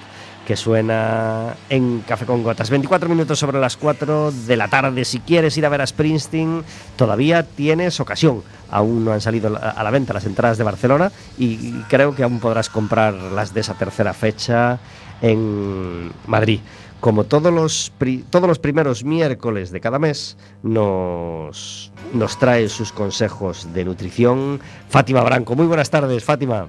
que 0.47 0.57
suena 0.57 1.57
en 1.69 2.01
Café 2.07 2.25
con 2.25 2.43
Gotas. 2.45 2.71
24 2.71 3.09
minutos 3.09 3.39
sobre 3.39 3.59
las 3.59 3.77
4 3.77 4.31
de 4.31 4.57
la 4.57 4.69
tarde. 4.69 5.05
Si 5.05 5.19
quieres 5.19 5.59
ir 5.59 5.67
a 5.67 5.69
ver 5.69 5.83
a 5.83 5.87
Springsteen, 5.87 6.63
todavía 6.95 7.43
tienes 7.43 7.99
ocasión. 7.99 8.43
Aún 8.71 9.05
no 9.05 9.13
han 9.13 9.21
salido 9.21 9.59
a 9.61 9.83
la 9.83 9.91
venta 9.91 10.15
las 10.15 10.25
entradas 10.25 10.57
de 10.57 10.65
Barcelona 10.65 11.11
y 11.37 11.73
creo 11.89 12.15
que 12.15 12.23
aún 12.23 12.39
podrás 12.39 12.71
comprar 12.71 13.15
las 13.15 13.53
de 13.53 13.61
esa 13.61 13.75
tercera 13.75 14.15
fecha 14.15 14.79
en 15.21 16.13
Madrid. 16.27 16.61
Como 17.01 17.25
todos 17.25 17.53
los, 17.53 17.93
todos 18.31 18.49
los 18.49 18.59
primeros 18.59 19.05
miércoles 19.05 19.71
de 19.71 19.81
cada 19.81 19.99
mes, 19.99 20.37
nos, 20.63 21.93
nos 22.15 22.39
trae 22.39 22.69
sus 22.69 22.93
consejos 22.93 23.69
de 23.75 23.85
nutrición 23.85 24.61
Fátima 24.89 25.23
Branco. 25.23 25.57
Muy 25.57 25.67
buenas 25.67 25.91
tardes, 25.91 26.25
Fátima. 26.25 26.69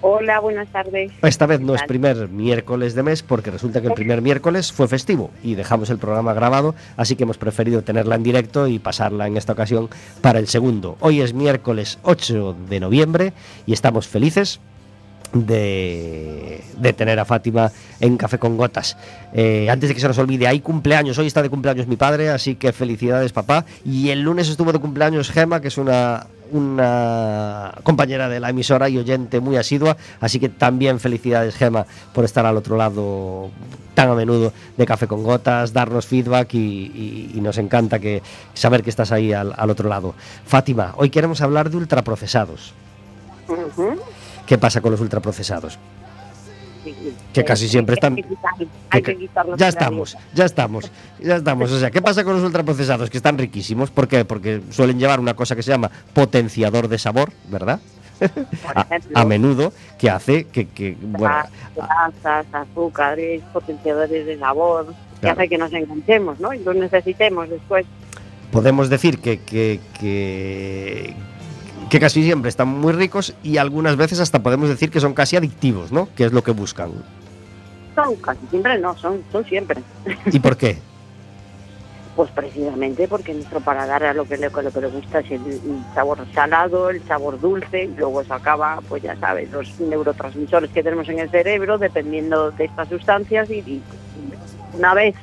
Hola, 0.00 0.38
buenas 0.38 0.68
tardes. 0.68 1.10
Esta 1.22 1.46
vez 1.46 1.60
no 1.60 1.74
es 1.74 1.82
primer 1.82 2.28
miércoles 2.28 2.94
de 2.94 3.02
mes 3.02 3.24
porque 3.24 3.50
resulta 3.50 3.80
que 3.80 3.88
el 3.88 3.94
primer 3.94 4.22
miércoles 4.22 4.72
fue 4.72 4.86
festivo 4.86 5.30
y 5.42 5.56
dejamos 5.56 5.90
el 5.90 5.98
programa 5.98 6.34
grabado, 6.34 6.76
así 6.96 7.16
que 7.16 7.24
hemos 7.24 7.38
preferido 7.38 7.82
tenerla 7.82 8.14
en 8.14 8.22
directo 8.22 8.68
y 8.68 8.78
pasarla 8.78 9.26
en 9.26 9.36
esta 9.36 9.54
ocasión 9.54 9.88
para 10.20 10.38
el 10.38 10.46
segundo. 10.46 10.96
Hoy 11.00 11.20
es 11.20 11.34
miércoles 11.34 11.98
8 12.02 12.56
de 12.68 12.78
noviembre 12.80 13.32
y 13.66 13.72
estamos 13.72 14.06
felices 14.06 14.60
de, 15.32 16.62
de, 16.78 16.92
tener 16.92 17.18
a 17.18 17.24
Fátima 17.24 17.70
en 18.00 18.16
Café 18.16 18.38
con 18.38 18.56
Gotas. 18.56 18.96
Eh, 19.32 19.68
antes 19.68 19.88
de 19.88 19.94
que 19.94 20.00
se 20.00 20.08
nos 20.08 20.18
olvide, 20.18 20.46
hay 20.46 20.60
cumpleaños. 20.60 21.18
Hoy 21.18 21.26
está 21.26 21.42
de 21.42 21.50
cumpleaños 21.50 21.86
mi 21.86 21.96
padre, 21.96 22.30
así 22.30 22.54
que 22.54 22.72
felicidades, 22.72 23.32
papá. 23.32 23.64
Y 23.84 24.10
el 24.10 24.22
lunes 24.22 24.48
estuvo 24.48 24.72
de 24.72 24.78
cumpleaños 24.78 25.30
Gema, 25.30 25.60
que 25.60 25.68
es 25.68 25.76
una, 25.76 26.26
una 26.50 27.74
compañera 27.82 28.28
de 28.28 28.40
la 28.40 28.50
emisora 28.50 28.88
y 28.88 28.98
oyente 28.98 29.40
muy 29.40 29.56
asidua. 29.56 29.96
Así 30.20 30.38
que 30.40 30.48
también 30.48 31.00
felicidades, 31.00 31.54
Gema, 31.56 31.86
por 32.12 32.24
estar 32.24 32.46
al 32.46 32.56
otro 32.56 32.76
lado 32.76 33.50
tan 33.94 34.10
a 34.10 34.14
menudo 34.14 34.52
de 34.76 34.86
Café 34.86 35.08
con 35.08 35.24
Gotas, 35.24 35.72
darnos 35.72 36.06
feedback 36.06 36.54
y, 36.54 36.58
y, 36.58 37.32
y 37.34 37.40
nos 37.40 37.58
encanta 37.58 37.98
que 37.98 38.22
saber 38.54 38.82
que 38.84 38.90
estás 38.90 39.10
ahí 39.10 39.32
al, 39.32 39.52
al, 39.56 39.70
otro 39.70 39.88
lado. 39.88 40.14
Fátima, 40.46 40.94
hoy 40.96 41.10
queremos 41.10 41.40
hablar 41.40 41.68
de 41.68 41.78
ultraprocesados. 41.78 42.74
Uh 43.48 43.54
-huh. 43.76 43.98
¿Qué 44.46 44.56
pasa 44.56 44.80
con 44.80 44.92
los 44.92 45.00
ultraprocesados? 45.00 45.78
Que 47.32 47.44
casi 47.44 47.68
siempre 47.68 47.94
están. 47.94 48.16
Que 48.16 49.28
ya 49.56 49.68
estamos, 49.68 50.16
ya 50.34 50.44
estamos, 50.44 50.90
ya 51.20 51.36
estamos. 51.36 51.72
O 51.72 51.78
sea, 51.78 51.90
¿qué 51.90 52.02
pasa 52.02 52.24
con 52.24 52.34
los 52.34 52.44
ultraprocesados? 52.44 53.10
Que 53.10 53.16
están 53.16 53.38
riquísimos. 53.38 53.90
¿Por 53.90 54.08
qué? 54.08 54.24
Porque 54.24 54.62
suelen 54.70 54.98
llevar 54.98 55.20
una 55.20 55.34
cosa 55.34 55.56
que 55.56 55.62
se 55.62 55.70
llama 55.70 55.90
potenciador 56.12 56.88
de 56.88 56.98
sabor, 56.98 57.32
¿verdad? 57.48 57.80
A, 58.74 58.84
a, 59.14 59.24
menudo 59.24 59.72
que 59.96 60.10
hace 60.10 60.48
que, 60.48 60.66
que 60.66 60.96
bueno, 61.00 61.36
grasas, 61.76 62.46
azúcares, 62.52 63.42
potenciadores 63.52 64.26
de 64.26 64.36
sabor, 64.36 64.92
que 65.20 65.28
hace 65.28 65.48
que 65.48 65.56
nos 65.56 65.72
enganchemos, 65.72 66.40
¿no? 66.40 66.52
Y 66.52 66.58
los 66.58 66.74
necesitemos 66.74 67.48
después. 67.48 67.86
Podemos 68.50 68.88
decir 68.90 69.20
que, 69.20 69.38
que, 69.40 69.78
que 70.00 71.14
que 71.88 72.00
casi 72.00 72.22
siempre 72.22 72.48
están 72.48 72.68
muy 72.68 72.92
ricos 72.92 73.34
y 73.42 73.56
algunas 73.56 73.96
veces 73.96 74.20
hasta 74.20 74.42
podemos 74.42 74.68
decir 74.68 74.90
que 74.90 75.00
son 75.00 75.14
casi 75.14 75.36
adictivos, 75.36 75.92
¿no? 75.92 76.08
Que 76.14 76.24
es 76.24 76.32
lo 76.32 76.42
que 76.42 76.52
buscan. 76.52 76.92
Son 77.94 78.16
casi 78.16 78.46
siempre, 78.48 78.78
no, 78.78 78.96
son, 78.96 79.22
son 79.32 79.44
siempre. 79.44 79.82
¿Y 80.26 80.38
por 80.38 80.56
qué? 80.56 80.78
Pues 82.18 82.32
precisamente 82.32 83.06
porque 83.06 83.32
nuestro 83.32 83.60
paladar 83.60 84.02
a 84.02 84.12
lo 84.12 84.24
que 84.24 84.36
le, 84.36 84.50
lo 84.50 84.72
que 84.72 84.80
le 84.80 84.88
gusta 84.88 85.20
es 85.20 85.30
el, 85.30 85.40
el, 85.46 85.60
sabor 85.94 86.18
salado, 86.34 86.90
el 86.90 87.00
sabor 87.04 87.40
dulce, 87.40 87.84
y 87.84 87.94
luego 87.96 88.24
se 88.24 88.32
acaba, 88.32 88.80
pues 88.88 89.04
ya 89.04 89.14
sabes, 89.20 89.48
los 89.52 89.78
neurotransmisores 89.78 90.68
que 90.72 90.82
tenemos 90.82 91.08
en 91.08 91.20
el 91.20 91.30
cerebro, 91.30 91.78
dependiendo 91.78 92.50
de 92.50 92.64
estas 92.64 92.88
sustancias, 92.88 93.48
y, 93.50 93.58
y 93.58 93.82
una 94.76 94.94
vez 94.94 95.14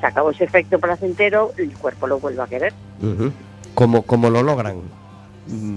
se 0.00 0.06
acabó 0.06 0.30
ese 0.30 0.42
efecto 0.42 0.80
placentero, 0.80 1.52
el 1.58 1.72
cuerpo 1.78 2.08
lo 2.08 2.18
vuelve 2.18 2.42
a 2.42 2.46
querer. 2.48 2.74
Uh 3.00 3.06
-huh. 3.06 3.32
¿Cómo, 3.74 4.02
¿Cómo 4.02 4.28
lo 4.28 4.42
logran? 4.42 4.80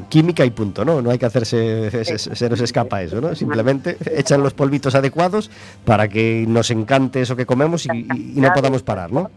Química 0.10 0.46
y 0.46 0.50
punto, 0.50 0.84
¿no? 0.84 1.02
No 1.02 1.12
hay 1.12 1.18
que 1.18 1.26
hacerse, 1.26 2.04
se, 2.04 2.18
se, 2.18 2.50
nos 2.50 2.62
escapa 2.62 3.02
eso, 3.04 3.22
¿no? 3.22 3.36
Simplemente 3.36 3.98
echan 4.16 4.42
los 4.42 4.54
polvitos 4.54 4.96
adecuados 4.96 5.52
para 5.86 6.08
que 6.08 6.46
nos 6.48 6.72
encante 6.72 7.22
eso 7.22 7.36
que 7.36 7.46
comemos 7.46 7.86
y, 7.86 7.90
y 7.90 8.42
no 8.42 8.52
podamos 8.54 8.84
parar, 8.84 9.12
¿no? 9.12 9.30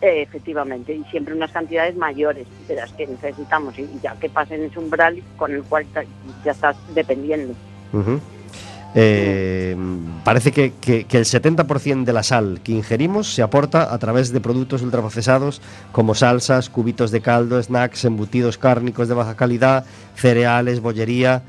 Efectivamente, 0.00 0.94
y 0.94 1.02
siempre 1.04 1.34
unas 1.34 1.50
cantidades 1.50 1.96
mayores 1.96 2.46
de 2.68 2.76
las 2.76 2.92
que 2.92 3.06
necesitamos, 3.06 3.78
y 3.78 3.88
ya 4.02 4.14
que 4.16 4.28
pasen 4.28 4.62
ese 4.62 4.78
umbral 4.78 5.22
con 5.36 5.52
el 5.52 5.62
cual 5.62 5.86
ya 6.44 6.52
estás 6.52 6.76
dependiendo. 6.94 7.54
Uh 7.92 7.98
-huh. 7.98 8.20
Eh, 8.98 9.76
parece 10.24 10.52
que, 10.52 10.72
que, 10.80 11.04
que, 11.04 11.18
el 11.18 11.26
70% 11.26 12.04
de 12.04 12.12
la 12.14 12.22
sal 12.22 12.60
que 12.64 12.72
ingerimos 12.72 13.30
se 13.34 13.42
aporta 13.42 13.92
a 13.92 13.98
través 13.98 14.32
de 14.32 14.40
productos 14.40 14.80
ultraprocesados 14.80 15.60
como 15.92 16.14
salsas, 16.14 16.70
cubitos 16.70 17.10
de 17.10 17.20
caldo, 17.20 17.62
snacks, 17.62 18.06
embutidos 18.06 18.56
cárnicos 18.56 19.08
de 19.08 19.14
baja 19.14 19.36
calidad, 19.36 19.84
cereales, 20.14 20.80
bollería. 20.80 21.42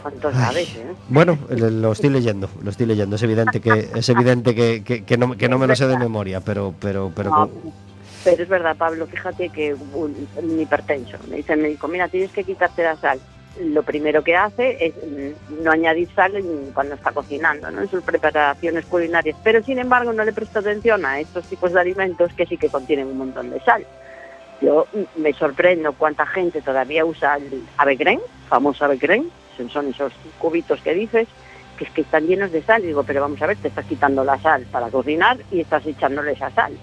¿Cuánto 0.00 0.32
sabes, 0.32 0.74
eh? 0.74 0.94
Bueno, 1.10 1.38
lo 1.50 1.92
estoy 1.92 2.08
leyendo, 2.08 2.48
lo 2.62 2.70
estoy 2.70 2.86
leyendo. 2.86 3.16
Es 3.16 3.22
evidente 3.22 3.60
que 3.60 3.90
es 3.94 4.08
evidente 4.08 4.54
que, 4.54 4.82
que, 4.82 5.04
que 5.04 5.18
no, 5.18 5.36
que 5.36 5.50
no 5.50 5.58
me 5.58 5.66
lo 5.66 5.76
sé 5.76 5.86
de 5.86 5.98
memoria, 5.98 6.40
pero 6.40 6.74
pero 6.80 7.12
pero. 7.14 7.28
No, 7.28 7.50
pero 8.24 8.42
es 8.42 8.48
verdad, 8.48 8.74
Pablo. 8.74 9.06
Fíjate 9.06 9.50
que 9.50 9.74
un, 9.74 10.26
un 10.36 10.60
hipertenso 10.60 11.18
me 11.28 11.36
dice 11.36 11.52
el 11.52 11.60
médico, 11.60 11.88
mira, 11.88 12.08
tienes 12.08 12.32
que 12.32 12.42
quitarte 12.42 12.82
la 12.82 12.96
sal 12.96 13.20
lo 13.60 13.82
primero 13.82 14.22
que 14.22 14.34
hace 14.36 14.86
es 14.86 14.94
no 15.62 15.70
añadir 15.70 16.08
sal 16.14 16.32
cuando 16.74 16.94
está 16.94 17.12
cocinando, 17.12 17.70
¿no? 17.70 17.82
en 17.82 17.90
sus 17.90 18.02
preparaciones 18.02 18.86
culinarias, 18.86 19.36
pero 19.42 19.62
sin 19.62 19.78
embargo 19.78 20.12
no 20.12 20.24
le 20.24 20.32
presta 20.32 20.60
atención 20.60 21.04
a 21.04 21.20
estos 21.20 21.44
tipos 21.46 21.72
de 21.72 21.80
alimentos 21.80 22.32
que 22.34 22.46
sí 22.46 22.56
que 22.56 22.68
contienen 22.68 23.08
un 23.08 23.18
montón 23.18 23.50
de 23.50 23.60
sal. 23.60 23.84
Yo 24.60 24.86
me 25.16 25.32
sorprendo 25.32 25.92
cuánta 25.92 26.24
gente 26.24 26.62
todavía 26.62 27.04
usa 27.04 27.36
el 27.36 27.64
avegren, 27.76 28.20
famoso 28.48 28.84
avegren, 28.84 29.30
son 29.68 29.88
esos 29.88 30.12
cubitos 30.38 30.80
que 30.80 30.94
dices, 30.94 31.28
que 31.76 31.84
es 31.84 31.90
que 31.90 32.02
están 32.02 32.26
llenos 32.26 32.52
de 32.52 32.62
sal. 32.62 32.82
Y 32.84 32.88
digo, 32.88 33.02
pero 33.02 33.20
vamos 33.20 33.40
a 33.42 33.46
ver, 33.46 33.56
te 33.56 33.68
estás 33.68 33.84
quitando 33.86 34.24
la 34.24 34.38
sal 34.38 34.66
para 34.70 34.88
cocinar 34.88 35.38
y 35.50 35.60
estás 35.60 35.84
echándole 35.86 36.32
esa 36.32 36.50
sal. 36.50 36.76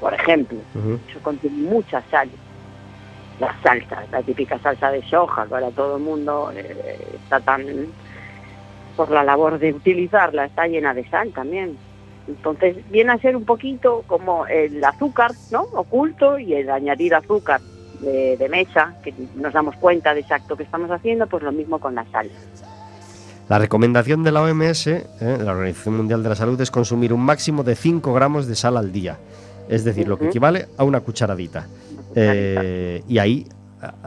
Por 0.00 0.14
ejemplo, 0.14 0.58
uh 0.74 0.78
-huh. 0.78 0.98
eso 1.10 1.20
contiene 1.20 1.58
mucha 1.58 2.02
sal 2.10 2.30
la 3.40 3.56
salsa, 3.62 4.04
la 4.12 4.22
típica 4.22 4.58
salsa 4.58 4.90
de 4.90 5.02
soja, 5.02 5.46
que 5.46 5.54
ahora 5.54 5.70
todo 5.70 5.96
el 5.96 6.02
mundo 6.02 6.52
eh, 6.54 7.16
está 7.22 7.40
tan 7.40 7.64
por 8.96 9.10
la 9.10 9.24
labor 9.24 9.58
de 9.58 9.72
utilizarla, 9.72 10.44
está 10.44 10.66
llena 10.66 10.92
de 10.92 11.08
sal 11.08 11.32
también. 11.32 11.76
Entonces 12.28 12.76
viene 12.90 13.12
a 13.12 13.18
ser 13.18 13.34
un 13.34 13.44
poquito 13.44 14.04
como 14.06 14.46
el 14.46 14.84
azúcar, 14.84 15.32
¿no? 15.50 15.62
Oculto 15.62 16.38
y 16.38 16.54
el 16.54 16.70
añadir 16.70 17.14
azúcar 17.14 17.60
de, 18.00 18.36
de 18.36 18.48
mesa, 18.48 18.94
que 19.02 19.14
nos 19.34 19.52
damos 19.52 19.74
cuenta 19.76 20.14
de 20.14 20.20
exacto 20.20 20.56
que 20.56 20.64
estamos 20.64 20.90
haciendo, 20.90 21.26
pues 21.26 21.42
lo 21.42 21.50
mismo 21.50 21.78
con 21.78 21.94
la 21.94 22.04
sal. 22.12 22.30
La 23.48 23.58
recomendación 23.58 24.22
de 24.22 24.30
la 24.30 24.42
OMS, 24.42 24.86
eh, 24.86 25.02
la 25.20 25.52
Organización 25.52 25.96
Mundial 25.96 26.22
de 26.22 26.28
la 26.28 26.36
Salud, 26.36 26.60
es 26.60 26.70
consumir 26.70 27.12
un 27.12 27.20
máximo 27.20 27.64
de 27.64 27.74
5 27.74 28.12
gramos 28.12 28.46
de 28.46 28.54
sal 28.54 28.76
al 28.76 28.92
día. 28.92 29.18
Es 29.68 29.82
decir, 29.82 30.06
lo 30.06 30.18
que 30.18 30.26
equivale 30.26 30.68
a 30.76 30.84
una 30.84 31.00
cucharadita. 31.00 31.66
Eh, 32.14 33.02
y 33.08 33.18
ahí 33.18 33.46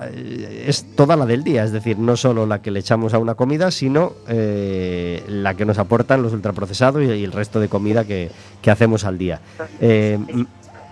eh, 0.01 0.65
es 0.67 0.95
toda 0.95 1.15
la 1.15 1.25
del 1.25 1.43
día, 1.43 1.63
es 1.63 1.71
decir, 1.71 1.97
no 1.97 2.15
solo 2.15 2.45
la 2.45 2.61
que 2.61 2.71
le 2.71 2.79
echamos 2.79 3.13
a 3.13 3.19
una 3.19 3.35
comida, 3.35 3.71
sino 3.71 4.13
eh, 4.27 5.23
la 5.27 5.55
que 5.55 5.65
nos 5.65 5.79
aportan 5.79 6.21
los 6.21 6.33
ultraprocesados 6.33 7.01
y, 7.03 7.23
el 7.23 7.31
resto 7.31 7.59
de 7.59 7.69
comida 7.69 8.05
que, 8.05 8.29
que 8.61 8.71
hacemos 8.71 9.03
al 9.03 9.17
día. 9.17 9.41
Eh, 9.81 10.19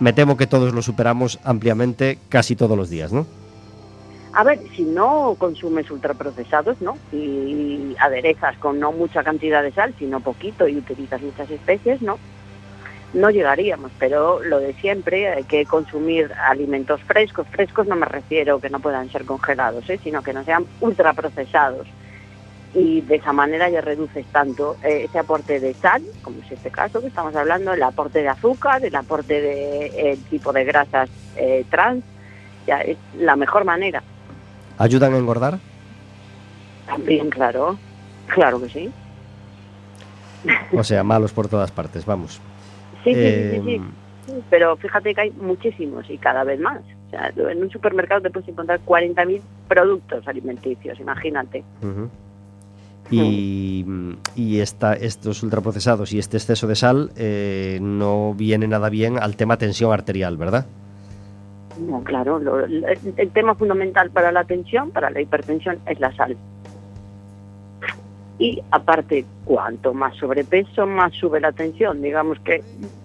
me 0.00 0.12
temo 0.12 0.36
que 0.36 0.48
todos 0.48 0.74
lo 0.74 0.82
superamos 0.82 1.38
ampliamente 1.44 2.18
casi 2.28 2.56
todos 2.56 2.76
los 2.76 2.90
días, 2.90 3.12
¿no? 3.12 3.26
A 4.34 4.44
ver, 4.44 4.60
si 4.74 4.82
no 4.82 5.36
consumes 5.38 5.90
ultraprocesados, 5.90 6.80
¿no? 6.80 6.96
Y 7.12 7.94
aderezas 8.00 8.56
con 8.56 8.80
no 8.80 8.90
mucha 8.90 9.22
cantidad 9.22 9.62
de 9.62 9.72
sal, 9.72 9.94
sino 9.98 10.20
poquito 10.20 10.66
y 10.66 10.78
utilizas 10.78 11.20
muchas 11.22 11.50
especies, 11.50 12.02
¿no? 12.02 12.18
No 13.14 13.30
llegaríamos, 13.30 13.92
pero 13.98 14.42
lo 14.42 14.58
de 14.58 14.72
siempre, 14.74 15.28
hay 15.28 15.44
que 15.44 15.66
consumir 15.66 16.32
alimentos 16.32 17.02
frescos. 17.02 17.46
Frescos 17.48 17.86
no 17.86 17.94
me 17.94 18.06
refiero 18.06 18.58
que 18.58 18.70
no 18.70 18.80
puedan 18.80 19.10
ser 19.10 19.26
congelados, 19.26 19.88
¿eh? 19.90 20.00
sino 20.02 20.22
que 20.22 20.32
no 20.32 20.44
sean 20.44 20.64
ultraprocesados. 20.80 21.86
Y 22.74 23.02
de 23.02 23.16
esa 23.16 23.34
manera 23.34 23.68
ya 23.68 23.82
reduces 23.82 24.24
tanto 24.32 24.76
eh, 24.82 25.04
ese 25.04 25.18
aporte 25.18 25.60
de 25.60 25.74
sal, 25.74 26.02
como 26.22 26.38
es 26.40 26.52
este 26.52 26.70
caso 26.70 27.02
que 27.02 27.08
estamos 27.08 27.36
hablando, 27.36 27.74
el 27.74 27.82
aporte 27.82 28.22
de 28.22 28.28
azúcar, 28.28 28.82
el 28.82 28.94
aporte 28.94 29.42
de 29.42 29.86
eh, 29.86 30.18
tipo 30.30 30.50
de 30.54 30.64
grasas 30.64 31.10
eh, 31.36 31.66
trans, 31.68 32.02
ya 32.66 32.80
es 32.80 32.96
la 33.18 33.36
mejor 33.36 33.66
manera. 33.66 34.02
¿Ayudan 34.78 35.12
a 35.12 35.18
engordar? 35.18 35.58
También, 36.86 37.28
claro, 37.28 37.76
claro 38.28 38.58
que 38.62 38.70
sí. 38.70 38.90
O 40.72 40.82
sea, 40.82 41.04
malos 41.04 41.32
por 41.32 41.48
todas 41.48 41.70
partes, 41.70 42.06
vamos. 42.06 42.40
Sí, 43.04 43.14
sí, 43.14 43.14
sí, 43.14 43.20
Eh, 43.20 43.60
sí, 43.64 43.80
sí. 44.26 44.32
Pero 44.50 44.76
fíjate 44.76 45.14
que 45.14 45.20
hay 45.22 45.30
muchísimos 45.32 46.08
y 46.08 46.16
cada 46.18 46.44
vez 46.44 46.60
más. 46.60 46.80
O 47.08 47.10
sea, 47.10 47.32
en 47.50 47.62
un 47.62 47.70
supermercado 47.70 48.20
te 48.22 48.30
puedes 48.30 48.48
encontrar 48.48 48.80
40.000 48.86 49.40
productos 49.68 50.26
alimenticios, 50.28 50.98
imagínate. 51.00 51.64
Y, 53.10 53.84
y 54.36 54.60
esta, 54.60 54.94
estos 54.94 55.42
ultraprocesados 55.42 56.12
y 56.14 56.18
este 56.18 56.38
exceso 56.38 56.66
de 56.66 56.76
sal 56.76 57.10
eh, 57.16 57.78
no 57.82 58.32
viene 58.34 58.66
nada 58.68 58.88
bien 58.88 59.18
al 59.18 59.36
tema 59.36 59.58
tensión 59.58 59.92
arterial, 59.92 60.36
¿verdad? 60.38 60.64
No, 61.78 62.02
claro, 62.04 62.38
lo- 62.38 62.64
el, 62.64 62.84
el 63.16 63.30
tema 63.30 63.54
fundamental 63.54 64.10
para 64.10 64.32
la 64.32 64.44
tensión, 64.44 64.90
para 64.92 65.10
la 65.10 65.20
hipertensión, 65.20 65.78
es 65.86 66.00
la 66.00 66.14
sal. 66.14 66.36
Y 68.38 68.62
aparte, 68.70 69.24
cuanto 69.44 69.94
más 69.94 70.16
sobrepeso, 70.16 70.86
más 70.86 71.12
sube 71.14 71.40
la 71.40 71.52
tensión. 71.52 72.02
Digamos 72.02 72.38
que, 72.40 72.62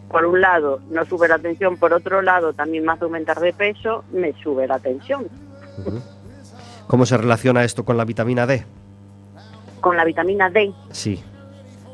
por 0.09 0.25
un 0.25 0.41
lado, 0.41 0.79
no 0.89 1.05
sube 1.05 1.27
la 1.27 1.37
tensión, 1.37 1.77
por 1.77 1.93
otro 1.93 2.21
lado, 2.21 2.53
también 2.53 2.85
más 2.85 3.01
aumentar 3.01 3.39
de 3.39 3.53
peso, 3.53 4.03
me 4.11 4.33
sube 4.41 4.67
la 4.67 4.79
tensión. 4.79 5.27
¿Cómo 6.87 7.05
se 7.05 7.17
relaciona 7.17 7.63
esto 7.63 7.83
con 7.83 7.97
la 7.97 8.05
vitamina 8.05 8.47
D? 8.47 8.65
Con 9.81 9.97
la 9.97 10.05
vitamina 10.05 10.49
D, 10.49 10.73
Sí. 10.91 11.23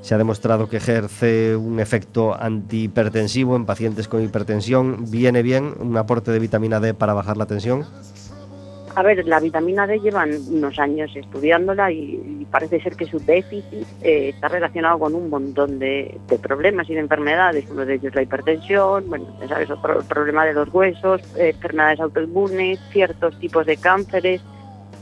Se 0.02 0.14
ha 0.14 0.18
demostrado 0.18 0.68
que 0.68 0.78
ejerce 0.78 1.56
un 1.56 1.80
efecto 1.80 2.36
antihipertensivo 2.36 3.56
en 3.56 3.66
pacientes 3.66 4.10
con 4.10 4.22
hipertensión. 4.22 5.10
¿Viene 5.10 5.42
bien 5.44 5.74
un 5.80 5.96
aporte 5.96 6.32
de 6.32 6.40
vitamina 6.40 6.82
D 6.82 6.94
para 6.94 7.14
bajar 7.14 7.38
la 7.38 7.46
tensión? 7.46 7.86
A 8.96 9.02
ver, 9.02 9.28
la 9.28 9.40
vitamina 9.40 9.88
D 9.88 10.00
llevan 10.00 10.32
unos 10.50 10.78
años 10.78 11.12
estudiándola 11.16 11.92
y, 11.92 12.40
y 12.42 12.46
parece 12.46 12.80
ser 12.80 12.96
que 12.96 13.06
su 13.06 13.20
déficit 13.20 13.88
eh, 14.04 14.30
está 14.30 14.50
relacionado 14.50 15.00
con 15.00 15.16
un 15.16 15.30
montón 15.30 15.80
de, 15.80 16.20
de 16.28 16.38
problemas 16.38 16.88
y 16.90 16.94
de 16.94 17.00
enfermedades, 17.00 17.66
uno 17.72 17.86
de 17.86 17.96
ellos 17.96 18.14
la 18.14 18.22
hipertensión, 18.22 19.10
bueno, 19.10 19.26
sabes, 19.48 19.72
otro 19.72 20.00
el 20.00 20.06
problema 20.06 20.46
de 20.46 20.54
los 20.54 20.72
huesos, 20.72 21.22
eh, 21.38 21.50
enfermedades 21.50 22.00
autoinmunes, 22.02 22.80
ciertos 22.92 23.40
tipos 23.40 23.66
de 23.66 23.78
cánceres, 23.78 24.42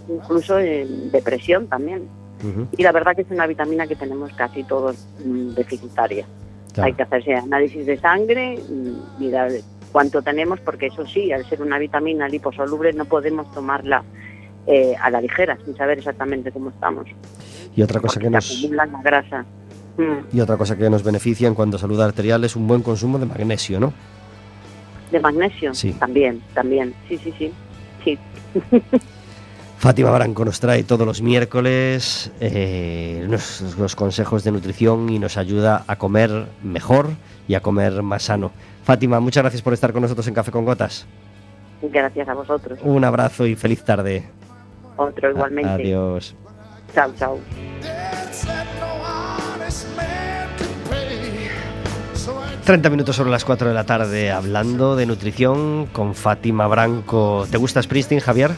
incluso 0.08 0.58
eh, 0.60 0.88
depresión 1.12 1.68
también. 1.68 2.08
Y 2.76 2.82
la 2.82 2.92
verdad 2.92 3.16
que 3.16 3.22
es 3.22 3.30
una 3.30 3.46
vitamina 3.46 3.86
que 3.86 3.96
tenemos 3.96 4.34
casi 4.34 4.64
todos 4.64 5.06
mm, 5.24 5.50
deficitaria. 5.50 6.26
claro. 6.74 6.88
Hay 6.88 6.94
que 6.94 7.04
hacerse 7.04 7.36
análisis 7.36 7.86
de 7.86 8.00
sangre, 8.00 8.58
mm, 8.58 9.20
mirar 9.20 9.52
cuánto 9.92 10.22
tenemos, 10.22 10.60
porque 10.62 10.88
eso 10.88 11.06
sí, 11.06 11.32
al 11.32 11.46
ser 11.48 11.62
una 11.62 11.78
vitamina 11.78 12.28
liposoluble 12.28 12.94
no 12.94 13.06
podemos 13.06 13.52
tomarla 13.54 14.04
eh, 14.68 14.96
a 15.02 15.10
la 15.10 15.22
ligera, 15.22 15.58
sin 15.66 15.76
saber 15.76 16.00
exactamente 16.00 16.52
cómo 16.52 16.70
estamos. 16.70 17.08
Y 17.76 17.82
otra 17.82 18.00
cosa 18.00 18.16
porque 18.16 18.28
que 18.28 18.30
nos 18.32 18.52
acumula 18.60 18.86
la 18.86 19.02
grasa. 19.02 19.46
Mm, 19.98 20.36
y 20.38 20.40
otra 20.42 20.58
cosa 20.58 20.78
que 20.78 20.90
nos 20.90 21.04
beneficia 21.04 21.48
en 21.48 21.56
cuanto 21.56 21.78
a 21.78 21.80
salud 21.80 22.00
arterial 22.02 22.44
es 22.44 22.56
un 22.56 22.68
buen 22.68 22.82
consumo 22.82 23.20
de 23.20 23.26
magnesio, 23.26 23.80
¿no? 23.80 23.94
De 25.12 25.20
magnesio, 25.20 25.74
Sí. 25.74 25.94
también, 25.94 26.42
también. 26.54 26.94
Sí, 27.10 27.18
sí, 27.18 27.34
sí. 27.38 27.52
Sí, 28.04 28.18
Fátima 29.78 30.12
Branco 30.12 30.46
nos 30.46 30.60
trae 30.60 30.84
todos 30.84 31.08
los 31.08 31.22
miércoles 31.24 32.32
eh, 32.40 33.26
los, 33.28 33.76
los 33.80 33.96
consejos 33.96 34.44
de 34.44 34.52
nutrición 34.52 35.10
y 35.10 35.18
nos 35.18 35.38
ayuda 35.38 35.84
a 35.88 35.96
comer 35.98 36.46
mejor 36.64 37.10
y 37.48 37.56
a 37.56 37.62
comer 37.62 38.04
más 38.04 38.24
sano. 38.24 38.52
Fátima, 38.84 39.20
muchas 39.20 39.44
gracias 39.44 39.62
por 39.62 39.74
estar 39.74 39.94
con 39.94 40.02
nosotros 40.02 40.28
en 40.28 40.34
Café 40.34 40.52
con 40.52 40.66
Gotas. 40.66 41.06
gracias 41.82 42.28
a 42.28 42.34
vosotros. 42.34 42.80
Un 42.84 43.04
abrazo 43.04 43.46
y 43.46 43.56
feliz 43.56 43.84
tarde. 43.84 44.30
Otro 44.98 45.30
igualmente. 45.30 45.70
Adiós. 45.70 46.36
Chao, 46.94 47.12
chao. 47.18 47.40
30 52.66 52.90
minutos 52.90 53.16
sobre 53.16 53.32
las 53.32 53.44
4 53.44 53.70
de 53.70 53.74
la 53.74 53.86
tarde 53.86 54.32
hablando 54.32 54.96
de 54.96 55.06
nutrición 55.06 55.88
con 55.88 56.14
Fátima 56.14 56.68
Branco. 56.68 57.48
¿Te 57.50 57.58
gusta 57.58 57.82
Springsteen, 57.82 58.22
Javier? 58.22 58.52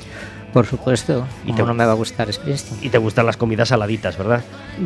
Por 0.53 0.65
supuesto. 0.67 1.25
¿Y 1.45 1.49
¿Y 1.49 1.53
te- 1.53 1.63
no 1.63 1.73
me 1.73 1.83
va 1.85 1.91
a 1.91 1.95
gustar 1.95 2.31
Springsteen? 2.31 2.79
Y 2.83 2.89
te 2.89 2.97
gustan 2.99 3.25
las 3.25 3.35
comidas 3.37 3.69
saladitas, 3.69 4.17
¿verdad? 4.17 4.41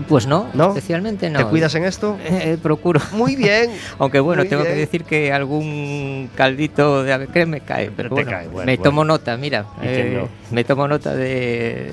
Pues 0.08 0.26
no, 0.26 0.48
¿No? 0.54 0.70
especialmente 0.70 1.30
no. 1.30 1.40
¿Te 1.40 1.46
cuidas 1.46 1.76
en 1.76 1.84
esto? 1.84 2.18
Eh, 2.24 2.58
procuro. 2.62 3.02
Muy 3.12 3.36
bien. 3.36 3.72
Aunque 4.00 4.20
bueno, 4.22 4.46
tengo 4.46 4.64
bien. 4.64 4.74
que 4.76 4.80
decir 4.80 5.04
que 5.04 5.34
algún 5.34 6.30
caldito 6.36 7.04
de 7.04 7.12
ave 7.14 7.46
me 7.46 7.60
cae, 7.62 7.92
pero 7.96 8.10
Te 8.10 8.16
bueno, 8.16 8.32
cae, 8.32 8.48
bueno, 8.48 8.66
me 8.66 8.78
bueno. 8.78 8.84
tomo 8.84 9.04
nota, 9.04 9.36
mira, 9.38 9.66
¿Y 9.78 9.82
quién 9.82 10.08
eh, 10.08 10.20
no? 10.22 10.30
me 10.56 10.64
tomo 10.64 10.88
nota 10.88 11.14
de, 11.14 11.92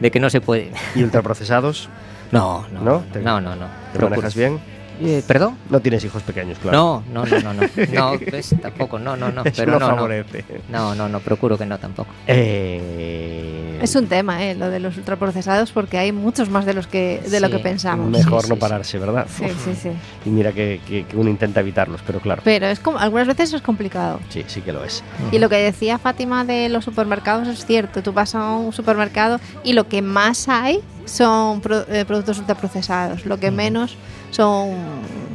de 0.00 0.10
que 0.10 0.18
no 0.18 0.30
se 0.30 0.40
puede. 0.40 0.72
¿Y 0.94 1.02
ultraprocesados? 1.02 1.88
No, 2.32 2.66
no, 2.72 2.80
¿No? 2.80 2.90
no, 2.92 3.04
¿Te- 3.12 3.20
no, 3.20 3.40
no, 3.40 3.54
no. 3.54 3.66
¿Te 3.92 4.00
manejas 4.00 4.34
bien? 4.34 4.58
Eh, 5.00 5.22
¿Perdón? 5.26 5.56
No 5.70 5.80
tienes 5.80 6.04
hijos 6.04 6.22
pequeños, 6.22 6.58
claro. 6.58 7.02
No, 7.12 7.24
no, 7.26 7.40
no, 7.40 7.40
no, 7.40 7.54
no, 7.54 7.62
no, 7.92 8.18
ves, 8.30 8.54
tampoco, 8.62 8.98
no, 8.98 9.16
no, 9.16 9.30
no, 9.30 9.42
Eso 9.44 9.52
pero 9.56 9.72
no 9.72 9.78
no, 9.78 9.88
no, 9.90 9.96
favorece. 9.96 10.44
no, 10.68 10.94
no, 10.94 11.08
no, 11.08 11.20
procuro 11.20 11.58
que 11.58 11.66
no 11.66 11.78
tampoco. 11.78 12.10
Eh, 12.26 13.78
Es 13.82 13.94
un 13.94 14.06
tema, 14.06 14.44
¿eh? 14.44 14.54
Lo 14.54 14.70
de 14.70 14.80
los 14.80 14.96
ultraprocesados, 14.96 15.72
porque 15.72 15.98
hay 15.98 16.12
muchos 16.12 16.48
más 16.48 16.64
de 16.64 16.74
los 16.74 16.86
que 16.86 17.20
de 17.28 17.40
lo 17.40 17.50
que 17.50 17.58
pensamos. 17.58 18.10
Mejor 18.10 18.42
Sí, 18.44 18.48
no 18.50 18.54
sí, 18.56 18.60
pararse, 18.60 18.98
¿verdad? 18.98 19.26
Sí, 19.28 19.44
sí, 19.64 19.74
sí. 19.74 19.90
Y 20.24 20.30
mira 20.30 20.52
que, 20.52 20.80
que- 20.86 21.04
que 21.04 21.16
uno 21.16 21.28
intenta 21.30 21.60
evitarlos, 21.60 22.00
pero 22.06 22.20
claro, 22.20 22.42
Pero 22.44 22.66
es 22.66 22.80
como, 22.80 22.98
algunas 22.98 23.26
veces 23.26 23.52
es 23.52 23.62
complicado. 23.62 24.20
sí, 24.30 24.44
sí 24.46 24.62
que 24.62 24.72
lo 24.72 24.82
es. 24.84 25.02
Y 25.32 25.38
lo 25.38 25.48
que 25.48 25.56
decía 25.56 25.98
Fátima 25.98 26.44
de 26.44 26.68
los 26.68 26.84
supermercados 26.84 27.48
es 27.48 27.64
cierto. 27.66 28.02
Tú 28.02 28.12
vas 28.12 28.34
a 28.34 28.50
un 28.52 28.72
supermercado 28.72 29.40
y 29.62 29.72
lo 29.74 29.88
que 29.88 30.02
más 30.02 30.48
hay 30.48 30.80
son 31.04 31.60
pro- 31.60 31.86
eh, 31.88 32.04
productos 32.04 32.38
ultraprocesados. 32.38 33.26
Lo 33.26 33.38
que 33.38 33.50
menos 33.50 33.96
son 34.30 34.74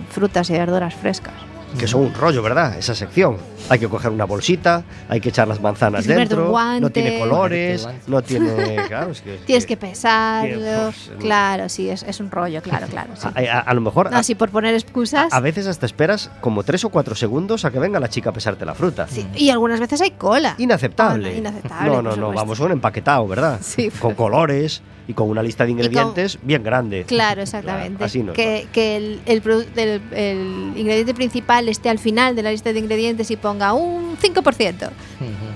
frutas 0.09 0.49
y 0.49 0.53
verduras 0.53 0.93
frescas. 0.93 1.33
Que 1.79 1.87
son 1.87 2.01
un 2.01 2.13
rollo, 2.13 2.41
¿verdad? 2.41 2.77
Esa 2.77 2.93
sección. 2.93 3.37
Hay 3.69 3.79
que 3.79 3.87
coger 3.87 4.11
una 4.11 4.25
bolsita, 4.25 4.83
hay 5.07 5.21
que 5.21 5.29
echar 5.29 5.47
las 5.47 5.61
manzanas 5.61 6.05
dentro, 6.05 6.49
guante. 6.49 6.81
no 6.81 6.89
tiene 6.89 7.17
colores, 7.19 7.87
no 8.07 8.21
tiene... 8.21 8.75
Claro, 8.87 9.11
es 9.11 9.21
que... 9.21 9.37
Tienes 9.45 9.65
que 9.65 9.77
pesarlo. 9.77 10.87
El- 10.89 11.17
Claro, 11.19 11.69
sí, 11.69 11.89
es, 11.89 12.03
es 12.03 12.19
un 12.19 12.29
rollo, 12.31 12.61
claro, 12.61 12.87
claro. 12.89 13.11
sí. 13.15 13.27
A, 13.47 13.57
a- 13.57 13.61
a 13.61 13.73
lo 13.73 13.81
mejor... 13.81 14.11
No, 14.11 14.17
a, 14.17 14.23
sí, 14.23 14.35
por 14.35 14.49
poner 14.49 14.73
excusas. 14.73 15.31
a 15.31 15.39
veces 15.39 15.67
hasta 15.67 15.85
esperas 15.85 16.29
como 16.41 16.63
tres 16.63 16.83
o 16.83 16.89
cuatro 16.89 17.15
segundos 17.15 17.63
a 17.65 17.71
que 17.71 17.79
venga 17.79 17.99
la 17.99 18.09
chica 18.09 18.31
a 18.31 18.33
pesarte 18.33 18.65
la 18.65 18.73
fruta. 18.75 19.07
Sí, 19.07 19.25
y 19.35 19.49
algunas 19.49 19.79
veces 19.79 20.01
hay 20.01 20.11
cola. 20.11 20.55
Inaceptable. 20.57 21.29
Ah, 21.29 21.31
no, 21.31 21.37
inaceptable, 21.37 21.89
No, 21.89 21.95
no, 21.95 22.01
no, 22.01 22.11
supuesto. 22.15 22.35
vamos 22.35 22.59
a 22.59 22.63
un 22.65 22.71
empaquetado, 22.71 23.27
¿verdad? 23.27 23.59
Sí, 23.61 23.89
Con 23.99 24.15
colores 24.15 24.81
y 25.07 25.13
con 25.13 25.29
una 25.29 25.41
lista 25.41 25.65
de 25.65 25.71
con- 25.71 25.79
ingredientes 25.79 26.37
bien 26.43 26.63
grande. 26.63 27.05
Claro, 27.05 27.41
exactamente. 27.43 27.97
Claro, 27.97 28.05
así 28.05 28.23
no 28.23 28.33
que 28.33 28.67
que 28.71 28.95
el, 28.97 29.21
el 29.25 29.41
el- 29.75 30.01
el 30.13 30.73
ingrediente 30.75 31.13
principal 31.13 31.67
esté 31.69 31.89
al 31.89 31.99
final 31.99 32.35
de 32.35 32.43
la 32.43 32.51
lista 32.51 32.71
de 32.71 32.79
ingredientes 32.79 33.29
y 33.31 33.35
ponga 33.35 33.50
un 33.51 34.17
5%. 34.17 34.87
Ujú. 34.87 34.91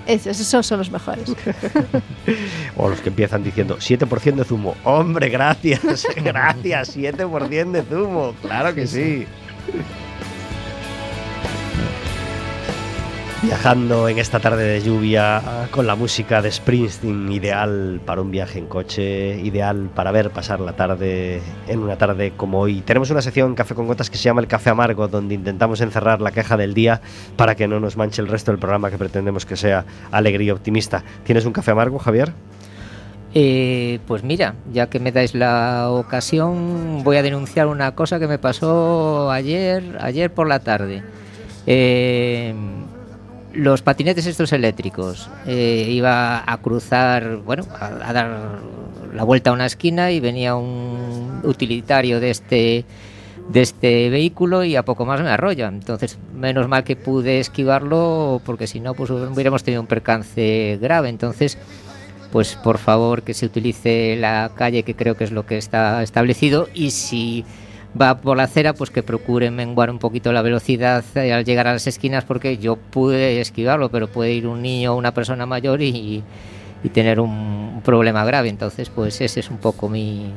Esos, 0.05 0.39
esos 0.39 0.65
son 0.65 0.79
los 0.79 0.91
mejores. 0.91 1.25
O 2.77 2.89
los 2.89 2.99
que 2.99 3.09
empiezan 3.09 3.43
diciendo 3.43 3.77
7% 3.77 4.35
de 4.35 4.43
zumo. 4.43 4.75
Hombre, 4.83 5.29
gracias, 5.29 5.81
gracias, 6.17 6.97
7% 6.97 7.71
de 7.71 7.83
zumo. 7.83 8.33
Claro 8.41 8.75
que 8.75 8.85
sí. 8.87 9.25
Viajando 13.45 14.09
en 14.09 14.17
esta 14.17 14.39
tarde 14.39 14.63
de 14.63 14.81
lluvia 14.81 15.67
con 15.69 15.85
la 15.85 15.95
música 15.95 16.41
de 16.41 16.51
Springsteen, 16.51 17.31
ideal 17.31 18.01
para 18.03 18.21
un 18.21 18.31
viaje 18.31 18.57
en 18.57 18.65
coche, 18.65 19.39
ideal 19.39 19.91
para 19.93 20.11
ver 20.11 20.31
pasar 20.31 20.59
la 20.59 20.73
tarde 20.73 21.43
en 21.67 21.79
una 21.79 21.95
tarde 21.95 22.33
como 22.35 22.59
hoy. 22.59 22.81
Tenemos 22.81 23.11
una 23.11 23.21
sección 23.21 23.49
en 23.49 23.55
Café 23.55 23.75
con 23.75 23.85
Gotas 23.85 24.09
que 24.09 24.17
se 24.17 24.23
llama 24.23 24.41
El 24.41 24.47
Café 24.47 24.71
Amargo, 24.71 25.07
donde 25.07 25.35
intentamos 25.35 25.79
encerrar 25.81 26.21
la 26.21 26.31
queja 26.31 26.57
del 26.57 26.73
día 26.73 27.01
para 27.37 27.53
que 27.53 27.67
no 27.67 27.79
nos 27.79 27.97
manche 27.97 28.19
el 28.19 28.27
resto 28.27 28.51
del 28.51 28.59
programa 28.59 28.89
que 28.89 28.97
pretendemos 28.97 29.45
que 29.45 29.55
sea 29.55 29.85
alegre 30.11 30.45
y 30.45 30.49
optimista. 30.49 31.03
¿Tienes 31.23 31.45
un 31.45 31.53
café 31.53 31.69
amargo, 31.69 31.99
Javier? 31.99 32.33
Eh, 33.35 33.99
pues 34.07 34.23
mira, 34.23 34.55
ya 34.73 34.89
que 34.89 34.99
me 34.99 35.11
dais 35.11 35.35
la 35.35 35.91
ocasión, 35.91 37.03
voy 37.03 37.17
a 37.17 37.21
denunciar 37.21 37.67
una 37.67 37.93
cosa 37.93 38.17
que 38.17 38.27
me 38.27 38.39
pasó 38.39 39.29
ayer, 39.29 39.99
ayer 40.01 40.33
por 40.33 40.47
la 40.47 40.61
tarde. 40.61 41.03
Eh, 41.67 42.55
los 43.55 43.81
patinetes 43.81 44.25
estos 44.25 44.53
eléctricos. 44.53 45.29
eh, 45.47 45.87
iba 45.89 46.43
a 46.45 46.57
cruzar, 46.57 47.37
bueno, 47.37 47.65
a, 47.79 48.09
a 48.09 48.13
dar 48.13 48.59
la 49.13 49.23
vuelta 49.23 49.49
a 49.49 49.53
una 49.53 49.65
esquina 49.65 50.11
y 50.11 50.19
venía 50.19 50.55
un 50.55 51.41
utilitario 51.43 52.19
de 52.19 52.29
este 52.31 52.85
de 53.49 53.61
este 53.61 54.09
vehículo 54.09 54.63
y 54.63 54.75
a 54.75 54.83
poco 54.83 55.05
más 55.05 55.21
me 55.21 55.29
arrolla. 55.29 55.67
Entonces, 55.67 56.17
menos 56.35 56.67
mal 56.67 56.83
que 56.83 56.95
pude 56.95 57.39
esquivarlo 57.39 58.41
porque 58.45 58.67
si 58.67 58.79
no, 58.79 58.93
pues 58.95 59.09
hubiéramos 59.11 59.63
tenido 59.63 59.81
un 59.81 59.87
percance 59.87 60.79
grave. 60.81 61.09
Entonces, 61.09 61.57
pues 62.31 62.55
por 62.55 62.79
favor 62.79 63.21
que 63.21 63.33
se 63.33 63.45
utilice 63.45 64.15
la 64.19 64.51
calle 64.55 64.83
que 64.83 64.95
creo 64.95 65.15
que 65.15 65.23
es 65.25 65.31
lo 65.31 65.45
que 65.45 65.57
está 65.57 66.01
establecido 66.03 66.67
y 66.73 66.91
si 66.91 67.45
va 67.99 68.17
por 68.17 68.37
la 68.37 68.43
acera 68.43 68.73
pues 68.73 68.89
que 68.89 69.03
procure 69.03 69.51
menguar 69.51 69.89
un 69.89 69.99
poquito 69.99 70.31
la 70.33 70.41
velocidad 70.41 71.03
eh, 71.15 71.33
al 71.33 71.45
llegar 71.45 71.67
a 71.67 71.73
las 71.73 71.87
esquinas 71.87 72.25
porque 72.25 72.57
yo 72.57 72.75
pude 72.75 73.39
esquivarlo 73.39 73.89
pero 73.89 74.07
puede 74.07 74.33
ir 74.33 74.47
un 74.47 74.61
niño 74.61 74.93
o 74.93 74.97
una 74.97 75.13
persona 75.13 75.45
mayor 75.45 75.81
y, 75.81 76.23
y 76.83 76.89
tener 76.89 77.19
un, 77.19 77.81
problema 77.83 78.25
grave. 78.25 78.49
Entonces 78.49 78.89
pues 78.89 79.21
ese 79.21 79.39
es 79.39 79.49
un 79.49 79.57
poco 79.57 79.89
mi, 79.89 80.31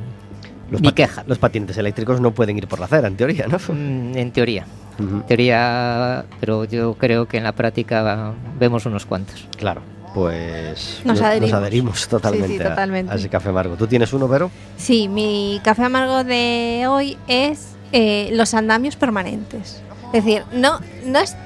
Los, 0.70 0.80
mi 0.82 0.92
queja. 0.92 1.24
los 1.26 1.38
patinetes 1.38 1.78
eléctricos 1.78 2.20
no 2.20 2.32
pueden 2.32 2.58
ir 2.58 2.68
por 2.68 2.78
la 2.78 2.84
acera, 2.86 3.08
en 3.08 3.16
teoría, 3.16 3.46
¿no? 3.46 3.58
Mm, 3.58 4.16
en 4.16 4.30
teoría. 4.32 4.66
En 4.98 5.22
teoría 5.22 6.24
pero 6.40 6.64
yo 6.64 6.94
creo 6.94 7.26
que 7.26 7.38
en 7.38 7.44
la 7.44 7.52
práctica 7.52 8.34
vemos 8.58 8.84
unos 8.84 9.06
cuantos. 9.06 9.46
Claro, 9.56 9.80
pues 10.14 11.00
Nos 11.04 11.20
adherimos. 11.20 11.52
adherimos 11.52 12.08
totalmente, 12.08 12.48
Sí, 12.48 12.58
sí, 12.58 12.62
a- 12.64 12.68
totalmente. 12.70 13.12
A, 13.12 13.16
ese 13.16 13.28
café 13.28 13.48
amargo. 13.50 13.76
¿Tú 13.76 13.86
tienes 13.86 14.12
uno, 14.12 14.28
Vero? 14.28 14.50
Sí, 14.76 15.08
mi 15.08 15.60
café 15.64 15.84
amargo 15.84 16.24
de 16.24 16.86
hoy 16.88 17.16
es 17.28 17.74
eh, 17.92 18.30
los 18.32 18.54
andamios 18.54 18.96
permanentes. 18.96 19.82
Es 20.12 20.24
decir, 20.24 20.44
no, 20.52 20.80
no, 21.04 21.18
es, 21.18 21.36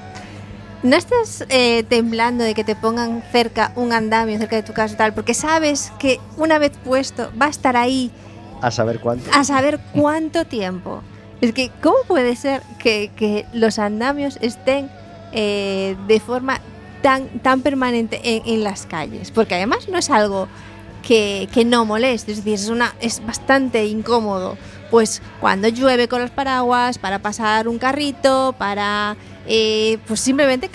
no 0.83 0.97
estás 0.97 1.45
eh, 1.49 1.85
temblando 1.89 2.45
de 2.45 2.55
que 2.55 2.65
te 2.65 2.77
pongan 2.77 3.23
cerca 3.33 3.73
un 3.77 3.93
andamio 3.93 4.39
cerca 4.39 4.57
de 4.57 4.63
tu 4.63 4.73
casa 4.73 4.95
y 4.95 4.97
tal, 4.97 5.13
porque 5.15 5.35
sabes 5.35 5.93
que 5.99 6.21
una 6.37 6.59
vez 6.59 6.73
puesto 6.85 7.31
va 7.41 7.47
a 7.47 7.51
estar 7.51 7.77
ahí 7.77 8.11
A 8.61 8.71
saber 8.71 9.01
cuánto. 9.01 9.31
a 9.33 9.45
saber 9.45 9.81
cuánto 9.93 10.45
tiempo. 10.45 11.03
Es 11.41 11.53
que, 11.53 11.71
¿cómo 11.83 11.97
puede 12.07 12.37
ser 12.37 12.63
que, 12.79 13.11
que 13.17 13.47
los 13.53 13.81
andamios 13.81 14.39
estén 14.41 14.89
eh, 15.33 15.97
de 16.07 16.21
forma 16.21 16.61
tan, 17.03 17.29
tan 17.41 17.61
permanente 17.61 18.21
en, 18.25 18.43
en 18.47 18.65
las 18.65 18.87
calles? 18.87 19.31
Porque 19.31 19.57
además 19.57 19.89
no 19.89 19.99
es 19.99 20.09
algo 20.11 20.49
que, 21.03 21.49
que 21.53 21.65
no 21.65 21.85
moleste, 21.85 22.33
es 22.33 22.39
decir, 22.39 22.55
es, 22.55 22.69
una, 22.69 22.95
es 23.01 23.25
bastante 23.25 23.85
incómodo. 23.87 24.57
Pues 24.91 25.23
cuando 25.41 25.69
llueve 25.69 26.07
con 26.07 26.21
los 26.21 26.31
paraguas, 26.31 26.99
para 26.99 27.19
pasar 27.19 27.67
un 27.67 27.79
carrito, 27.79 28.55
para 28.59 29.17
eh, 29.47 29.99
pues 30.07 30.21
simplemente 30.21 30.71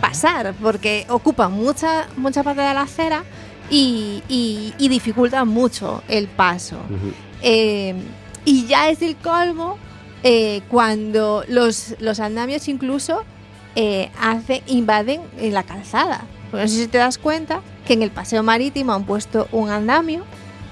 pasar, 0.00 0.54
porque 0.62 1.06
ocupa 1.08 1.48
mucha, 1.48 2.08
mucha 2.16 2.42
parte 2.42 2.62
de 2.62 2.72
la 2.72 2.82
acera 2.82 3.22
y, 3.70 4.22
y, 4.28 4.72
y 4.78 4.88
dificulta 4.88 5.44
mucho 5.44 6.02
el 6.08 6.26
paso. 6.26 6.76
Ujú. 6.76 7.12
Eh, 7.42 7.94
y 8.46 8.66
ya 8.66 8.88
es 8.88 9.02
el 9.02 9.16
colmo 9.16 9.76
eh, 10.22 10.62
cuando 10.68 11.44
los, 11.46 11.94
los 11.98 12.20
andamios 12.20 12.66
incluso 12.68 13.24
eh, 13.76 14.10
hace- 14.20 14.62
invaden 14.66 15.20
en 15.38 15.52
la 15.54 15.62
calzada. 15.62 16.22
No 16.52 16.58
sé 16.60 16.68
si 16.68 16.86
te 16.86 16.98
das 16.98 17.18
cuenta 17.18 17.60
que 17.86 17.94
en 17.94 18.02
el 18.02 18.10
paseo 18.10 18.42
marítimo 18.42 18.92
han 18.92 19.04
puesto 19.04 19.48
un 19.52 19.70
andamio 19.70 20.22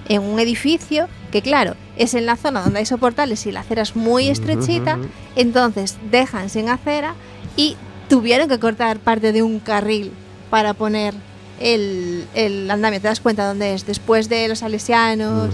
en 0.09 0.23
un 0.23 0.39
edificio 0.39 1.09
que 1.31 1.43
claro, 1.43 1.75
es 1.97 2.15
en 2.15 2.27
la 2.27 2.37
zona 2.37 2.63
donde 2.63 2.81
hay 2.81 2.87
soportales 2.87 3.47
y 3.47 3.53
la 3.53 3.61
acera 3.61 3.83
es 3.83 3.97
muy 3.97 4.29
estrechita, 4.29 4.99
entonces 5.37 5.97
dejan 6.11 6.49
sin 6.51 6.69
acera 6.69 7.15
y 7.57 7.77
tuvieron 8.09 8.49
que 8.49 8.59
cortar 8.59 8.99
parte 8.99 9.33
de 9.33 9.43
un 9.43 9.59
carril 9.59 10.13
para 10.51 10.75
poner 10.75 11.15
el, 11.61 12.27
el 12.35 12.71
andamio. 12.71 13.01
¿Te 13.01 13.09
das 13.09 13.21
cuenta 13.21 13.47
dónde 13.47 13.75
es? 13.75 13.87
Después 13.87 14.29
de 14.29 14.49
los 14.49 14.59
salesianos, 14.61 15.53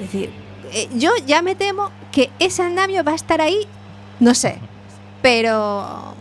decir, 0.00 0.30
eh, 0.72 0.88
yo 0.96 1.10
ya 1.26 1.42
me 1.42 1.54
temo 1.54 1.90
que 2.12 2.30
ese 2.38 2.62
andamio 2.62 3.04
va 3.04 3.12
a 3.12 3.16
estar 3.16 3.40
ahí, 3.40 3.66
no 4.18 4.34
sé, 4.34 4.58
pero 5.22 6.14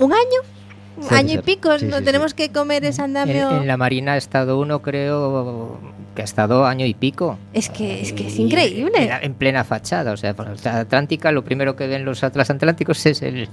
un 0.00 0.12
año, 0.12 1.08
año 1.10 1.34
y 1.34 1.42
pico, 1.42 1.78
Sí, 1.78 1.86
no 1.86 1.98
sí, 1.98 2.04
tenemos 2.04 2.34
que 2.34 2.50
comer 2.50 2.84
ese 2.84 3.02
andamio. 3.02 3.50
en 3.50 3.66
la 3.66 3.76
marina 3.76 4.12
ha 4.14 4.16
estado 4.16 4.58
uno 4.58 4.82
creo 4.82 5.78
que 6.14 6.22
ha 6.22 6.24
estado 6.24 6.66
año 6.66 6.84
y 6.86 6.94
pico 6.94 7.38
Es 7.52 7.68
que 7.70 8.02
es 8.02 8.12
que 8.12 8.26
es 8.26 8.36
increíble. 8.38 8.92
En, 8.96 9.10
en 9.24 9.34
plena 9.34 9.62
fachada, 9.64 10.12
o 10.12 10.16
sea, 10.16 10.34
por 10.34 10.48
la 10.64 10.80
Atlántica 10.80 11.30
lo 11.32 11.44
primero 11.44 11.76
que 11.76 11.86
ven 11.86 12.04
los 12.04 12.18
transatlánticos 12.20 13.06
es 13.06 13.22
el, 13.22 13.48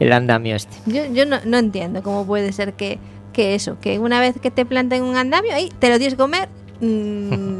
el 0.00 0.12
andamio 0.12 0.56
este. 0.56 0.76
Yo, 0.86 1.04
yo 1.12 1.24
no, 1.26 1.38
no 1.44 1.58
entiendo 1.58 2.02
cómo 2.02 2.26
puede 2.26 2.52
ser 2.52 2.72
que, 2.74 2.98
que 3.32 3.54
eso, 3.54 3.78
que 3.80 3.98
una 3.98 4.20
vez 4.20 4.34
que 4.40 4.50
te 4.50 4.66
planten 4.66 5.02
un 5.04 5.16
andamio 5.16 5.54
ahí, 5.54 5.70
te 5.78 5.88
lo 5.90 5.96
tienes 5.98 6.14
que 6.14 6.18
comer, 6.18 6.48
mm, 6.80 6.84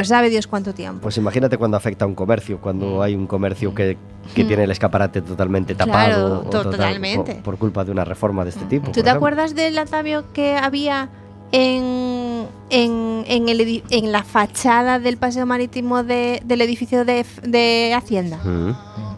pues 0.00 0.08
sabe 0.08 0.30
Dios 0.30 0.46
cuánto 0.46 0.74
tiempo. 0.74 1.00
Pues 1.02 1.16
imagínate 1.16 1.56
cuando 1.58 1.76
afecta 1.76 2.04
a 2.04 2.08
un 2.08 2.14
comercio, 2.14 2.60
cuando 2.60 3.02
hay 3.02 3.14
un 3.14 3.26
comercio 3.26 3.74
que, 3.74 3.96
que 4.34 4.44
Mm. 4.44 4.46
tiene 4.48 4.64
el 4.64 4.70
escaparate 4.70 5.22
totalmente 5.22 5.74
tapado 5.74 6.40
o 6.40 6.42
to- 6.42 6.50
total- 6.50 6.70
totalmente. 6.72 7.34
por, 7.36 7.42
por 7.42 7.58
culpa 7.58 7.84
de 7.84 7.92
una 7.92 8.04
reforma 8.04 8.44
de 8.44 8.50
este 8.50 8.64
tipo. 8.66 8.86
¿Tú 8.86 8.92
te 8.92 9.00
ejemplo. 9.00 9.16
acuerdas 9.16 9.54
del 9.54 9.76
andamio 9.78 10.24
que 10.32 10.56
había 10.56 11.08
en, 11.52 12.46
en, 12.70 13.24
en 13.28 13.48
el 13.48 13.82
en 13.90 14.12
la 14.12 14.24
fachada 14.24 14.98
del 14.98 15.16
paseo 15.16 15.46
marítimo 15.46 16.02
de- 16.02 16.40
del 16.44 16.60
edificio 16.62 17.04
de, 17.04 17.24
de 17.42 17.94
Hacienda? 17.96 18.40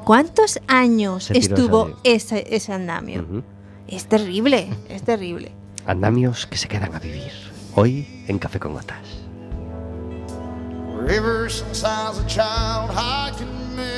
¿Cuántos 0.05 0.61
años 0.69 1.31
estuvo 1.31 1.91
ese 2.05 2.47
ese, 2.55 2.73
andamio? 2.73 3.43
Es 3.89 4.07
terrible, 4.07 4.69
es 4.89 5.03
terrible. 5.03 5.53
Andamios 5.87 6.47
que 6.47 6.57
se 6.59 6.69
quedan 6.69 6.95
a 6.95 6.99
vivir. 6.99 7.31
Hoy 7.75 8.25
en 8.29 8.39
Café 8.39 8.59
con 8.59 8.73
Gotas. 8.75 9.26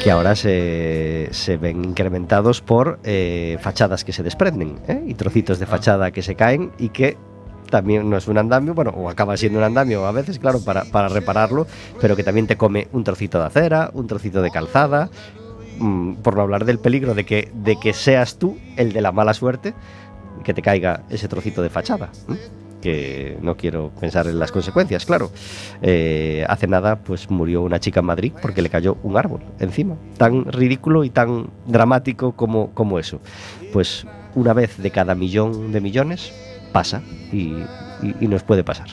Que 0.03 0.11
ahora 0.11 0.37
se, 0.37 1.29
se 1.33 1.57
ven 1.57 1.83
incrementados 1.83 2.61
por 2.61 3.01
eh, 3.03 3.57
fachadas 3.63 4.05
que 4.05 4.13
se 4.13 4.23
desprenden 4.23 4.79
¿eh? 4.87 5.03
y 5.07 5.15
trocitos 5.15 5.59
de 5.59 5.65
fachada 5.65 6.11
que 6.11 6.21
se 6.21 6.35
caen 6.35 6.71
y 6.79 6.91
que 6.91 7.17
también 7.71 8.11
no 8.11 8.19
es 8.19 8.29
un 8.29 8.37
andamio, 8.37 8.75
bueno, 8.75 8.91
o 8.91 9.09
acaba 9.09 9.39
siendo 9.39 9.59
un 9.59 9.65
andamio 9.65 10.05
a 10.07 10.13
veces, 10.13 10.39
claro, 10.39 10.61
para, 10.61 10.85
para 10.85 11.09
repararlo, 11.09 11.67
pero 11.99 12.15
que 12.15 12.25
también 12.25 12.47
te 12.47 12.57
come 12.57 12.89
un 12.93 13.05
trocito 13.05 13.39
de 13.39 13.47
acera, 13.47 13.91
un 13.95 14.07
trocito 14.07 14.43
de 14.43 14.51
calzada, 14.51 15.09
mm, 15.79 16.17
por 16.17 16.37
no 16.37 16.43
hablar 16.43 16.67
del 16.67 16.79
peligro 16.79 17.15
de 17.15 17.25
que, 17.25 17.51
de 17.55 17.77
que 17.81 17.95
seas 17.95 18.37
tú 18.37 18.59
el 18.77 18.93
de 18.93 19.01
la 19.01 19.13
mala 19.13 19.33
suerte 19.33 19.73
que 20.45 20.53
te 20.53 20.61
caiga 20.61 21.05
ese 21.09 21.27
trocito 21.27 21.63
de 21.63 21.71
fachada. 21.71 22.11
No 23.43 23.57
quiero 23.57 23.91
pensar 24.01 24.27
en 24.27 24.39
las 24.39 24.51
consecuencias, 24.53 25.05
claro. 25.07 25.31
Eh, 25.83 26.45
hace 26.49 26.67
nada, 26.67 26.97
pues 26.97 27.31
murió 27.31 27.63
una 27.63 27.79
chica 27.81 28.01
en 28.01 28.07
Madrid 28.07 28.33
porque 28.41 28.63
le 28.63 28.69
cayó 28.71 28.97
un 29.03 29.17
árbol 29.17 29.41
encima. 29.59 29.97
Tan 30.17 30.45
ridículo 30.45 31.05
y 31.05 31.11
tan 31.11 31.49
dramático 31.67 32.33
como, 32.33 32.71
como 32.75 32.99
eso. 32.99 33.21
Pues 33.73 34.07
una 34.35 34.53
vez 34.53 34.79
de 34.79 34.91
cada 34.91 35.15
millón 35.15 35.73
de 35.73 35.81
millones 35.81 36.33
pasa 36.73 37.03
y- 37.33 37.65
y 38.21 38.29
nos 38.29 38.43
puede 38.43 38.63
pasar. 38.65 38.89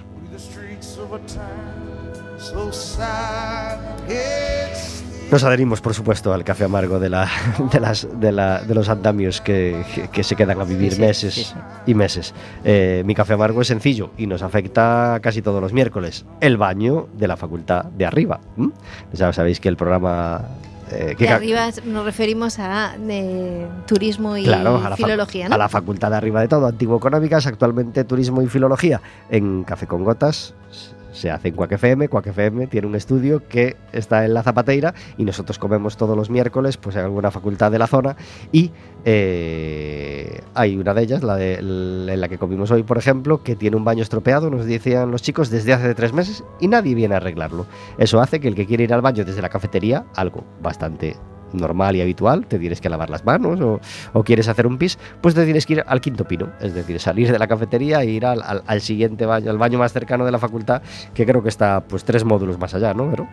Nos 5.31 5.43
adherimos, 5.43 5.81
por 5.81 5.93
supuesto, 5.93 6.33
al 6.33 6.43
café 6.43 6.65
amargo 6.65 6.99
de, 6.99 7.09
la, 7.09 7.27
de, 7.71 7.79
las, 7.79 8.07
de, 8.19 8.31
la- 8.31 8.61
de 8.61 8.75
los 8.75 8.87
andamios 8.89 9.41
que, 9.41 9.83
que- 9.93 10.07
que 10.07 10.23
se 10.23 10.35
quedan 10.35 10.61
a 10.61 10.63
vivir 10.63 10.91
Sí, 10.91 10.95
sí, 10.97 11.01
meses 11.01 11.33
sí, 11.33 11.53
y 11.87 11.93
meses. 11.95 12.33
Eh, 12.63 13.01
mi 13.05 13.15
café 13.15 13.33
amargo 13.33 13.61
es 13.61 13.67
sencillo 13.67 14.11
y 14.17 14.27
nos 14.27 14.43
afecta 14.43 15.19
casi 15.21 15.41
todos 15.41 15.61
los 15.61 15.73
miércoles. 15.73 16.25
El 16.41 16.57
baño 16.57 17.07
de 17.17 17.27
la 17.27 17.37
facultad 17.37 17.85
de 17.85 18.05
arriba. 18.05 18.39
Ya 19.13 19.33
sabéis 19.33 19.59
que 19.59 19.67
el 19.67 19.75
programa... 19.77 20.41
eh, 20.91 21.15
que 21.17 21.25
De 21.25 21.29
arriba 21.31 21.69
nos 21.85 22.05
referimos 22.05 22.59
a 22.59 22.93
turismo 23.87 24.37
y 24.37 24.43
Claro, 24.43 24.77
a 24.77 24.95
filología, 24.95 25.49
¿no? 25.49 25.55
a 25.55 25.57
la 25.57 25.69
facultad 25.69 26.11
de 26.11 26.17
arriba 26.17 26.39
de 26.41 26.47
todo, 26.47 26.67
Antiguo 26.67 26.97
Económicas, 26.97 27.47
actualmente 27.47 28.03
Turismo 28.03 28.41
y 28.43 28.47
Filología. 28.47 29.01
En 29.29 29.63
Café 29.63 29.87
con 29.87 30.03
Gotas 30.03 30.53
se 31.15 31.31
hace 31.31 31.51
en. 31.53 32.07
Quack 32.07 32.27
FM 32.27 32.67
tiene 32.67 32.87
un 32.87 32.95
estudio 32.95 33.47
que 33.47 33.75
está 33.91 34.25
en 34.25 34.33
la 34.33 34.43
Zapateira 34.43 34.93
y 35.17 35.25
nosotros 35.25 35.57
comemos 35.57 35.97
todos 35.97 36.15
los 36.15 36.29
miércoles 36.29 36.77
pues 36.77 36.95
en 36.95 37.03
alguna 37.03 37.31
facultad 37.31 37.71
de 37.71 37.79
la 37.79 37.87
zona 37.87 38.15
y 38.51 38.71
eh, 39.05 40.41
hay 40.53 40.77
una 40.77 40.93
de 40.93 41.03
ellas, 41.03 41.23
la 41.23 41.35
de, 41.35 41.55
en 41.55 42.21
la 42.21 42.27
que 42.27 42.37
comimos 42.37 42.71
hoy, 42.71 42.83
por 42.83 42.97
ejemplo, 42.97 43.43
que 43.43 43.55
tiene 43.55 43.77
un 43.77 43.85
baño 43.85 44.03
estropeado, 44.03 44.49
nos 44.49 44.65
decían 44.65 45.11
los 45.11 45.21
chicos, 45.21 45.49
desde 45.49 45.73
hace 45.73 45.95
tres 45.95 46.13
meses 46.13 46.43
y 46.59 46.67
nadie 46.67 46.95
viene 46.95 47.15
a 47.15 47.17
arreglarlo. 47.17 47.65
Eso 47.97 48.19
hace 48.19 48.39
que 48.39 48.47
el 48.47 48.55
que 48.55 48.65
quiere 48.65 48.83
ir 48.83 48.93
al 48.93 49.01
baño 49.01 49.23
desde 49.23 49.41
la 49.41 49.49
cafetería, 49.49 50.05
algo 50.15 50.43
bastante 50.61 51.15
normal 51.57 51.95
y 51.95 52.01
habitual, 52.01 52.45
te 52.47 52.59
tienes 52.59 52.81
que 52.81 52.89
lavar 52.89 53.09
las 53.09 53.25
manos 53.25 53.59
o, 54.13 54.23
quieres 54.23 54.47
hacer 54.47 54.67
un 54.67 54.77
pis, 54.77 54.97
pues 55.21 55.35
te 55.35 55.43
tienes 55.45 55.65
que 55.65 55.73
ir 55.73 55.83
al 55.85 56.01
quinto 56.01 56.25
pino, 56.25 56.49
es 56.59 56.73
decir, 56.73 56.99
salir 56.99 57.31
de 57.31 57.39
la 57.39 57.47
cafetería 57.47 58.01
e 58.01 58.07
ir 58.07 58.25
al, 58.25 58.41
al- 58.41 58.63
al 58.65 58.81
siguiente 58.81 59.25
baño, 59.25 59.49
al 59.51 59.57
baño 59.57 59.77
más 59.79 59.93
cercano 59.93 60.25
de 60.25 60.31
la 60.31 60.39
facultad, 60.39 60.81
que 61.13 61.25
creo 61.25 61.41
que 61.43 61.49
está 61.49 61.81
pues 61.81 62.03
tres 62.03 62.23
módulos 62.23 62.57
más 62.59 62.73
allá, 62.73 62.93
¿no? 62.93 63.09
Pero 63.09 63.27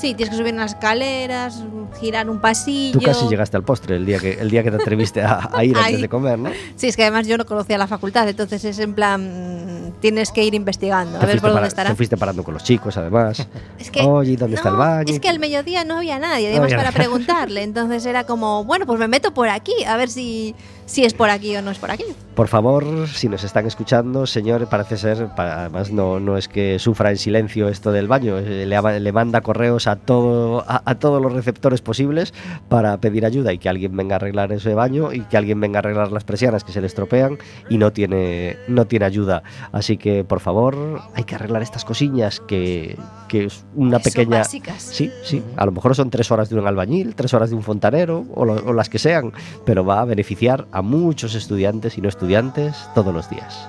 Sí, 0.00 0.14
tienes 0.14 0.30
que 0.30 0.36
subir 0.36 0.52
unas 0.54 0.72
escaleras, 0.72 1.62
girar 2.00 2.28
un 2.28 2.40
pasillo. 2.40 2.98
tú 2.98 3.04
casi 3.04 3.28
llegaste 3.28 3.56
al 3.56 3.62
postre 3.62 3.96
el 3.96 4.04
día 4.04 4.18
que, 4.18 4.32
el 4.32 4.50
día 4.50 4.62
que 4.62 4.70
te 4.70 4.76
atreviste 4.76 5.22
a, 5.22 5.50
a 5.52 5.64
ir 5.64 5.76
antes 5.78 6.00
de 6.00 6.08
comer, 6.08 6.38
¿no? 6.38 6.50
Sí, 6.76 6.88
es 6.88 6.96
que 6.96 7.02
además 7.02 7.26
yo 7.26 7.38
no 7.38 7.46
conocía 7.46 7.78
la 7.78 7.86
facultad, 7.86 8.28
entonces 8.28 8.64
es 8.64 8.78
en 8.80 8.94
plan, 8.94 9.94
tienes 10.00 10.32
que 10.32 10.42
ir 10.44 10.54
investigando, 10.54 11.20
a 11.20 11.24
ver 11.26 11.40
por 11.40 11.52
dónde 11.52 11.68
estará. 11.68 11.90
Te 11.90 11.96
fuiste 11.96 12.16
parando 12.16 12.42
con 12.42 12.54
los 12.54 12.64
chicos, 12.64 12.96
además. 12.96 13.46
Es 13.78 13.90
que, 13.90 14.00
Oye, 14.00 14.32
¿y 14.32 14.36
dónde 14.36 14.56
está 14.56 14.70
el 14.70 14.74
no, 14.76 14.80
baño? 14.80 15.12
Es 15.12 15.20
que 15.20 15.28
al 15.28 15.38
mediodía 15.38 15.84
no 15.84 15.98
había 15.98 16.18
nadie, 16.18 16.46
No 16.46 16.50
además 16.52 16.64
había 16.72 16.76
para 16.78 16.90
nadie. 16.90 17.04
preguntarle. 17.04 17.62
Entonces 17.62 18.06
era 18.06 18.24
como, 18.24 18.64
bueno, 18.64 18.86
pues 18.86 18.98
me 18.98 19.08
meto 19.08 19.34
por 19.34 19.48
aquí, 19.48 19.72
a 19.86 19.96
ver 19.96 20.08
si, 20.08 20.54
si 20.86 21.04
es 21.04 21.14
por 21.14 21.30
aquí 21.30 21.54
o 21.56 21.62
no 21.62 21.70
es 21.70 21.78
por 21.78 21.90
aquí. 21.90 22.04
Por 22.34 22.48
favor, 22.48 23.06
si 23.08 23.28
nos 23.28 23.44
están 23.44 23.64
escuchando, 23.66 24.26
señor, 24.26 24.66
parece 24.68 24.96
ser, 24.96 25.28
además 25.36 25.92
no, 25.92 26.18
no 26.18 26.36
es 26.36 26.48
que 26.48 26.80
sufra 26.80 27.10
en 27.10 27.16
silencio 27.16 27.68
esto 27.68 27.92
del 27.92 28.08
baño, 28.08 28.38
eh, 28.38 28.66
le, 28.66 29.00
le 29.00 29.12
manda 29.12 29.40
correos 29.40 29.86
a, 29.86 29.94
todo, 29.96 30.64
a, 30.66 30.82
a 30.84 30.96
todos 30.96 31.22
los 31.22 31.32
receptores 31.32 31.80
posibles 31.80 32.34
para 32.68 32.96
pedir 32.98 33.24
ayuda 33.24 33.52
y 33.52 33.58
que 33.58 33.68
alguien 33.68 33.96
venga 33.96 34.14
a 34.14 34.18
arreglar 34.18 34.50
ese 34.50 34.74
baño 34.74 35.12
y 35.12 35.20
que 35.20 35.36
alguien 35.36 35.60
venga 35.60 35.78
a 35.78 35.80
arreglar 35.80 36.10
las 36.10 36.24
persianas 36.24 36.64
que 36.64 36.72
se 36.72 36.80
le 36.80 36.88
estropean 36.88 37.38
y 37.70 37.78
no 37.78 37.92
tiene, 37.92 38.56
no 38.66 38.86
tiene 38.86 39.04
ayuda. 39.04 39.44
Así 39.70 39.96
que, 39.96 40.24
por 40.24 40.40
favor, 40.40 41.02
hay 41.14 41.22
que 41.22 41.36
arreglar 41.36 41.62
estas 41.62 41.84
cosillas 41.84 42.40
que, 42.40 42.96
que 43.28 43.44
es 43.44 43.64
una 43.76 43.98
Que 43.98 44.04
son 44.04 44.12
pequeña... 44.12 44.38
básicas. 44.38 44.82
Sí, 44.82 45.08
sí. 45.22 45.40
A 45.56 45.64
lo 45.66 45.70
mejor 45.72 45.94
son 45.94 46.10
tres 46.10 46.32
horas 46.32 46.48
de 46.48 46.58
un 46.58 46.66
albañil, 46.66 47.14
tres 47.14 47.32
horas 47.32 47.50
de 47.50 47.56
un 47.56 47.62
fontanero 47.62 48.24
o, 48.34 48.44
lo- 48.44 48.54
o 48.54 48.72
las 48.72 48.88
que 48.88 48.98
sean, 48.98 49.32
pero 49.64 49.84
va 49.84 50.00
a 50.00 50.04
beneficiar 50.04 50.66
a 50.74 50.82
muchos 50.82 51.34
estudiantes 51.34 51.96
y 51.96 52.02
no 52.02 52.08
estudiantes 52.10 52.76
todos 52.94 53.14
los 53.14 53.30
días. 53.30 53.68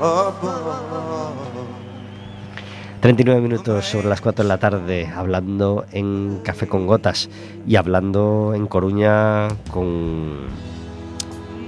above. 0.00 0.58
39 3.00 3.40
minutos 3.40 3.84
sobre 3.86 4.08
las 4.08 4.20
4 4.20 4.42
de 4.44 4.48
la 4.48 4.58
tarde, 4.58 5.06
hablando 5.06 5.84
en 5.92 6.40
Café 6.42 6.66
con 6.66 6.86
Gotas 6.88 7.28
y 7.66 7.76
hablando 7.76 8.54
en 8.56 8.66
Coruña 8.66 9.46
con, 9.70 10.46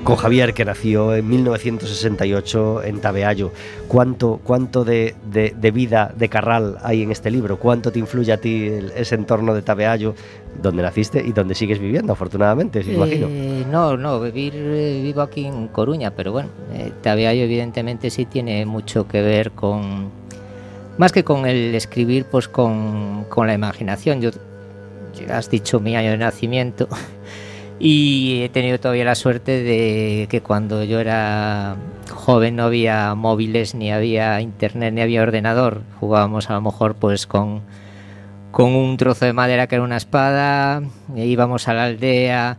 con 0.02 0.16
Javier, 0.16 0.54
que 0.54 0.64
nació 0.64 1.14
en 1.14 1.28
1968 1.28 2.82
en 2.82 3.00
Tabeallo. 3.00 3.52
¿Cuánto, 3.86 4.40
cuánto 4.42 4.84
de, 4.84 5.14
de- 5.30 5.70
vida 5.70 6.12
de 6.16 6.28
Carral 6.28 6.78
hay 6.82 7.02
en 7.04 7.12
este 7.12 7.30
libro? 7.30 7.58
¿Cuánto 7.60 7.92
te 7.92 8.00
influye 8.00 8.32
a 8.32 8.40
ti 8.40 8.68
ese 8.96 9.14
entorno 9.14 9.54
de 9.54 9.62
Tabeallo, 9.62 10.16
donde 10.62 10.82
naciste 10.82 11.22
y 11.24 11.32
donde 11.32 11.54
sigues 11.54 11.78
viviendo, 11.78 12.12
afortunadamente, 12.12 12.80
imagino? 12.80 13.28
Eh, 13.30 13.64
no, 13.70 13.96
no, 13.96 14.20
vivir, 14.20 14.54
eh, 14.56 15.00
vivo 15.02 15.22
aquí 15.22 15.46
en 15.46 15.68
Coruña, 15.68 16.10
pero 16.10 16.32
bueno, 16.32 16.48
eh, 16.72 16.92
Tabeallo 17.02 17.44
evidentemente 17.44 18.10
sí 18.10 18.26
tiene 18.26 18.66
mucho 18.66 19.06
que 19.08 19.22
ver 19.22 19.52
con, 19.52 20.10
más 20.98 21.12
que 21.12 21.24
con 21.24 21.46
el 21.46 21.74
escribir, 21.74 22.24
pues 22.24 22.48
con, 22.48 23.24
con 23.28 23.46
la 23.46 23.54
imaginación. 23.54 24.20
Yo, 24.20 24.30
has 25.28 25.50
dicho 25.50 25.80
mi 25.80 25.96
año 25.96 26.10
de 26.10 26.18
nacimiento 26.18 26.88
y 27.78 28.42
he 28.42 28.48
tenido 28.48 28.78
todavía 28.78 29.04
la 29.04 29.14
suerte 29.14 29.62
de 29.62 30.28
que 30.30 30.40
cuando 30.40 30.84
yo 30.84 31.00
era 31.00 31.76
joven 32.10 32.56
no 32.56 32.64
había 32.64 33.14
móviles, 33.14 33.74
ni 33.74 33.90
había 33.90 34.40
internet, 34.40 34.94
ni 34.94 35.00
había 35.00 35.22
ordenador. 35.22 35.82
Jugábamos 35.98 36.50
a 36.50 36.54
lo 36.54 36.60
mejor 36.60 36.94
pues 36.94 37.26
con 37.26 37.62
con 38.50 38.74
un 38.74 38.96
trozo 38.96 39.24
de 39.26 39.32
madera 39.32 39.66
que 39.66 39.76
era 39.76 39.84
una 39.84 39.96
espada, 39.96 40.82
íbamos 41.16 41.68
a 41.68 41.74
la 41.74 41.84
aldea 41.84 42.58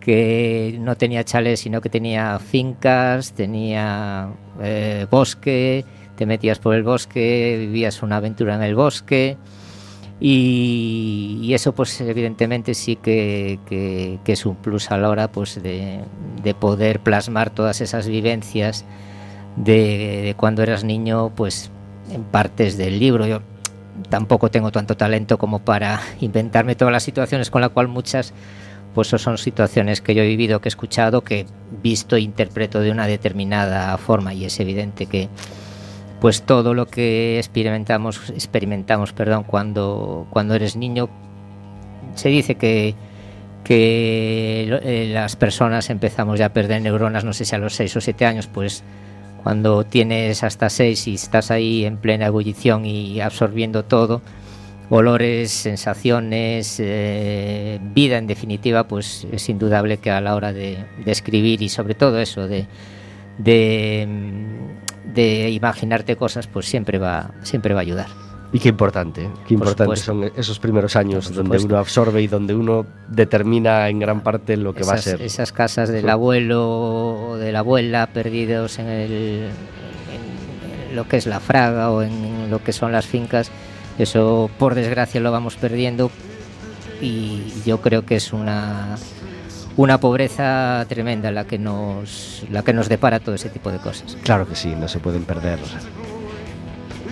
que 0.00 0.76
no 0.80 0.96
tenía 0.96 1.24
chalés, 1.24 1.60
sino 1.60 1.80
que 1.80 1.88
tenía 1.88 2.38
fincas, 2.38 3.32
tenía 3.32 4.28
eh, 4.62 5.06
bosque, 5.10 5.84
te 6.16 6.26
metías 6.26 6.58
por 6.58 6.74
el 6.74 6.82
bosque, 6.82 7.56
vivías 7.58 8.02
una 8.02 8.16
aventura 8.18 8.54
en 8.54 8.62
el 8.62 8.74
bosque 8.74 9.36
y, 10.20 11.50
eso 11.54 11.74
pues 11.74 12.00
evidentemente 12.00 12.74
sí 12.74 12.96
que, 12.96 13.58
que- 13.66 14.18
que 14.24 14.32
es 14.32 14.46
un 14.46 14.56
plus 14.56 14.90
a 14.90 14.98
la 14.98 15.08
hora 15.08 15.28
pues 15.32 15.60
de, 15.62 16.00
de 16.42 16.54
poder 16.54 17.00
plasmar 17.00 17.50
todas 17.50 17.80
esas 17.80 18.06
vivencias 18.06 18.84
de, 19.56 20.22
de 20.22 20.34
cuando 20.36 20.62
eras 20.62 20.84
niño 20.84 21.32
pues 21.34 21.70
en 22.12 22.22
partes 22.24 22.76
del 22.76 22.98
libro. 23.00 23.26
Yo 23.26 23.40
tampoco 24.08 24.50
tengo 24.50 24.70
tanto 24.72 24.96
talento 24.96 25.38
como 25.38 25.60
para 25.60 26.00
inventarme 26.20 26.74
todas 26.74 26.92
las 26.92 27.02
situaciones 27.02 27.50
con 27.50 27.60
las 27.60 27.70
cuales 27.70 27.92
muchas 27.92 28.32
pues 28.94 29.08
son 29.08 29.38
situaciones 29.38 30.00
que 30.00 30.14
yo 30.14 30.22
he 30.22 30.26
vivido, 30.28 30.60
que 30.60 30.68
he 30.68 30.70
escuchado, 30.70 31.22
que 31.22 31.46
visto 31.82 32.14
e 32.14 32.20
interpreto 32.20 32.80
de 32.80 32.92
una 32.92 33.08
determinada 33.08 33.98
forma. 33.98 34.34
Y 34.34 34.44
es 34.44 34.60
evidente 34.60 35.06
que 35.06 35.28
pues 36.20 36.42
todo 36.42 36.74
lo 36.74 36.86
que 36.86 37.38
experimentamos 37.38 38.30
experimentamos, 38.30 39.12
perdón, 39.12 39.44
cuando 39.44 40.26
cuando 40.30 40.54
eres 40.54 40.76
niño 40.76 41.08
se 42.14 42.28
dice 42.28 42.54
que 42.54 42.94
que 43.64 44.78
eh, 44.82 45.10
las 45.12 45.36
personas 45.36 45.90
empezamos 45.90 46.38
ya 46.38 46.46
a 46.46 46.52
perder 46.52 46.82
neuronas, 46.82 47.24
no 47.24 47.32
sé 47.32 47.44
si 47.44 47.54
a 47.54 47.58
los 47.58 47.74
6 47.74 47.96
o 47.96 48.00
7 48.00 48.26
años, 48.26 48.46
pues 48.46 48.84
cuando 49.44 49.84
tienes 49.84 50.42
hasta 50.42 50.70
6 50.70 51.06
y 51.06 51.14
estás 51.14 51.50
ahí 51.50 51.84
en 51.84 51.98
plena 51.98 52.26
ebullición 52.26 52.86
y 52.86 53.20
absorbiendo 53.20 53.84
todo, 53.84 54.22
olores, 54.88 55.50
sensaciones, 55.50 56.76
eh, 56.80 57.78
vida 57.82 58.18
en 58.18 58.26
definitiva, 58.26 58.88
pues 58.88 59.26
es 59.30 59.48
indudable 59.50 59.98
que 59.98 60.10
a 60.10 60.20
la 60.22 60.34
hora 60.34 60.52
de, 60.52 60.86
escribir 61.06 61.62
y 61.62 61.68
sobre 61.68 61.94
todo 61.94 62.20
eso, 62.20 62.48
de, 62.48 62.66
de, 63.38 64.06
mm, 64.08 65.12
de 65.14 65.50
imaginarte 65.50 66.16
cosas, 66.16 66.46
pues 66.46 66.66
siempre 66.66 66.98
va, 66.98 67.32
siempre 67.42 67.74
va 67.74 67.80
a 67.80 67.82
ayudar. 67.82 68.23
Y 68.54 68.60
qué 68.60 68.68
importante, 68.68 69.24
¿eh? 69.24 69.30
qué 69.48 69.58
supuesto. 69.58 69.96
son 69.96 70.30
esos 70.36 70.60
primeros 70.60 70.94
años 70.94 71.34
donde 71.34 71.58
uno 71.58 71.76
absorbe 71.76 72.22
y 72.22 72.28
donde 72.28 72.54
uno 72.54 72.86
determina 73.08 73.88
en 73.88 73.98
gran 73.98 74.20
parte 74.20 74.56
lo 74.56 74.72
que 74.72 74.84
va 74.84 74.92
a 74.92 74.98
ser. 74.98 75.20
esas 75.22 75.50
casas 75.50 75.88
del 75.88 76.08
abuelo 76.08 77.30
o 77.30 77.36
de 77.36 77.50
la 77.50 77.58
abuela 77.58 78.06
perdidos 78.06 78.78
en, 78.78 78.86
el, 78.86 79.10
en 79.10 80.94
lo 80.94 81.08
que 81.08 81.16
es 81.16 81.26
la 81.26 81.40
fraga 81.40 81.90
o 81.90 82.02
en 82.02 82.48
lo 82.48 82.62
que 82.62 82.72
son 82.72 82.92
las 82.92 83.06
fincas, 83.06 83.50
eso 83.98 84.48
por 84.56 84.76
desgracia 84.76 85.20
lo 85.20 85.32
vamos 85.32 85.56
perdiendo 85.56 86.12
y 87.00 87.42
yo 87.66 87.80
creo 87.80 88.06
que 88.06 88.14
es 88.14 88.32
una 88.32 88.96
una 89.76 89.98
pobreza 89.98 90.86
tremenda 90.88 91.32
la 91.32 91.44
que 91.44 91.58
nos 91.58 92.44
la 92.52 92.62
que 92.62 92.72
nos 92.72 92.88
depara 92.88 93.18
todo 93.18 93.34
ese 93.34 93.48
tipo 93.48 93.72
de 93.72 93.78
cosas. 93.78 94.16
Claro 94.22 94.46
que 94.46 94.54
sí, 94.54 94.76
no 94.76 94.86
se 94.86 95.00
pueden 95.00 95.24
perder. 95.24 95.58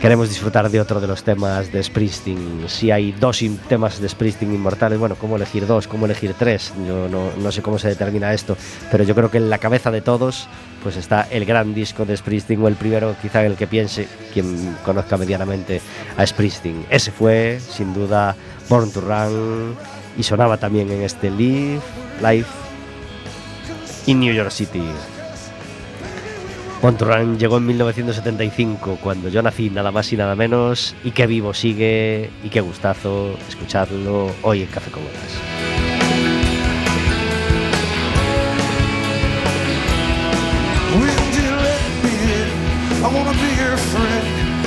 Queremos 0.02 0.28
disfrutar 0.28 0.68
de 0.68 0.80
otro 0.80 1.00
de 1.00 1.06
los 1.06 1.22
temas 1.22 1.70
de 1.70 1.80
Springsteen. 1.80 2.64
Si 2.66 2.90
hay 2.90 3.12
dos 3.12 3.40
temas 3.68 4.00
de 4.00 4.08
Springsteen 4.08 4.52
inmortales, 4.52 4.98
bueno, 4.98 5.14
¿cómo 5.14 5.36
elegir 5.36 5.64
dos? 5.64 5.86
¿Cómo 5.86 6.06
elegir 6.06 6.34
tres? 6.36 6.72
Yo 6.88 7.08
no, 7.08 7.30
no 7.40 7.52
sé 7.52 7.62
cómo 7.62 7.78
se 7.78 7.86
determina 7.86 8.34
esto, 8.34 8.56
pero 8.90 9.04
yo 9.04 9.14
creo 9.14 9.30
que 9.30 9.38
en 9.38 9.48
la 9.48 9.58
cabeza 9.58 9.92
de 9.92 10.00
todos 10.00 10.48
pues 10.82 10.96
está 10.96 11.28
el 11.30 11.44
gran 11.44 11.72
disco 11.72 12.04
de 12.04 12.16
Springsteen 12.16 12.60
o 12.60 12.66
el 12.66 12.74
primero 12.74 13.14
quizá 13.22 13.46
el 13.46 13.54
que 13.54 13.68
piense 13.68 14.08
quien 14.34 14.76
conozca 14.84 15.16
medianamente 15.16 15.80
a 16.16 16.26
Springsteen. 16.26 16.84
Ese 16.90 17.12
fue, 17.12 17.60
sin 17.60 17.94
duda, 17.94 18.34
Born 18.68 18.90
to 18.90 19.02
Run 19.02 19.76
y 20.18 20.24
sonaba 20.24 20.56
también 20.56 20.90
en 20.90 21.02
este 21.02 21.30
Live, 21.30 21.80
Live 22.20 22.46
in 24.06 24.18
New 24.18 24.34
York 24.34 24.50
City. 24.50 24.82
Run 26.82 27.38
llegó 27.38 27.58
en 27.58 27.66
1975, 27.66 28.98
cuando 29.00 29.28
yo 29.28 29.40
nací, 29.40 29.70
nada 29.70 29.92
más 29.92 30.12
y 30.12 30.16
nada 30.16 30.34
menos, 30.34 30.96
y 31.04 31.12
qué 31.12 31.28
vivo 31.28 31.54
sigue, 31.54 32.28
y 32.42 32.48
qué 32.48 32.60
gustazo 32.60 33.36
escucharlo 33.48 34.32
hoy 34.42 34.62
en 34.62 34.66
Café 34.66 34.90
con 34.90 35.02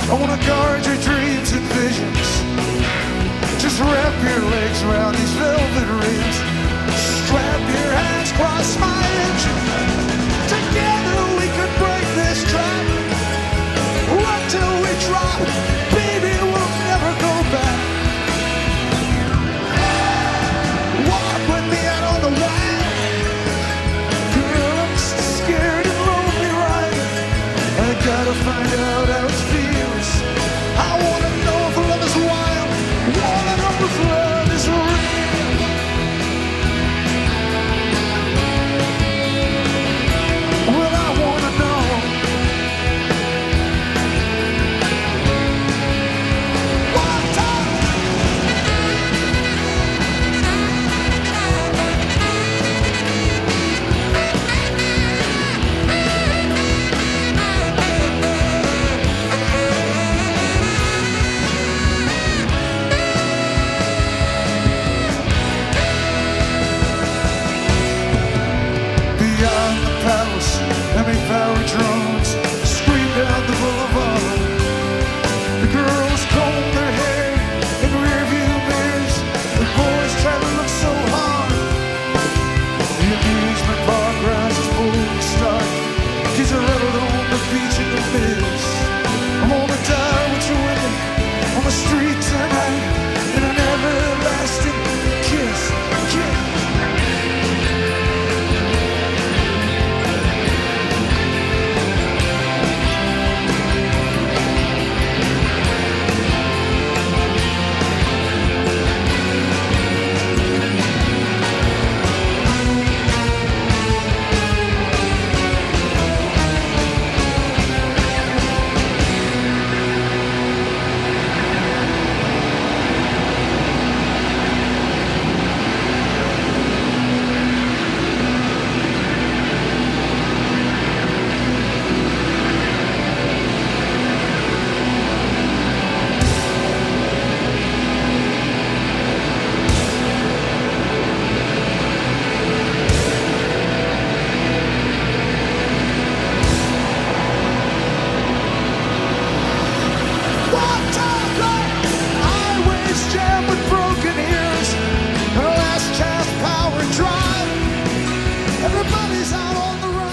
wanna 0.08 0.40
guard 0.46 0.86
your 0.86 0.96
dreams 0.96 1.52
and 1.52 1.66
visions. 1.74 2.28
Just 3.60 3.78
wrap 3.80 4.14
your 4.24 4.40
legs 4.50 4.82
around 4.84 5.14
these 5.16 5.32
velvet 5.32 5.88
rings. 6.00 6.36
Strap 7.26 7.60
your 7.60 7.92
hands 7.92 8.30
across 8.30 8.78
my 8.78 9.05
处。 15.44 15.75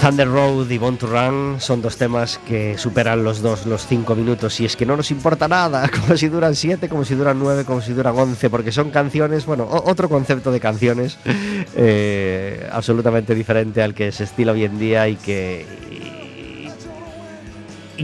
Thunder 0.04 0.28
Road 0.28 0.68
y 0.68 0.76
Born 0.76 0.98
to 0.98 1.06
Run 1.06 1.56
son 1.60 1.80
dos 1.80 1.96
temas 1.96 2.38
que 2.46 2.76
superan 2.76 3.24
los 3.24 3.40
dos 3.40 3.64
los 3.64 3.86
cinco 3.86 4.14
minutos 4.14 4.60
y 4.60 4.66
es 4.66 4.76
que 4.76 4.84
no 4.84 4.98
nos 4.98 5.10
importa 5.10 5.48
nada, 5.48 5.88
como 6.00 6.14
si 6.18 6.28
duran 6.28 6.54
siete, 6.54 6.90
como 6.90 7.06
si 7.06 7.14
duran 7.14 7.38
nueve, 7.38 7.64
como 7.64 7.80
si 7.80 7.94
duran 7.94 8.14
once, 8.14 8.50
porque 8.50 8.70
son 8.70 8.90
canciones, 8.90 9.46
bueno, 9.46 9.66
otro 9.66 10.10
concepto 10.10 10.52
de 10.52 10.60
canciones 10.60 11.16
eh, 11.74 12.68
absolutamente 12.70 13.34
diferente 13.34 13.82
al 13.82 13.94
que 13.94 14.12
se 14.12 14.24
estila 14.24 14.52
hoy 14.52 14.64
en 14.64 14.78
día 14.78 15.08
y 15.08 15.16
que 15.16 15.64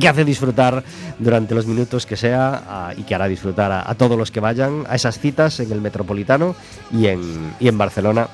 hace 0.09 0.25
disfrutar 0.25 0.83
durante 1.19 1.55
los 1.55 1.67
minutos 1.67 2.07
que 2.07 2.17
sea 2.17 2.95
y 2.97 3.03
que 3.03 3.15
hará 3.15 3.29
disfrutar 3.29 3.73
a, 3.73 3.95
todos 3.97 4.17
los 4.17 4.31
que 4.31 4.41
vayan 4.41 4.85
a 4.89 4.95
esas 4.95 5.19
citas 5.19 5.61
en 5.61 5.71
el 5.71 5.83
Metropolitano 5.83 6.57
y 6.91 7.09
en 7.09 7.77
Barcelona. 7.77 8.29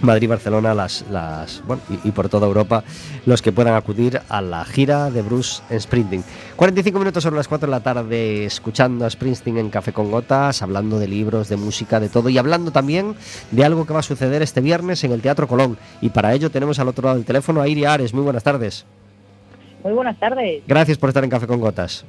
Madrid, 0.00 0.28
Barcelona, 0.28 0.74
las, 0.74 1.04
las 1.10 1.62
bueno, 1.66 1.82
y, 1.88 2.08
y 2.08 2.12
por 2.12 2.28
toda 2.28 2.46
Europa, 2.46 2.84
los 3.26 3.42
que 3.42 3.52
puedan 3.52 3.74
acudir 3.74 4.20
a 4.28 4.40
la 4.40 4.64
gira 4.64 5.10
de 5.10 5.22
Bruce 5.22 5.62
en 5.70 5.80
Sprinting. 5.80 6.24
45 6.56 6.98
minutos 6.98 7.22
sobre 7.22 7.36
las 7.36 7.48
4 7.48 7.66
de 7.66 7.70
la 7.70 7.80
tarde, 7.80 8.44
escuchando 8.44 9.06
a 9.06 9.10
Springsteen 9.10 9.58
en 9.58 9.70
Café 9.70 9.92
con 9.92 10.10
Gotas, 10.10 10.62
hablando 10.62 10.98
de 10.98 11.08
libros, 11.08 11.48
de 11.48 11.56
música, 11.56 12.00
de 12.00 12.08
todo, 12.08 12.28
y 12.28 12.38
hablando 12.38 12.70
también 12.70 13.14
de 13.50 13.64
algo 13.64 13.86
que 13.86 13.92
va 13.92 14.00
a 14.00 14.02
suceder 14.02 14.42
este 14.42 14.60
viernes 14.60 15.04
en 15.04 15.12
el 15.12 15.22
Teatro 15.22 15.48
Colón. 15.48 15.78
Y 16.00 16.10
para 16.10 16.32
ello 16.34 16.50
tenemos 16.50 16.78
al 16.78 16.88
otro 16.88 17.04
lado 17.04 17.16
del 17.16 17.24
teléfono 17.24 17.60
a 17.60 17.68
Iria 17.68 17.92
Ares. 17.92 18.14
Muy 18.14 18.22
buenas 18.22 18.42
tardes. 18.42 18.84
Muy 19.82 19.92
buenas 19.92 20.18
tardes. 20.18 20.62
Gracias 20.66 20.98
por 20.98 21.10
estar 21.10 21.24
en 21.24 21.30
Café 21.30 21.46
con 21.46 21.60
Gotas. 21.60 22.04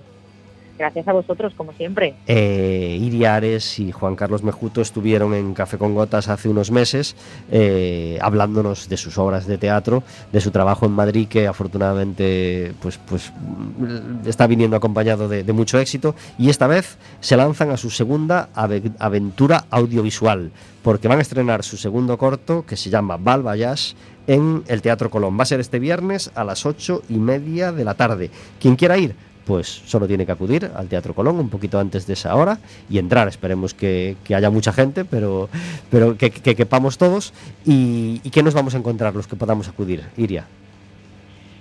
Gracias 0.78 1.08
a 1.08 1.14
vosotros, 1.14 1.54
como 1.56 1.72
siempre. 1.74 2.16
Eh, 2.28 2.98
y 3.00 3.92
Juan 3.92 4.16
Carlos 4.16 4.44
Mejuto 4.44 4.82
estuvieron 4.82 5.34
en 5.34 5.54
Café 5.54 5.78
con 5.78 5.96
Gotas 5.96 6.28
hace 6.28 6.50
unos 6.50 6.70
meses 6.70 7.16
eh, 7.52 8.20
hablándonos 8.22 8.90
de 8.90 8.98
sus 8.98 9.18
obras 9.18 9.48
de 9.48 9.58
teatro, 9.58 10.04
de 10.32 10.42
su 10.42 10.52
trabajo 10.52 10.86
en 10.86 10.92
Madrid 10.92 11.28
que 11.28 11.48
afortunadamente 11.48 12.74
pues, 12.82 12.98
pues, 12.98 13.32
mm, 13.78 14.28
está 14.28 14.48
viniendo 14.48 14.76
acompañado 14.76 15.28
de, 15.28 15.44
mucho 15.54 15.80
éxito 15.80 16.16
y 16.38 16.50
esta 16.50 16.68
vez 16.68 16.98
se 17.22 17.38
lanzan 17.38 17.72
a 17.72 17.78
su 17.78 17.90
segunda 17.90 18.50
ave- 18.54 18.92
aventura 19.00 19.66
audiovisual 19.70 20.52
porque 20.84 21.08
van 21.08 21.20
a 21.20 21.22
estrenar 21.22 21.64
su 21.64 21.78
segundo 21.78 22.18
corto 22.18 22.66
que 22.66 22.76
se 22.76 22.90
llama 22.90 23.16
Voyage 23.16 23.96
en 24.28 24.64
el 24.68 24.82
Teatro 24.82 25.10
Colón. 25.10 25.38
Va 25.40 25.44
a 25.44 25.46
ser 25.46 25.60
este 25.60 25.80
viernes 25.80 26.32
a 26.36 26.44
las 26.44 26.66
ocho 26.66 27.02
y 27.10 27.16
media 27.16 27.72
de 27.72 27.86
la 27.86 27.94
tarde. 27.94 28.30
Quien 28.60 28.76
quiera 28.76 28.98
ir, 28.98 29.16
pues 29.46 29.68
solo 29.86 30.08
tiene 30.08 30.26
que 30.26 30.32
acudir 30.32 30.72
al 30.76 30.88
Teatro 30.88 31.14
Colón 31.14 31.40
un 31.40 31.50
poquito 31.50 31.80
antes 31.80 32.08
de 32.08 32.14
esa 32.14 32.36
hora 32.36 32.58
y 32.90 32.98
entrar. 32.98 33.28
Esperemos 33.28 33.74
que, 33.74 34.18
haya 34.34 34.50
mucha 34.50 34.74
gente, 34.74 35.06
pero, 35.06 35.50
pero 35.90 36.18
que, 36.18 36.32
que 36.32 36.56
quepamos 36.56 36.98
todos. 36.98 37.34
Y, 37.66 38.22
¿Y 38.24 38.30
qué 38.32 38.44
nos 38.44 38.54
vamos 38.54 38.76
a 38.76 38.78
encontrar 38.78 39.14
los 39.16 39.28
que 39.28 39.36
podamos 39.36 39.68
acudir, 39.68 40.04
Iria? 40.18 40.46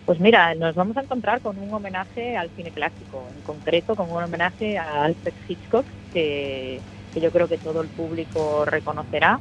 Pues 0.06 0.20
mira, 0.20 0.54
nos 0.54 0.74
vamos 0.74 0.96
a 0.98 1.00
encontrar 1.00 1.40
con 1.40 1.58
un 1.58 1.72
homenaje 1.72 2.36
al 2.36 2.50
cine 2.50 2.70
clásico, 2.70 3.24
en 3.34 3.42
concreto 3.42 3.94
con 3.94 4.10
un 4.10 4.22
homenaje 4.22 4.76
a 4.76 5.04
Alfred 5.04 5.32
Hitchcock, 5.48 5.86
que, 6.12 6.80
que 7.14 7.20
yo 7.20 7.30
creo 7.30 7.48
que 7.48 7.56
todo 7.56 7.80
el 7.80 7.88
público 7.88 8.66
reconocerá, 8.66 9.40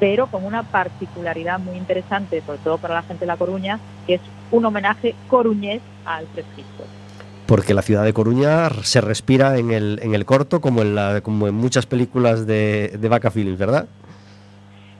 pero 0.00 0.26
con 0.26 0.44
una 0.44 0.64
particularidad 0.64 1.60
muy 1.60 1.76
interesante, 1.76 2.42
sobre 2.44 2.58
todo 2.58 2.78
para 2.78 2.94
la 2.94 3.02
gente 3.02 3.20
de 3.20 3.26
La 3.26 3.36
Coruña, 3.36 3.78
que 4.06 4.14
es 4.14 4.20
un 4.50 4.64
homenaje 4.64 5.14
coruñés 5.28 5.80
a 6.04 6.16
Alfred 6.16 6.44
Hitchcock. 6.56 6.99
Porque 7.50 7.74
la 7.74 7.82
ciudad 7.82 8.04
de 8.04 8.12
Coruña 8.12 8.70
se 8.84 9.00
respira 9.00 9.58
en 9.58 9.72
el, 9.72 9.98
en 10.04 10.14
el 10.14 10.24
corto 10.24 10.60
como 10.60 10.82
en, 10.82 10.94
la, 10.94 11.20
como 11.20 11.48
en 11.48 11.54
muchas 11.56 11.84
películas 11.84 12.46
de, 12.46 12.96
de 12.96 13.08
Vaca 13.08 13.32
Films, 13.32 13.58
¿verdad? 13.58 13.88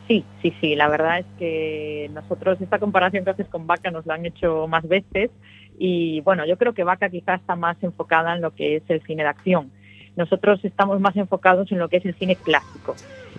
Sí, 0.08 0.24
sí, 0.42 0.52
sí. 0.60 0.74
La 0.74 0.88
verdad 0.88 1.20
es 1.20 1.26
que 1.38 2.10
nosotros 2.12 2.60
esta 2.60 2.80
comparación 2.80 3.22
que 3.22 3.30
haces 3.30 3.46
con 3.46 3.68
Vaca 3.68 3.92
nos 3.92 4.04
la 4.04 4.14
han 4.14 4.26
hecho 4.26 4.66
más 4.66 4.82
veces 4.88 5.30
y 5.78 6.22
bueno, 6.22 6.44
yo 6.44 6.58
creo 6.58 6.74
que 6.74 6.82
Vaca 6.82 7.08
quizás 7.08 7.40
está 7.40 7.54
más 7.54 7.76
enfocada 7.84 8.34
en 8.34 8.42
lo 8.42 8.52
que 8.52 8.74
es 8.74 8.82
el 8.88 9.00
cine 9.02 9.22
de 9.22 9.28
acción. 9.28 9.70
Nosotros 10.16 10.58
estamos 10.64 10.98
más 10.98 11.14
enfocados 11.14 11.70
en 11.70 11.78
lo 11.78 11.88
que 11.88 11.98
es 11.98 12.04
el 12.04 12.16
cine 12.16 12.34
clásico. 12.34 12.96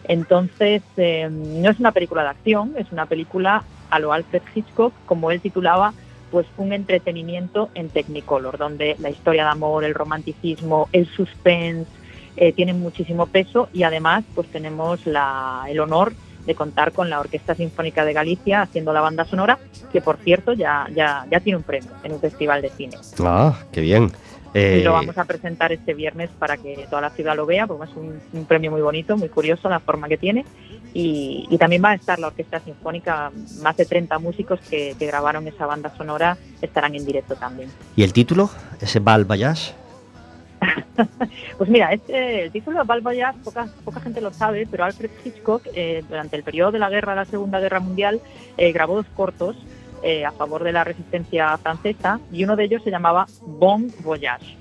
Entonces, 0.07 0.83
eh, 0.95 1.27
no 1.29 1.69
es 1.69 1.77
una 1.81 1.91
película 1.91 2.23
de 2.23 2.29
acción, 2.29 2.75
es 2.77 2.89
una 2.93 3.07
película 3.07 3.65
a 3.89 3.99
lo 3.99 4.13
Alfred 4.13 4.43
Hitchcock, 4.55 4.93
como 5.05 5.31
él 5.31 5.41
titulaba, 5.41 5.93
pues 6.31 6.47
un 6.57 6.71
entretenimiento 6.73 7.69
en 7.75 7.89
Technicolor, 7.89 8.57
donde 8.57 8.95
la 8.99 9.09
historia 9.09 9.43
de 9.43 9.49
amor, 9.51 9.83
el 9.83 9.93
romanticismo, 9.93 10.87
el 10.93 11.05
suspense 11.07 11.91
eh, 12.37 12.53
tienen 12.53 12.79
muchísimo 12.79 13.27
peso 13.27 13.67
y 13.73 13.83
además 13.83 14.23
pues 14.33 14.47
tenemos 14.47 15.05
la, 15.05 15.65
el 15.67 15.79
honor 15.79 16.13
de 16.45 16.55
contar 16.55 16.91
con 16.91 17.09
la 17.09 17.19
Orquesta 17.19 17.53
Sinfónica 17.53 18.03
de 18.05 18.13
Galicia 18.13 18.61
haciendo 18.61 18.93
la 18.93 19.01
banda 19.01 19.25
sonora, 19.25 19.59
que 19.91 20.01
por 20.01 20.17
cierto 20.17 20.53
ya, 20.53 20.87
ya, 20.95 21.25
ya 21.29 21.39
tiene 21.39 21.57
un 21.57 21.63
premio 21.63 21.91
en 22.03 22.13
un 22.13 22.19
festival 22.19 22.61
de 22.61 22.69
cine. 22.69 22.97
Ah, 23.23 23.53
qué 23.71 23.81
bien. 23.81 24.11
Y 24.53 24.57
Eh, 24.57 24.81
lo 24.83 24.93
vamos 24.93 25.17
a 25.17 25.25
presentar 25.25 25.71
este 25.71 25.93
viernes 25.93 26.29
para 26.37 26.57
que 26.57 26.85
toda 26.89 27.01
la 27.01 27.09
ciudad 27.11 27.35
lo 27.35 27.45
vea, 27.45 27.67
porque 27.67 27.89
es 27.89 27.95
un, 27.95 28.19
un 28.33 28.45
premio 28.45 28.71
muy 28.71 28.81
bonito, 28.81 29.15
muy 29.15 29.29
curioso 29.29 29.69
la 29.69 29.79
forma 29.79 30.09
que 30.09 30.17
tiene. 30.17 30.43
Y, 30.93 31.47
y 31.49 31.57
también 31.57 31.83
va 31.83 31.91
a 31.91 31.95
estar 31.95 32.19
la 32.19 32.27
Orquesta 32.27 32.59
Sinfónica, 32.59 33.31
más 33.61 33.77
de 33.77 33.85
30 33.85 34.19
músicos 34.19 34.59
que, 34.69 34.95
que 34.99 35.05
grabaron 35.05 35.47
esa 35.47 35.65
banda 35.65 35.95
sonora 35.95 36.37
estarán 36.61 36.95
en 36.95 37.05
directo 37.05 37.35
también. 37.35 37.69
¿Y 37.95 38.03
el 38.03 38.13
título? 38.13 38.49
¿Ese 38.81 38.99
Val 38.99 39.25
Voyage? 39.25 39.73
Pues 41.57 41.69
mira, 41.69 41.91
este, 41.91 42.45
el 42.45 42.51
título 42.51 42.79
de 42.79 42.85
Val 42.85 43.01
Voyage, 43.01 43.39
poca, 43.43 43.67
poca 43.83 43.99
gente 43.99 44.21
lo 44.21 44.33
sabe, 44.33 44.67
pero 44.69 44.83
Alfred 44.83 45.11
Hitchcock, 45.23 45.63
eh, 45.73 46.03
durante 46.07 46.35
el 46.35 46.43
periodo 46.43 46.71
de 46.71 46.79
la 46.79 46.89
guerra, 46.89 47.15
la 47.15 47.25
Segunda 47.25 47.59
Guerra 47.59 47.79
Mundial, 47.79 48.21
eh, 48.57 48.71
grabó 48.71 48.95
dos 48.95 49.05
cortos 49.15 49.55
eh, 50.03 50.25
a 50.25 50.31
favor 50.31 50.63
de 50.63 50.71
la 50.71 50.83
resistencia 50.83 51.57
francesa 51.57 52.19
y 52.31 52.43
uno 52.43 52.55
de 52.55 52.63
ellos 52.63 52.83
se 52.83 52.91
llamaba 52.91 53.27
Bon 53.41 53.91
Voyage. 54.03 54.57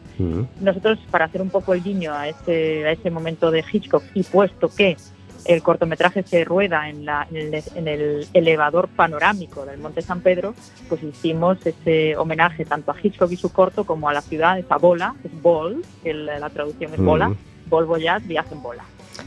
Nosotros, 0.60 0.98
para 1.10 1.24
hacer 1.24 1.40
un 1.40 1.48
poco 1.48 1.72
el 1.72 1.82
guiño 1.82 2.12
a 2.12 2.28
ese, 2.28 2.84
a 2.86 2.92
ese 2.92 3.10
momento 3.10 3.50
de 3.50 3.64
Hitchcock 3.72 4.04
y 4.12 4.22
puesto 4.22 4.68
que 4.68 4.98
el 5.44 5.62
cortometraje 5.62 6.22
se 6.22 6.44
rueda 6.44 6.88
en, 6.88 7.04
la- 7.04 7.26
en 7.30 7.54
el, 7.54 7.62
en 7.74 7.88
el 7.88 8.26
elevador 8.34 8.88
panorámico 8.88 9.64
del 9.66 9.78
Monte 9.78 10.02
San 10.02 10.20
Pedro, 10.20 10.54
pues 10.88 11.02
hicimos 11.02 11.58
ese 11.64 12.16
homenaje 12.16 12.64
tanto 12.64 12.90
a 12.92 12.96
Hitchcock 13.02 13.30
y 13.32 13.36
su 13.36 13.50
corto 13.52 13.84
como 13.84 14.08
a 14.08 14.12
la 14.12 14.22
ciudad, 14.22 14.58
esa 14.58 14.76
bola, 14.76 15.14
es 15.24 15.42
ball, 15.42 15.82
que 16.02 16.14
la 16.14 16.48
traducción 16.50 16.92
es 16.94 17.00
bola, 17.00 17.28
Mm. 17.30 17.36
Bol 17.68 17.84
Voyage, 17.86 18.26
viaje 18.26 18.52
en 18.54 18.62
bola. 18.62 18.82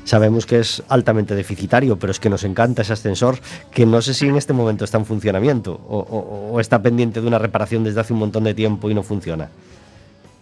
Sabemos 0.06 0.46
que 0.46 0.60
es 0.60 0.84
altamente 0.90 1.34
deficitario, 1.36 1.98
pero 1.98 2.12
es 2.12 2.20
que 2.20 2.30
nos 2.30 2.44
encanta 2.44 2.82
ese 2.82 2.94
ascensor 2.94 3.38
que 3.72 3.86
no 3.86 4.02
sé 4.02 4.14
si 4.14 4.28
en 4.28 4.36
este 4.36 4.52
momento 4.52 4.84
está 4.86 4.98
en 4.98 5.06
funcionamiento 5.06 5.72
o, 5.88 6.00
o- 6.00 6.52
o 6.54 6.60
está 6.60 6.82
pendiente 6.82 7.22
de 7.22 7.28
una 7.28 7.38
reparación 7.40 7.84
desde 7.84 8.02
hace 8.02 8.12
un 8.12 8.20
montón 8.20 8.44
de 8.44 8.54
tiempo 8.54 8.90
y 8.90 8.94
no 8.94 9.04
funciona. 9.04 9.50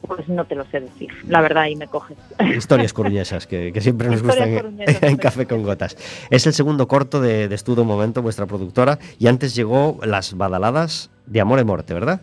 Pues 0.07 0.27
no 0.27 0.45
te 0.45 0.55
lo 0.55 0.65
sé 0.65 0.79
decir, 0.79 1.09
la 1.27 1.41
verdad, 1.41 1.63
ahí 1.63 1.75
me 1.75 1.87
coges. 1.87 2.17
Historias 2.57 2.91
coruñesas 2.91 3.45
que, 3.45 3.71
que 3.71 3.81
siempre 3.81 4.07
nos 4.09 4.23
gustan 4.23 4.49
en-. 4.79 5.17
Café 5.17 5.45
con 5.45 5.61
Gotas. 5.63 5.95
Es 6.31 6.47
el 6.47 6.53
segundo 6.53 6.87
corto 6.87 7.21
de, 7.21 7.47
de 7.47 7.55
Estudo 7.55 7.85
Momento, 7.85 8.21
vuestra 8.21 8.47
productora, 8.47 8.97
y 9.19 9.27
antes 9.27 9.53
llegó 9.55 9.99
Las 10.03 10.35
Badaladas 10.35 11.11
de 11.27 11.39
Amor 11.41 11.59
y 11.59 11.63
Morte, 11.65 11.93
¿verdad? 11.93 12.21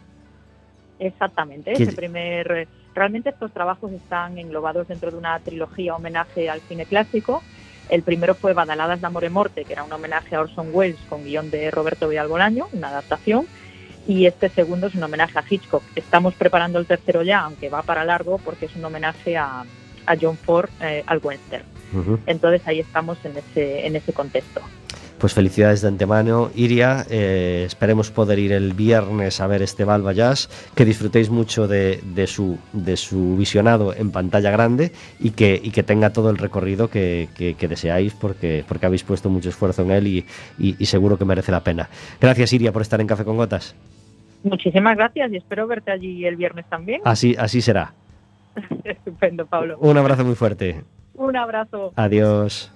Exactamente, 0.98 1.72
¿Qué- 1.74 1.84
ese 1.84 1.92
primer... 1.92 2.68
Realmente 2.94 3.28
estos 3.28 3.52
trabajos 3.52 3.92
están 3.92 4.38
englobados 4.38 4.88
dentro 4.88 5.12
de 5.12 5.16
una 5.18 5.38
trilogía 5.38 5.94
homenaje 5.94 6.50
al 6.50 6.60
cine 6.62 6.84
clásico. 6.84 7.44
El 7.90 8.02
primero 8.02 8.34
fue 8.34 8.54
Badaladas 8.54 9.00
de 9.00 9.06
Amor 9.06 9.22
y 9.22 9.28
Morte, 9.28 9.64
que 9.64 9.72
era 9.72 9.84
un 9.84 9.92
homenaje 9.92 10.34
a 10.34 10.40
Orson 10.40 10.70
Welles 10.72 10.98
con 11.08 11.22
guion 11.22 11.48
de 11.50 11.70
Roberto 11.70 12.08
Vidal 12.08 12.26
Bolaño, 12.26 12.66
una 12.72 12.88
adaptación. 12.88 13.46
Y 14.08 14.26
este 14.26 14.48
segundo 14.48 14.88
es 14.88 14.94
un 14.96 15.02
homenaje 15.04 15.38
a 15.38 15.44
Hitchcock. 15.48 15.82
Estamos 15.94 16.34
preparando 16.34 16.78
el 16.80 16.86
tercero 16.86 17.22
ya, 17.22 17.40
aunque 17.42 17.68
va 17.68 17.82
para 17.82 18.04
largo, 18.04 18.38
porque 18.38 18.66
es 18.66 18.74
un 18.74 18.84
homenaje 18.84 19.36
a, 19.36 19.64
a 20.06 20.16
John 20.20 20.36
Ford 20.36 20.70
eh, 20.80 21.04
al 21.06 21.20
western. 21.22 21.64
Ujú. 21.92 22.18
Entonces 22.26 22.62
ahí 22.66 22.80
estamos 22.80 23.18
en 23.24 23.36
ese, 23.36 23.86
en 23.86 23.94
ese 23.96 24.12
contexto. 24.12 24.62
Pues 25.18 25.34
felicidades 25.34 25.82
de 25.82 25.88
antemano, 25.88 26.50
Iria. 26.54 27.04
Eh, 27.10 27.64
esperemos 27.66 28.10
poder 28.10 28.38
ir 28.38 28.52
el 28.52 28.72
viernes 28.72 29.40
a 29.40 29.46
ver 29.48 29.62
este 29.62 29.84
Balba 29.84 30.12
Jazz. 30.12 30.48
Que 30.74 30.84
disfrutéis 30.86 31.28
mucho 31.28 31.66
de, 31.68 32.00
de 32.14 32.26
su, 32.28 32.56
de 32.72 32.96
su 32.96 33.36
visionado 33.36 33.92
en 33.94 34.10
pantalla 34.10 34.50
grande 34.52 34.92
y 35.20 35.30
que, 35.32 35.60
y 35.62 35.70
que 35.70 35.82
tenga 35.82 36.14
todo 36.14 36.30
el 36.30 36.38
recorrido 36.38 36.88
que, 36.88 37.28
que- 37.36 37.54
que 37.54 37.68
deseáis 37.68 38.14
porque, 38.14 38.64
porque 38.66 38.86
habéis 38.86 39.02
puesto 39.02 39.28
mucho 39.28 39.48
esfuerzo 39.50 39.82
en 39.82 39.90
él 39.90 40.06
y, 40.06 40.24
y- 40.58 40.76
y 40.78 40.86
seguro 40.86 41.18
que 41.18 41.24
merece 41.26 41.50
la 41.52 41.64
pena. 41.64 41.90
Gracias, 42.20 42.52
Iria, 42.54 42.72
por 42.72 42.80
estar 42.82 43.00
en 43.00 43.06
Café 43.08 43.24
con 43.24 43.36
Gotas. 43.36 43.74
Muchísimas 44.42 44.96
gracias 44.96 45.32
y 45.32 45.36
espero 45.36 45.66
verte 45.66 45.90
allí 45.90 46.24
el 46.24 46.36
viernes 46.36 46.66
también. 46.68 47.00
Así, 47.04 47.34
así 47.38 47.60
será. 47.60 47.92
Estupendo, 48.84 49.46
Pablo. 49.46 49.78
Un 49.80 49.98
abrazo 49.98 50.24
muy 50.24 50.34
fuerte. 50.34 50.82
Un 51.14 51.36
abrazo. 51.36 51.92
Adiós. 51.96 52.72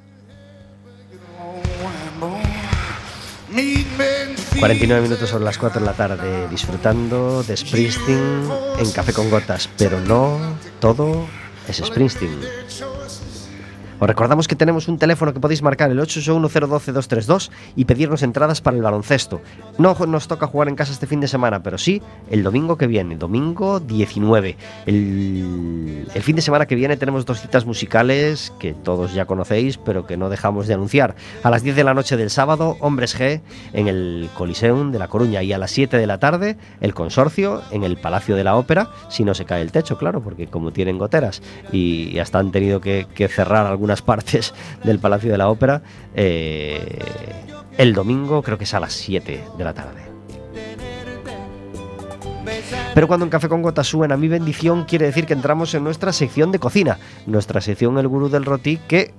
Meet 3.53 3.87
men 3.99 4.37
49 4.59 5.03
minutos 5.03 5.29
sobre 5.29 5.45
las 5.45 5.59
4 5.59 5.81
de 5.81 5.87
la 5.87 5.93
tarde 5.93 6.49
disfrutando 6.49 7.43
de 7.43 7.57
Springsteen 7.57 8.49
en 8.79 8.93
Café 8.93 9.13
con 9.13 9.29
Gotas, 9.31 9.69
pero 9.77 10.01
no 10.01 10.39
todo 10.81 11.27
es 11.69 11.79
Springsteen. 11.79 12.62
Os 14.03 14.09
recordamos 14.09 14.49
que 14.49 14.57
tenemos 14.57 14.89
un 14.89 14.99
teléfono 14.99 15.33
que 15.33 15.39
podéis 15.39 15.63
marcar 15.63 15.89
el 15.93 16.01
861-012-232 16.01 17.53
y 17.77 17.85
pedirnos 17.85 18.25
entradas 18.25 18.61
para 18.61 18.77
el 18.77 18.83
baloncesto. 18.83 19.41
No 19.79 19.95
nos 20.09 20.27
toca 20.27 20.49
jugar 20.49 20.69
en 20.69 20.75
casa 20.75 20.91
este 20.91 21.07
fin 21.07 21.21
de 21.21 21.29
semana, 21.29 21.63
pero 21.63 21.79
sí 21.79 22.03
el 22.29 22.43
domingo 22.43 22.77
que 22.77 22.89
viene, 22.89 23.15
domingo 23.15 23.79
19. 23.79 24.57
El, 24.87 26.09
el 26.13 26.23
fin 26.23 26.35
de 26.35 26.43
semana 26.43 26.67
que 26.67 26.75
viene 26.75 26.97
tenemos 26.97 27.25
dos 27.27 27.43
citas 27.43 27.65
musicales 27.65 28.53
que 28.59 28.75
todos 28.75 29.15
ya 29.15 29.27
conocéis, 29.27 29.79
pero 29.79 30.05
que 30.05 30.17
no 30.17 30.31
dejamos 30.31 30.67
de 30.67 30.75
anunciar. 30.75 31.15
A 31.45 31.51
las 31.51 31.63
10 31.63 31.77
de 31.77 31.85
la 31.85 31.95
noche 31.95 32.17
del 32.17 32.31
sábado, 32.31 32.77
Hombres 32.81 33.17
G 33.17 33.41
en 33.73 33.87
el 33.87 34.29
Coliseum 34.35 34.91
de 34.91 34.99
La 34.99 35.07
Coruña 35.07 35.45
y 35.45 35.53
a 35.53 35.59
las 35.59 35.71
7 35.71 35.97
de 35.97 36.09
la 36.09 36.19
tarde, 36.19 36.57
el 36.81 36.93
Consorcio 36.93 37.63
en 37.71 37.85
el 37.85 37.99
Palacio 37.99 38.35
de 38.35 38.43
la 38.43 38.57
Ópera, 38.57 38.91
si 39.09 39.23
no 39.23 39.33
se 39.33 39.45
cae 39.45 39.63
el 39.63 39.71
techo, 39.71 39.97
claro, 39.97 40.21
porque 40.25 40.49
como 40.49 40.73
tienen 40.73 40.99
goteras 40.99 41.41
y 41.71 42.19
hasta 42.19 42.41
han 42.41 42.51
tenido 42.51 42.81
que, 42.81 43.07
que 43.15 43.29
cerrar 43.29 43.65
algunas 43.67 43.92
partes 44.01 44.55
del 44.85 44.99
Palacio 44.99 45.31
de 45.31 45.37
la 45.37 45.51
Ópera, 45.51 45.83
eh, 46.15 46.99
el 47.77 47.93
domingo 47.93 48.43
creo 48.43 48.57
que 48.57 48.65
es 48.65 48.73
a 48.73 48.81
las 48.81 48.95
7 48.95 49.45
de 49.59 49.65
la 49.65 49.75
tarde. 49.75 50.13
Pero 52.95 53.09
cuando 53.09 53.25
en 53.25 53.31
Café 53.31 53.49
con 53.49 53.63
Gotas 53.63 53.87
suena 53.87 54.17
mi 54.17 54.29
bendición, 54.29 54.85
quiere 54.85 55.07
decir 55.07 55.27
que 55.27 55.33
entramos 55.33 55.75
en 55.75 55.85
nuestra 55.85 56.13
sección 56.13 56.53
de 56.53 56.59
cocina, 56.59 56.99
nuestra 57.27 57.61
sección 57.61 57.99
El 57.99 58.09
Gurú 58.09 58.29
del 58.29 58.45
Roti, 58.45 58.77
que 58.77 59.15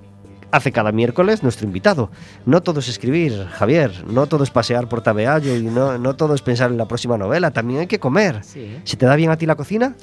hace 0.52 0.70
cada 0.70 0.92
miércoles 0.92 1.42
nuestro 1.42 1.66
invitado. 1.66 2.10
No 2.46 2.62
todo 2.62 2.78
es 2.78 2.88
escribir, 2.88 3.46
Javier, 3.50 4.04
no 4.06 4.26
todo 4.26 4.44
es 4.44 4.50
pasear 4.50 4.88
por 4.88 5.02
Tabeallo 5.02 5.56
y 5.56 5.62
no, 5.62 5.98
no 5.98 6.14
todo 6.14 6.34
es 6.34 6.42
pensar 6.42 6.70
en 6.70 6.78
la 6.78 6.86
próxima 6.86 7.18
novela, 7.18 7.50
también 7.50 7.80
hay 7.80 7.86
que 7.88 7.98
comer. 7.98 8.44
Sí. 8.44 8.78
¿Se 8.84 8.96
te 8.96 9.06
da 9.06 9.16
bien 9.16 9.30
a 9.30 9.36
ti 9.36 9.46
la 9.46 9.56
cocina? 9.56 9.96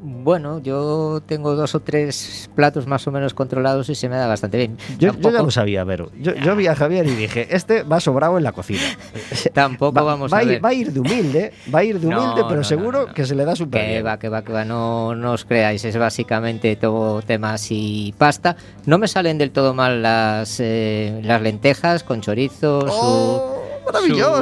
Bueno, 0.00 0.60
yo 0.60 1.20
tengo 1.26 1.56
dos 1.56 1.74
o 1.74 1.80
tres 1.80 2.48
platos 2.54 2.86
más 2.86 3.04
o 3.08 3.10
menos 3.10 3.34
controlados 3.34 3.88
y 3.88 3.96
se 3.96 4.08
me 4.08 4.14
da 4.16 4.28
bastante 4.28 4.56
bien. 4.56 4.76
Yo, 4.90 4.96
yo 4.98 5.06
ya 5.08 5.12
Tampoco- 5.12 5.42
lo 5.46 5.50
sabía, 5.50 5.84
pero 5.84 6.10
yo, 6.20 6.34
yo 6.36 6.54
vi 6.54 6.68
a 6.68 6.76
Javier 6.76 7.04
y 7.06 7.16
dije, 7.16 7.48
este 7.50 7.82
va 7.82 7.98
sobrado 7.98 8.38
en 8.38 8.44
la 8.44 8.52
cocina. 8.52 8.80
Tampoco 9.54 9.92
va, 9.94 10.02
vamos 10.02 10.32
va 10.32 10.38
a 10.38 10.42
ir, 10.44 10.48
ver. 10.50 10.64
va 10.64 10.68
a 10.68 10.74
ir 10.74 10.92
de 10.92 11.00
humilde, 11.00 11.52
va 11.74 11.80
a 11.80 11.84
ir 11.84 11.98
de 11.98 12.06
No, 12.08 12.22
humilde, 12.22 12.42
pero 12.48 12.58
no, 12.60 12.64
seguro 12.64 13.06
no, 13.08 13.12
que 13.14 13.26
se 13.26 13.34
le 13.34 13.44
da 13.44 13.56
súper 13.56 13.80
Que 13.82 13.88
bien. 13.94 14.06
va, 14.06 14.18
que 14.20 14.28
va, 14.28 14.42
que 14.44 14.52
va, 14.52 14.64
no, 14.64 15.16
no 15.16 15.32
os 15.32 15.44
creáis, 15.44 15.84
es 15.84 15.96
básicamente 15.98 16.76
todo 16.76 17.20
temas 17.22 17.66
y 17.70 18.14
pasta. 18.16 18.54
No 18.86 18.98
me 18.98 19.08
salen 19.08 19.36
del 19.36 19.50
todo 19.50 19.74
mal 19.74 20.00
las, 20.00 20.58
eh, 20.60 21.20
las 21.24 21.42
lentejas 21.42 22.04
con 22.04 22.20
chorizo, 22.20 22.78
¡Oh, 22.88 23.57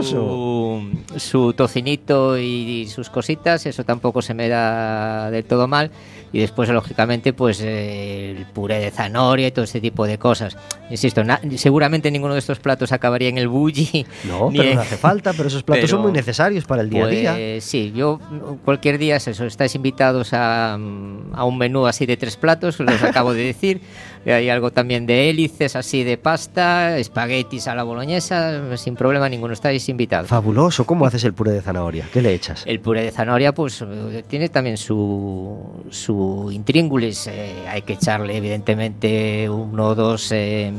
Su, 0.02 0.90
su 1.16 1.52
tocinito 1.52 2.38
y, 2.38 2.86
sus 2.86 3.10
cositas, 3.10 3.66
eso 3.66 3.84
tampoco 3.84 4.22
se 4.22 4.34
me 4.34 4.48
da 4.48 5.30
del 5.30 5.44
todo 5.44 5.68
mal. 5.68 5.90
Y 6.36 6.40
después, 6.40 6.68
lógicamente, 6.68 7.32
pues 7.32 7.62
eh, 7.62 8.34
el 8.36 8.44
puré 8.44 8.78
de 8.78 8.90
zanahoria 8.90 9.46
y 9.48 9.52
todo 9.52 9.64
ese 9.64 9.80
tipo 9.80 10.06
de 10.06 10.18
cosas. 10.18 10.54
Insisto, 10.90 11.24
na- 11.24 11.40
seguramente 11.56 12.10
ninguno 12.10 12.34
de 12.34 12.40
estos 12.40 12.58
platos 12.58 12.92
acabaría 12.92 13.30
en 13.30 13.38
el 13.38 13.48
bulli. 13.48 14.04
No, 14.24 14.50
pero 14.54 14.62
en- 14.68 14.74
no 14.74 14.82
hace 14.82 14.98
falta, 14.98 15.32
pero 15.32 15.48
esos 15.48 15.62
platos 15.62 15.88
son 15.88 16.02
muy 16.02 16.12
necesarios 16.12 16.66
para 16.66 16.82
el 16.82 16.90
día 16.90 17.04
a 17.04 17.08
día. 17.08 17.32
pues 17.32 17.64
sí, 17.64 17.90
yo 17.96 18.20
cualquier 18.66 18.98
día 18.98 19.16
es 19.16 19.28
eso, 19.28 19.46
estáis 19.46 19.74
invitados 19.76 20.34
a, 20.34 20.74
a 20.74 21.44
un 21.46 21.56
menú 21.56 21.86
así 21.86 22.04
de 22.04 22.18
tres 22.18 22.36
platos, 22.36 22.78
os 22.80 23.02
acabo 23.02 23.32
de 23.32 23.42
decir. 23.44 23.80
Hay 24.26 24.50
algo 24.50 24.72
también 24.72 25.06
de 25.06 25.30
hélices 25.30 25.76
así 25.76 26.02
de 26.02 26.18
pasta, 26.18 26.98
espaguetis 26.98 27.68
a 27.68 27.76
la 27.76 27.84
boloñesa, 27.84 28.76
sin 28.76 28.96
problema 28.96 29.28
ninguno, 29.28 29.52
estáis 29.52 29.88
invitados. 29.88 30.26
Fabuloso, 30.28 30.84
¿cómo 30.84 31.06
haces 31.06 31.22
el 31.22 31.32
puré 31.32 31.52
de 31.52 31.62
zanahoria? 31.62 32.08
¿Qué 32.12 32.20
le 32.20 32.34
echas? 32.34 32.64
El 32.66 32.80
puré 32.80 33.02
de 33.04 33.12
zanahoria, 33.12 33.54
pues 33.54 33.84
eh, 33.86 34.24
tiene 34.26 34.48
también 34.48 34.78
su, 34.78 35.56
su 35.90 36.25
intríngulis. 36.50 37.26
eh, 37.26 37.64
hay 37.68 37.82
que 37.82 37.94
echarle, 37.94 38.36
evidentemente, 38.36 39.48
uno 39.48 39.88
o 39.88 39.94
dos 39.94 40.30
eh, 40.32 40.72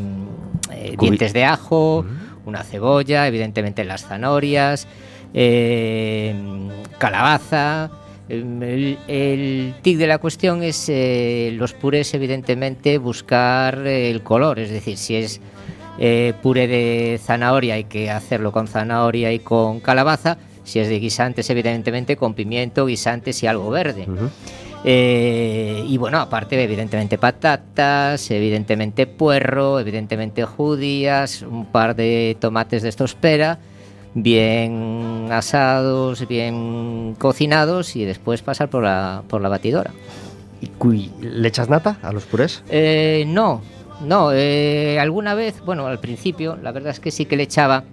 eh, 0.72 0.96
dientes 1.00 1.34
de 1.34 1.46
ajo, 1.46 2.06
una 2.46 2.64
cebolla, 2.64 3.28
evidentemente 3.28 3.84
las 3.86 4.06
zanahorias, 4.06 4.88
calabaza. 6.98 7.92
El, 8.30 8.98
el 9.08 9.74
tic 9.82 9.98
de 9.98 10.08
la 10.08 10.18
cuestión 10.18 10.64
es 10.64 10.92
los 11.54 11.74
purés, 11.74 12.14
evidentemente, 12.14 12.98
buscar 12.98 13.88
el 13.88 14.22
color. 14.24 14.60
Es 14.60 14.70
decir, 14.70 14.98
si 14.98 15.16
es 15.16 15.42
eh, 16.00 16.34
puré 16.44 16.68
de 16.68 17.20
zanahoria 17.24 17.74
hay 17.74 17.86
que 17.86 18.12
hacerlo 18.12 18.52
con 18.52 18.68
zanahoria 18.68 19.34
y 19.34 19.40
con 19.40 19.80
calabaza. 19.80 20.38
Si 20.64 20.80
es 20.80 20.90
de 20.90 21.00
guisantes, 21.00 21.50
evidentemente 21.50 22.18
con 22.18 22.34
pimiento, 22.34 22.86
guisantes 22.86 23.42
y 23.42 23.48
algo 23.48 23.70
verde. 23.70 24.06
Eh, 24.84 25.84
y 25.88 25.98
bueno, 25.98 26.20
aparte, 26.20 26.62
evidentemente 26.64 27.18
patatas, 27.18 28.30
evidentemente 28.32 29.08
puerro, 29.08 29.80
evidentemente 29.80 30.44
judías, 30.46 31.42
un 31.42 31.66
par 31.66 31.96
de 31.96 32.38
tomates 32.40 32.84
de 32.84 32.90
estos 32.90 33.16
pera, 33.16 33.60
bien 34.14 35.28
asados, 35.32 36.28
bien 36.28 37.16
cocinados 37.18 37.96
y 37.96 38.06
después 38.06 38.42
pasar 38.42 38.70
por 38.70 38.84
la, 38.84 39.24
por 39.28 39.42
la 39.42 39.50
batidora. 39.50 39.92
¿Y 40.62 40.68
cuy- 40.80 41.12
¿Le 41.22 41.48
echas 41.48 41.70
nata 41.70 41.98
a 42.02 42.12
los 42.12 42.24
purés? 42.26 42.64
Eh, 42.70 43.26
no, 43.28 43.62
no, 44.06 44.32
eh, 44.34 45.00
alguna 45.00 45.34
vez, 45.36 45.62
bueno, 45.66 45.86
al 45.88 46.00
principio, 46.00 46.58
la 46.62 46.72
verdad 46.72 46.92
es 46.92 47.00
que 47.00 47.12
sí 47.12 47.26
que 47.26 47.36
le 47.38 47.44
echaba 47.44 47.84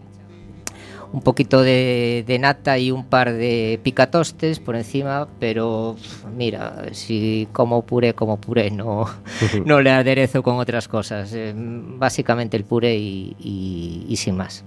un 1.14 1.22
poquito 1.22 1.62
de, 1.62 2.24
de 2.26 2.38
nata 2.40 2.76
y 2.76 2.90
un 2.90 3.04
par 3.06 3.32
de 3.32 3.78
picatostes 3.84 4.58
por 4.58 4.74
encima, 4.74 5.28
pero 5.38 5.94
mira, 6.36 6.86
si 6.90 7.46
como 7.52 7.82
puré, 7.86 8.14
como 8.14 8.40
puré, 8.40 8.70
no, 8.72 9.06
no 9.64 9.80
le 9.80 9.90
aderezo 9.92 10.42
con 10.42 10.56
otras 10.58 10.88
cosas. 10.88 11.32
eh, 11.32 11.52
básicamente 11.56 12.56
el 12.56 12.64
puré 12.64 12.96
y, 12.96 13.36
y- 13.38 14.06
y 14.08 14.16
sin 14.16 14.36
más. 14.36 14.64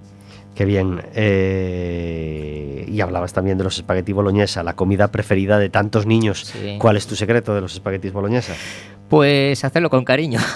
Qué 0.56 0.64
bien. 0.66 1.02
Eh, 1.14 2.86
y 2.88 3.02
hablabas 3.02 3.34
también 3.34 3.58
de 3.58 3.64
los 3.64 3.78
espaguetis 3.78 4.16
boloñesa, 4.16 4.64
la 4.64 4.76
comida 4.76 5.10
preferida 5.12 5.60
de 5.60 5.70
tantos 5.70 6.06
niños. 6.06 6.46
Sí. 6.46 6.78
¿Cuál 6.80 6.98
es 6.98 7.06
tu 7.08 7.16
secreto 7.16 7.54
de 7.54 7.62
los 7.62 7.74
espaguetis 7.74 8.12
boloñesa? 8.14 8.54
Pues 9.10 9.64
hacerlo 9.64 9.90
con 9.90 10.04
cariño. 10.04 10.40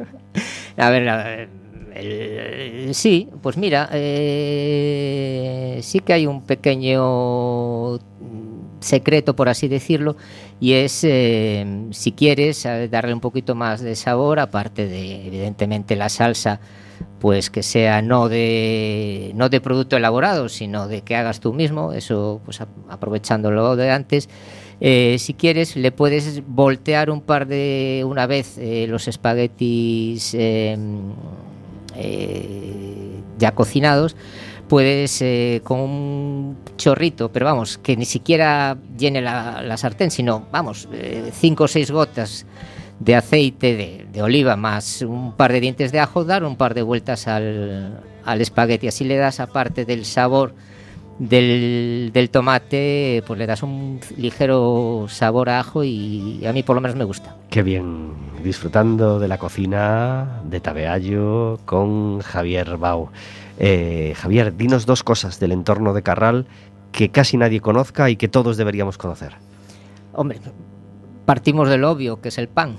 a 0.76 0.90
ver, 0.90 1.08
a 1.08 1.16
ver, 1.24 1.48
sí, 2.92 3.28
pues 3.42 3.56
mira, 3.56 3.88
eh, 3.92 5.78
sí 5.82 6.00
que 6.00 6.12
hay 6.12 6.26
un 6.26 6.42
pequeño 6.42 7.94
mm, 7.94 7.98
secreto, 8.80 9.34
por 9.34 9.48
así 9.48 9.68
decirlo, 9.68 10.16
y 10.60 10.74
es, 10.74 11.02
eh, 11.04 11.86
si 11.90 12.12
quieres, 12.12 12.64
eh, 12.66 12.88
darle 12.88 13.14
un 13.14 13.20
poquito 13.20 13.54
más 13.54 13.80
de 13.80 13.96
sabor, 13.96 14.38
aparte 14.40 14.86
de, 14.86 15.26
evidentemente, 15.26 15.96
la 15.96 16.08
salsa, 16.08 16.60
pues 17.20 17.50
que 17.50 17.62
sea 17.62 18.02
no 18.02 18.28
de, 18.28 19.32
no 19.34 19.48
de 19.48 19.60
producto 19.60 19.96
elaborado, 19.96 20.48
sino 20.48 20.88
de 20.88 21.02
que 21.02 21.16
hagas 21.16 21.40
tú 21.40 21.52
mismo, 21.52 21.92
eso 21.92 22.40
pues 22.44 22.60
aprovechándolo 22.88 23.76
de 23.76 23.90
antes. 23.90 24.28
Si 24.80 25.34
quieres, 25.34 25.74
le 25.76 25.90
puedes 25.90 26.46
voltear 26.46 27.10
un 27.10 27.20
par 27.20 27.48
de, 27.48 28.04
una 28.06 28.26
vez, 28.26 28.58
los 28.88 29.08
espaguetis 29.08 30.36
eh, 31.98 33.20
ya 33.38 33.54
cocinados. 33.54 34.16
Puedes 34.68 35.22
eh, 35.22 35.62
con 35.64 35.80
un 35.80 36.56
chorrito, 36.76 37.30
pero 37.32 37.46
vamos, 37.46 37.78
que 37.78 37.96
ni 37.96 38.04
siquiera 38.04 38.76
llene 38.98 39.22
la, 39.22 39.62
la 39.62 39.76
sartén, 39.78 40.10
sino, 40.10 40.46
vamos, 40.52 40.88
eh, 40.92 41.30
cinco 41.32 41.64
o 41.64 41.68
seis 41.68 41.90
gotas 41.90 42.44
de 43.00 43.14
aceite 43.14 43.76
de, 43.76 44.06
de 44.12 44.22
oliva 44.22 44.56
más 44.56 45.00
un 45.00 45.32
par 45.32 45.52
de 45.52 45.60
dientes 45.60 45.90
de 45.90 46.00
ajo, 46.00 46.24
dar 46.24 46.44
un 46.44 46.56
par 46.56 46.74
de 46.74 46.82
vueltas 46.82 47.28
al, 47.28 48.02
al 48.24 48.40
espagueti. 48.42 48.88
Así 48.88 49.04
le 49.04 49.16
das, 49.16 49.40
aparte 49.40 49.86
del 49.86 50.04
sabor 50.04 50.52
del, 51.18 52.10
del 52.12 52.30
tomate, 52.30 53.22
pues 53.26 53.38
le 53.38 53.46
das 53.46 53.62
un 53.62 54.00
ligero 54.16 55.06
sabor 55.08 55.50
a 55.50 55.60
ajo 55.60 55.84
y 55.84 56.44
a 56.46 56.52
mí 56.52 56.62
por 56.62 56.74
lo 56.76 56.80
menos 56.80 56.96
me 56.96 57.04
gusta. 57.04 57.36
Qué 57.50 57.62
bien. 57.62 58.12
Disfrutando 58.42 59.18
de 59.18 59.28
la 59.28 59.38
cocina 59.38 60.40
de 60.44 60.60
Tabeallo 60.60 61.58
con 61.64 62.20
Javier 62.20 62.76
Bau. 62.76 63.10
Eh, 63.58 64.14
Javier, 64.16 64.56
dinos 64.56 64.86
dos 64.86 65.02
cosas 65.02 65.40
del 65.40 65.52
entorno 65.52 65.92
de 65.92 66.02
Carral 66.02 66.46
que 66.92 67.10
casi 67.10 67.36
nadie 67.36 67.60
conozca 67.60 68.08
y 68.10 68.16
que 68.16 68.28
todos 68.28 68.56
deberíamos 68.56 68.96
conocer. 68.96 69.34
Hombre, 70.12 70.40
partimos 71.26 71.68
del 71.68 71.84
obvio, 71.84 72.20
que 72.20 72.28
es 72.28 72.38
el 72.38 72.48
pan. 72.48 72.76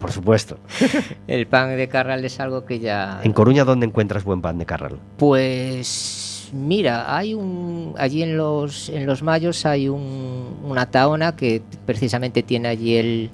Por 0.00 0.12
supuesto. 0.12 0.58
El 1.26 1.46
pan 1.46 1.76
de 1.76 1.88
Carral 1.88 2.24
es 2.24 2.38
algo 2.40 2.64
que 2.64 2.80
ya... 2.80 3.20
En 3.22 3.32
Coruña, 3.32 3.64
¿dónde 3.64 3.86
encuentras 3.86 4.24
buen 4.24 4.42
pan 4.42 4.58
de 4.58 4.66
Carral? 4.66 4.98
Pues 5.16 6.21
mira, 6.52 7.16
hay 7.16 7.34
un 7.34 7.94
allí 7.98 8.22
en 8.22 8.36
los 8.36 8.88
en 8.88 9.06
los 9.06 9.22
mayos 9.22 9.66
hay 9.66 9.88
un, 9.88 10.58
una 10.62 10.86
taona 10.90 11.34
que 11.36 11.62
precisamente 11.86 12.42
tiene 12.42 12.68
allí 12.68 12.96
el 12.96 13.30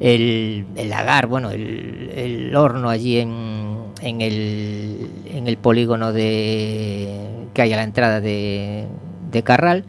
el, 0.00 0.66
el 0.76 0.90
lagar, 0.90 1.26
bueno, 1.28 1.50
el, 1.50 2.10
el 2.14 2.56
horno 2.56 2.90
allí 2.90 3.18
en, 3.18 3.76
en, 4.00 4.20
el, 4.20 5.10
en 5.26 5.46
el 5.46 5.56
polígono 5.58 6.12
de 6.12 7.08
que 7.54 7.62
hay 7.62 7.72
a 7.72 7.76
la 7.76 7.84
entrada 7.84 8.20
de, 8.20 8.86
de 9.30 9.42
Carral. 9.42 9.84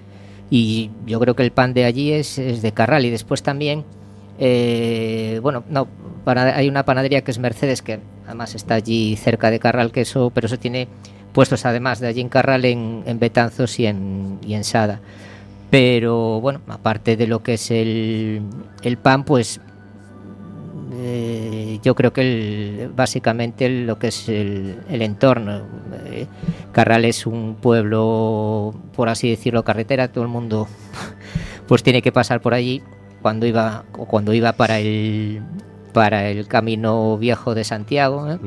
Y 0.50 0.92
yo 1.08 1.20
creo 1.20 1.36
que 1.36 1.44
el 1.44 1.52
pan 1.52 1.74
de 1.74 1.86
allí 1.86 2.12
es, 2.12 2.38
es 2.38 2.62
de 2.62 2.72
Carral. 2.74 3.06
Y 3.06 3.10
después 3.10 3.44
también 3.44 3.86
Eh, 4.40 5.40
bueno, 5.44 5.64
no, 5.70 5.88
hay 6.26 6.68
una 6.68 6.84
panadería 6.86 7.24
que 7.24 7.32
es 7.32 7.40
Mercedes, 7.40 7.82
que 7.82 8.00
además 8.26 8.56
está 8.56 8.76
allí 8.76 9.16
cerca 9.16 9.52
de 9.52 9.60
Carral, 9.60 9.92
que 9.92 10.02
eso, 10.02 10.32
pero 10.34 10.48
eso 10.48 10.58
tiene 10.58 10.88
puestos 11.34 11.66
además 11.66 12.00
de 12.00 12.08
allí 12.08 12.22
en 12.22 12.30
Carral, 12.30 12.64
en, 12.66 13.04
en 13.06 13.20
Betanzos 13.20 13.80
y 13.80 13.86
en, 13.88 14.40
y 14.46 14.54
en 14.54 14.64
Sada. 14.64 15.00
Pero 15.70 16.40
bueno, 16.40 16.62
aparte 16.68 17.18
de 17.18 17.26
lo 17.28 17.42
que 17.42 17.56
es 17.56 17.72
el, 17.72 18.42
el 18.84 18.98
pan, 18.98 19.24
pues 19.24 19.60
eh, 20.96 21.80
yo 21.84 21.96
creo 21.96 22.14
que 22.14 22.22
el- 22.84 22.90
básicamente 22.96 23.68
lo 23.70 23.98
que 23.98 24.08
es 24.08 24.30
el, 24.30 24.78
entorno. 24.90 25.62
eh, 26.06 26.28
Carral 26.72 27.06
es 27.06 27.26
un 27.26 27.56
pueblo, 27.60 28.74
por 28.96 29.10
así 29.10 29.30
decirlo, 29.30 29.64
carretera, 29.64 30.10
todo 30.10 30.24
el 30.24 30.30
mundo 30.30 30.68
pues 31.68 31.82
tiene 31.84 32.02
que 32.02 32.12
pasar 32.12 32.42
por 32.42 32.54
allí 32.54 32.82
cuando 33.22 33.46
iba 33.48 33.86
o 33.98 34.06
cuando 34.06 34.34
iba 34.34 34.54
para 34.54 34.80
el 34.80 35.42
para 35.94 36.28
el 36.30 36.48
camino 36.48 37.18
viejo 37.20 37.54
de 37.56 37.64
Santiago 37.64 38.30
¿eh? 38.32 38.38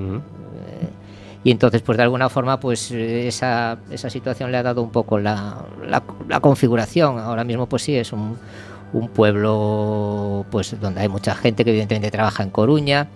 Y 1.46 1.52
entonces 1.52 1.80
pues 1.80 1.96
de 1.96 2.02
alguna 2.02 2.28
forma 2.28 2.58
pues 2.58 2.90
eh, 2.90 3.28
esa, 3.28 3.78
esa 3.92 4.10
situación 4.10 4.50
le 4.50 4.58
ha 4.58 4.64
dado 4.64 4.82
un 4.82 4.90
poco 4.90 5.20
la, 5.20 5.64
la, 5.86 6.02
la 6.28 6.40
configuración. 6.40 7.20
Ahora 7.20 7.44
mismo 7.44 7.68
pues 7.68 7.84
sí 7.84 7.94
es 7.94 8.12
un, 8.12 8.36
un 8.92 9.08
pueblo 9.10 10.44
pues 10.50 10.74
donde 10.80 11.02
hay 11.02 11.08
mucha 11.08 11.36
gente 11.36 11.64
que 11.64 11.70
evidentemente 11.70 12.10
trabaja 12.10 12.42
en 12.42 12.50
Coruña. 12.50 13.06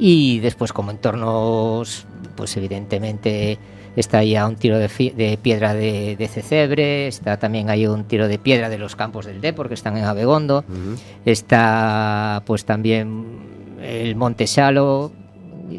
Y 0.00 0.40
después 0.40 0.72
como 0.72 0.90
entornos 0.90 2.06
pues 2.34 2.56
evidentemente 2.56 3.56
está 3.94 4.18
ahí 4.18 4.34
a 4.34 4.48
un 4.48 4.56
tiro 4.56 4.76
de, 4.76 4.88
de 4.88 5.38
piedra 5.40 5.72
de, 5.72 6.16
de 6.16 6.26
Cecebre 6.26 7.06
está 7.06 7.36
también 7.36 7.70
hay 7.70 7.86
un 7.86 8.02
tiro 8.02 8.26
de 8.26 8.40
piedra 8.40 8.68
de 8.68 8.78
los 8.78 8.96
campos 8.96 9.26
del 9.26 9.40
Depor 9.40 9.68
que 9.68 9.74
están 9.74 9.96
en 9.96 10.06
Abegondo. 10.06 10.64
Está 11.24 12.42
pues 12.46 12.64
también 12.64 13.78
el 13.80 14.16
Monte 14.16 14.48
Salo. 14.48 15.12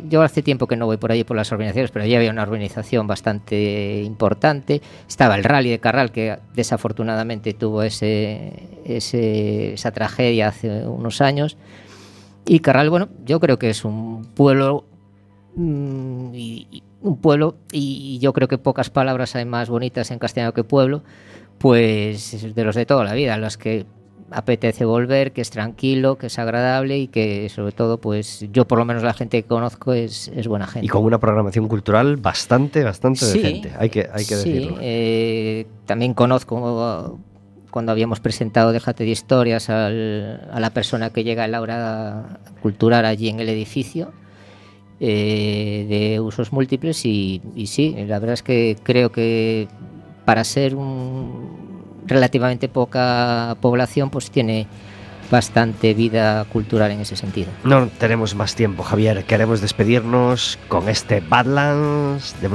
Yo 0.10 0.22
hace 0.22 0.42
tiempo 0.42 0.68
que 0.68 0.76
no 0.76 0.86
voy 0.86 0.98
por 0.98 1.12
allí 1.12 1.24
por 1.24 1.36
las 1.38 1.52
organizaciones, 1.52 1.92
pero 1.92 2.06
allí 2.06 2.16
había 2.16 2.32
una 2.32 2.44
organización 2.44 3.08
bastante 3.08 4.02
importante. 4.04 4.82
Estaba 5.08 5.36
el 5.36 5.44
Rally 5.44 5.70
de 5.70 5.80
Carral, 5.80 6.12
que 6.12 6.38
desafortunadamente 6.54 7.54
tuvo 7.54 7.84
ese, 7.84 8.54
ese- 8.86 9.74
esa 9.74 9.92
tragedia 9.92 10.48
hace 10.50 10.86
unos 10.88 11.22
años. 11.22 11.58
Y 12.46 12.60
Carral, 12.60 12.90
bueno, 12.90 13.10
yo 13.26 13.40
creo 13.40 13.60
que 13.60 13.70
es 13.70 13.86
un 13.86 14.26
pueblo 14.36 14.86
mm, 15.56 16.34
y, 16.34 16.84
un 17.02 17.18
pueblo 17.18 17.56
y 17.72 18.20
yo 18.20 18.32
creo 18.34 18.48
que 18.48 18.58
pocas 18.58 18.90
palabras 18.90 19.36
hay 19.36 19.46
más 19.46 19.70
bonitas 19.70 20.12
en 20.12 20.20
castellano 20.20 20.54
que 20.54 20.64
pueblo, 20.64 21.04
pues 21.58 22.54
de 22.56 22.64
los 22.64 22.76
de 22.76 22.86
toda 22.86 23.04
la 23.04 23.14
vida, 23.14 23.38
los 23.38 23.58
que 23.58 23.86
apetece 24.32 24.86
volver, 24.86 25.32
que 25.34 25.42
es 25.42 25.50
tranquilo, 25.50 26.18
que 26.18 26.28
es 26.28 26.40
agradable 26.40 26.98
y 26.98 27.08
que 27.08 27.50
sobre 27.50 27.72
todo, 27.74 28.00
pues 28.00 28.46
yo 28.52 28.66
por 28.66 28.78
lo 28.80 28.86
menos 28.86 29.04
la 29.04 29.14
gente 29.14 29.42
que 29.42 29.48
conozco 29.48 29.94
es, 29.94 30.30
es 30.36 30.48
buena 30.48 30.68
gente. 30.68 30.86
Y 30.86 30.90
con 30.90 31.04
una 31.04 31.20
programación 31.20 31.68
cultural 31.68 32.18
bastante, 32.18 32.84
bastante 32.84 33.26
Sí, 33.26 33.40
decente. 33.42 33.72
Hay 33.78 33.90
que, 33.90 34.02
hay 34.12 34.26
que 34.26 34.36
sí, 34.36 34.50
decirlo. 34.52 34.78
eh, 34.82 35.68
también 35.86 36.14
conozco 36.14 37.20
cuando 37.72 37.92
habíamos 37.94 38.20
presentado 38.20 38.72
Déjate 38.74 39.04
de 39.06 39.12
historias 39.12 39.70
al- 39.70 40.50
a 40.52 40.60
la 40.60 40.70
persona 40.72 41.10
que 41.12 41.24
llega 41.24 41.46
a 41.46 41.48
la 41.48 41.62
hora 41.62 42.40
cultural 42.62 43.06
allí 43.06 43.30
en 43.30 43.40
el 43.40 43.48
edificio 43.50 44.12
eh, 45.00 45.86
de 45.90 46.20
usos 46.20 46.52
múltiples 46.54 47.06
y, 47.06 47.42
y 47.56 47.68
sí, 47.68 47.96
la 48.08 48.20
verdad 48.20 48.34
es 48.34 48.44
que 48.44 48.78
creo 48.84 49.12
que 49.12 49.68
para 50.26 50.44
ser 50.44 50.76
un 50.76 51.41
relativamente 52.06 52.68
poca 52.68 53.56
población 53.62 54.10
pues 54.10 54.32
tiene 54.32 54.68
bastante 55.32 55.94
vida 55.94 56.44
cultural 56.46 56.92
en 56.92 57.00
ese 57.00 57.16
sentido. 57.16 57.50
No 57.64 57.88
tenemos 57.88 58.36
más 58.36 58.54
tiempo, 58.54 58.84
Javier. 58.84 59.24
Queremos 59.24 59.62
despedirnos 59.62 60.60
con 60.68 60.90
este 60.90 61.22
Badlands 61.22 62.36
de 62.42 62.50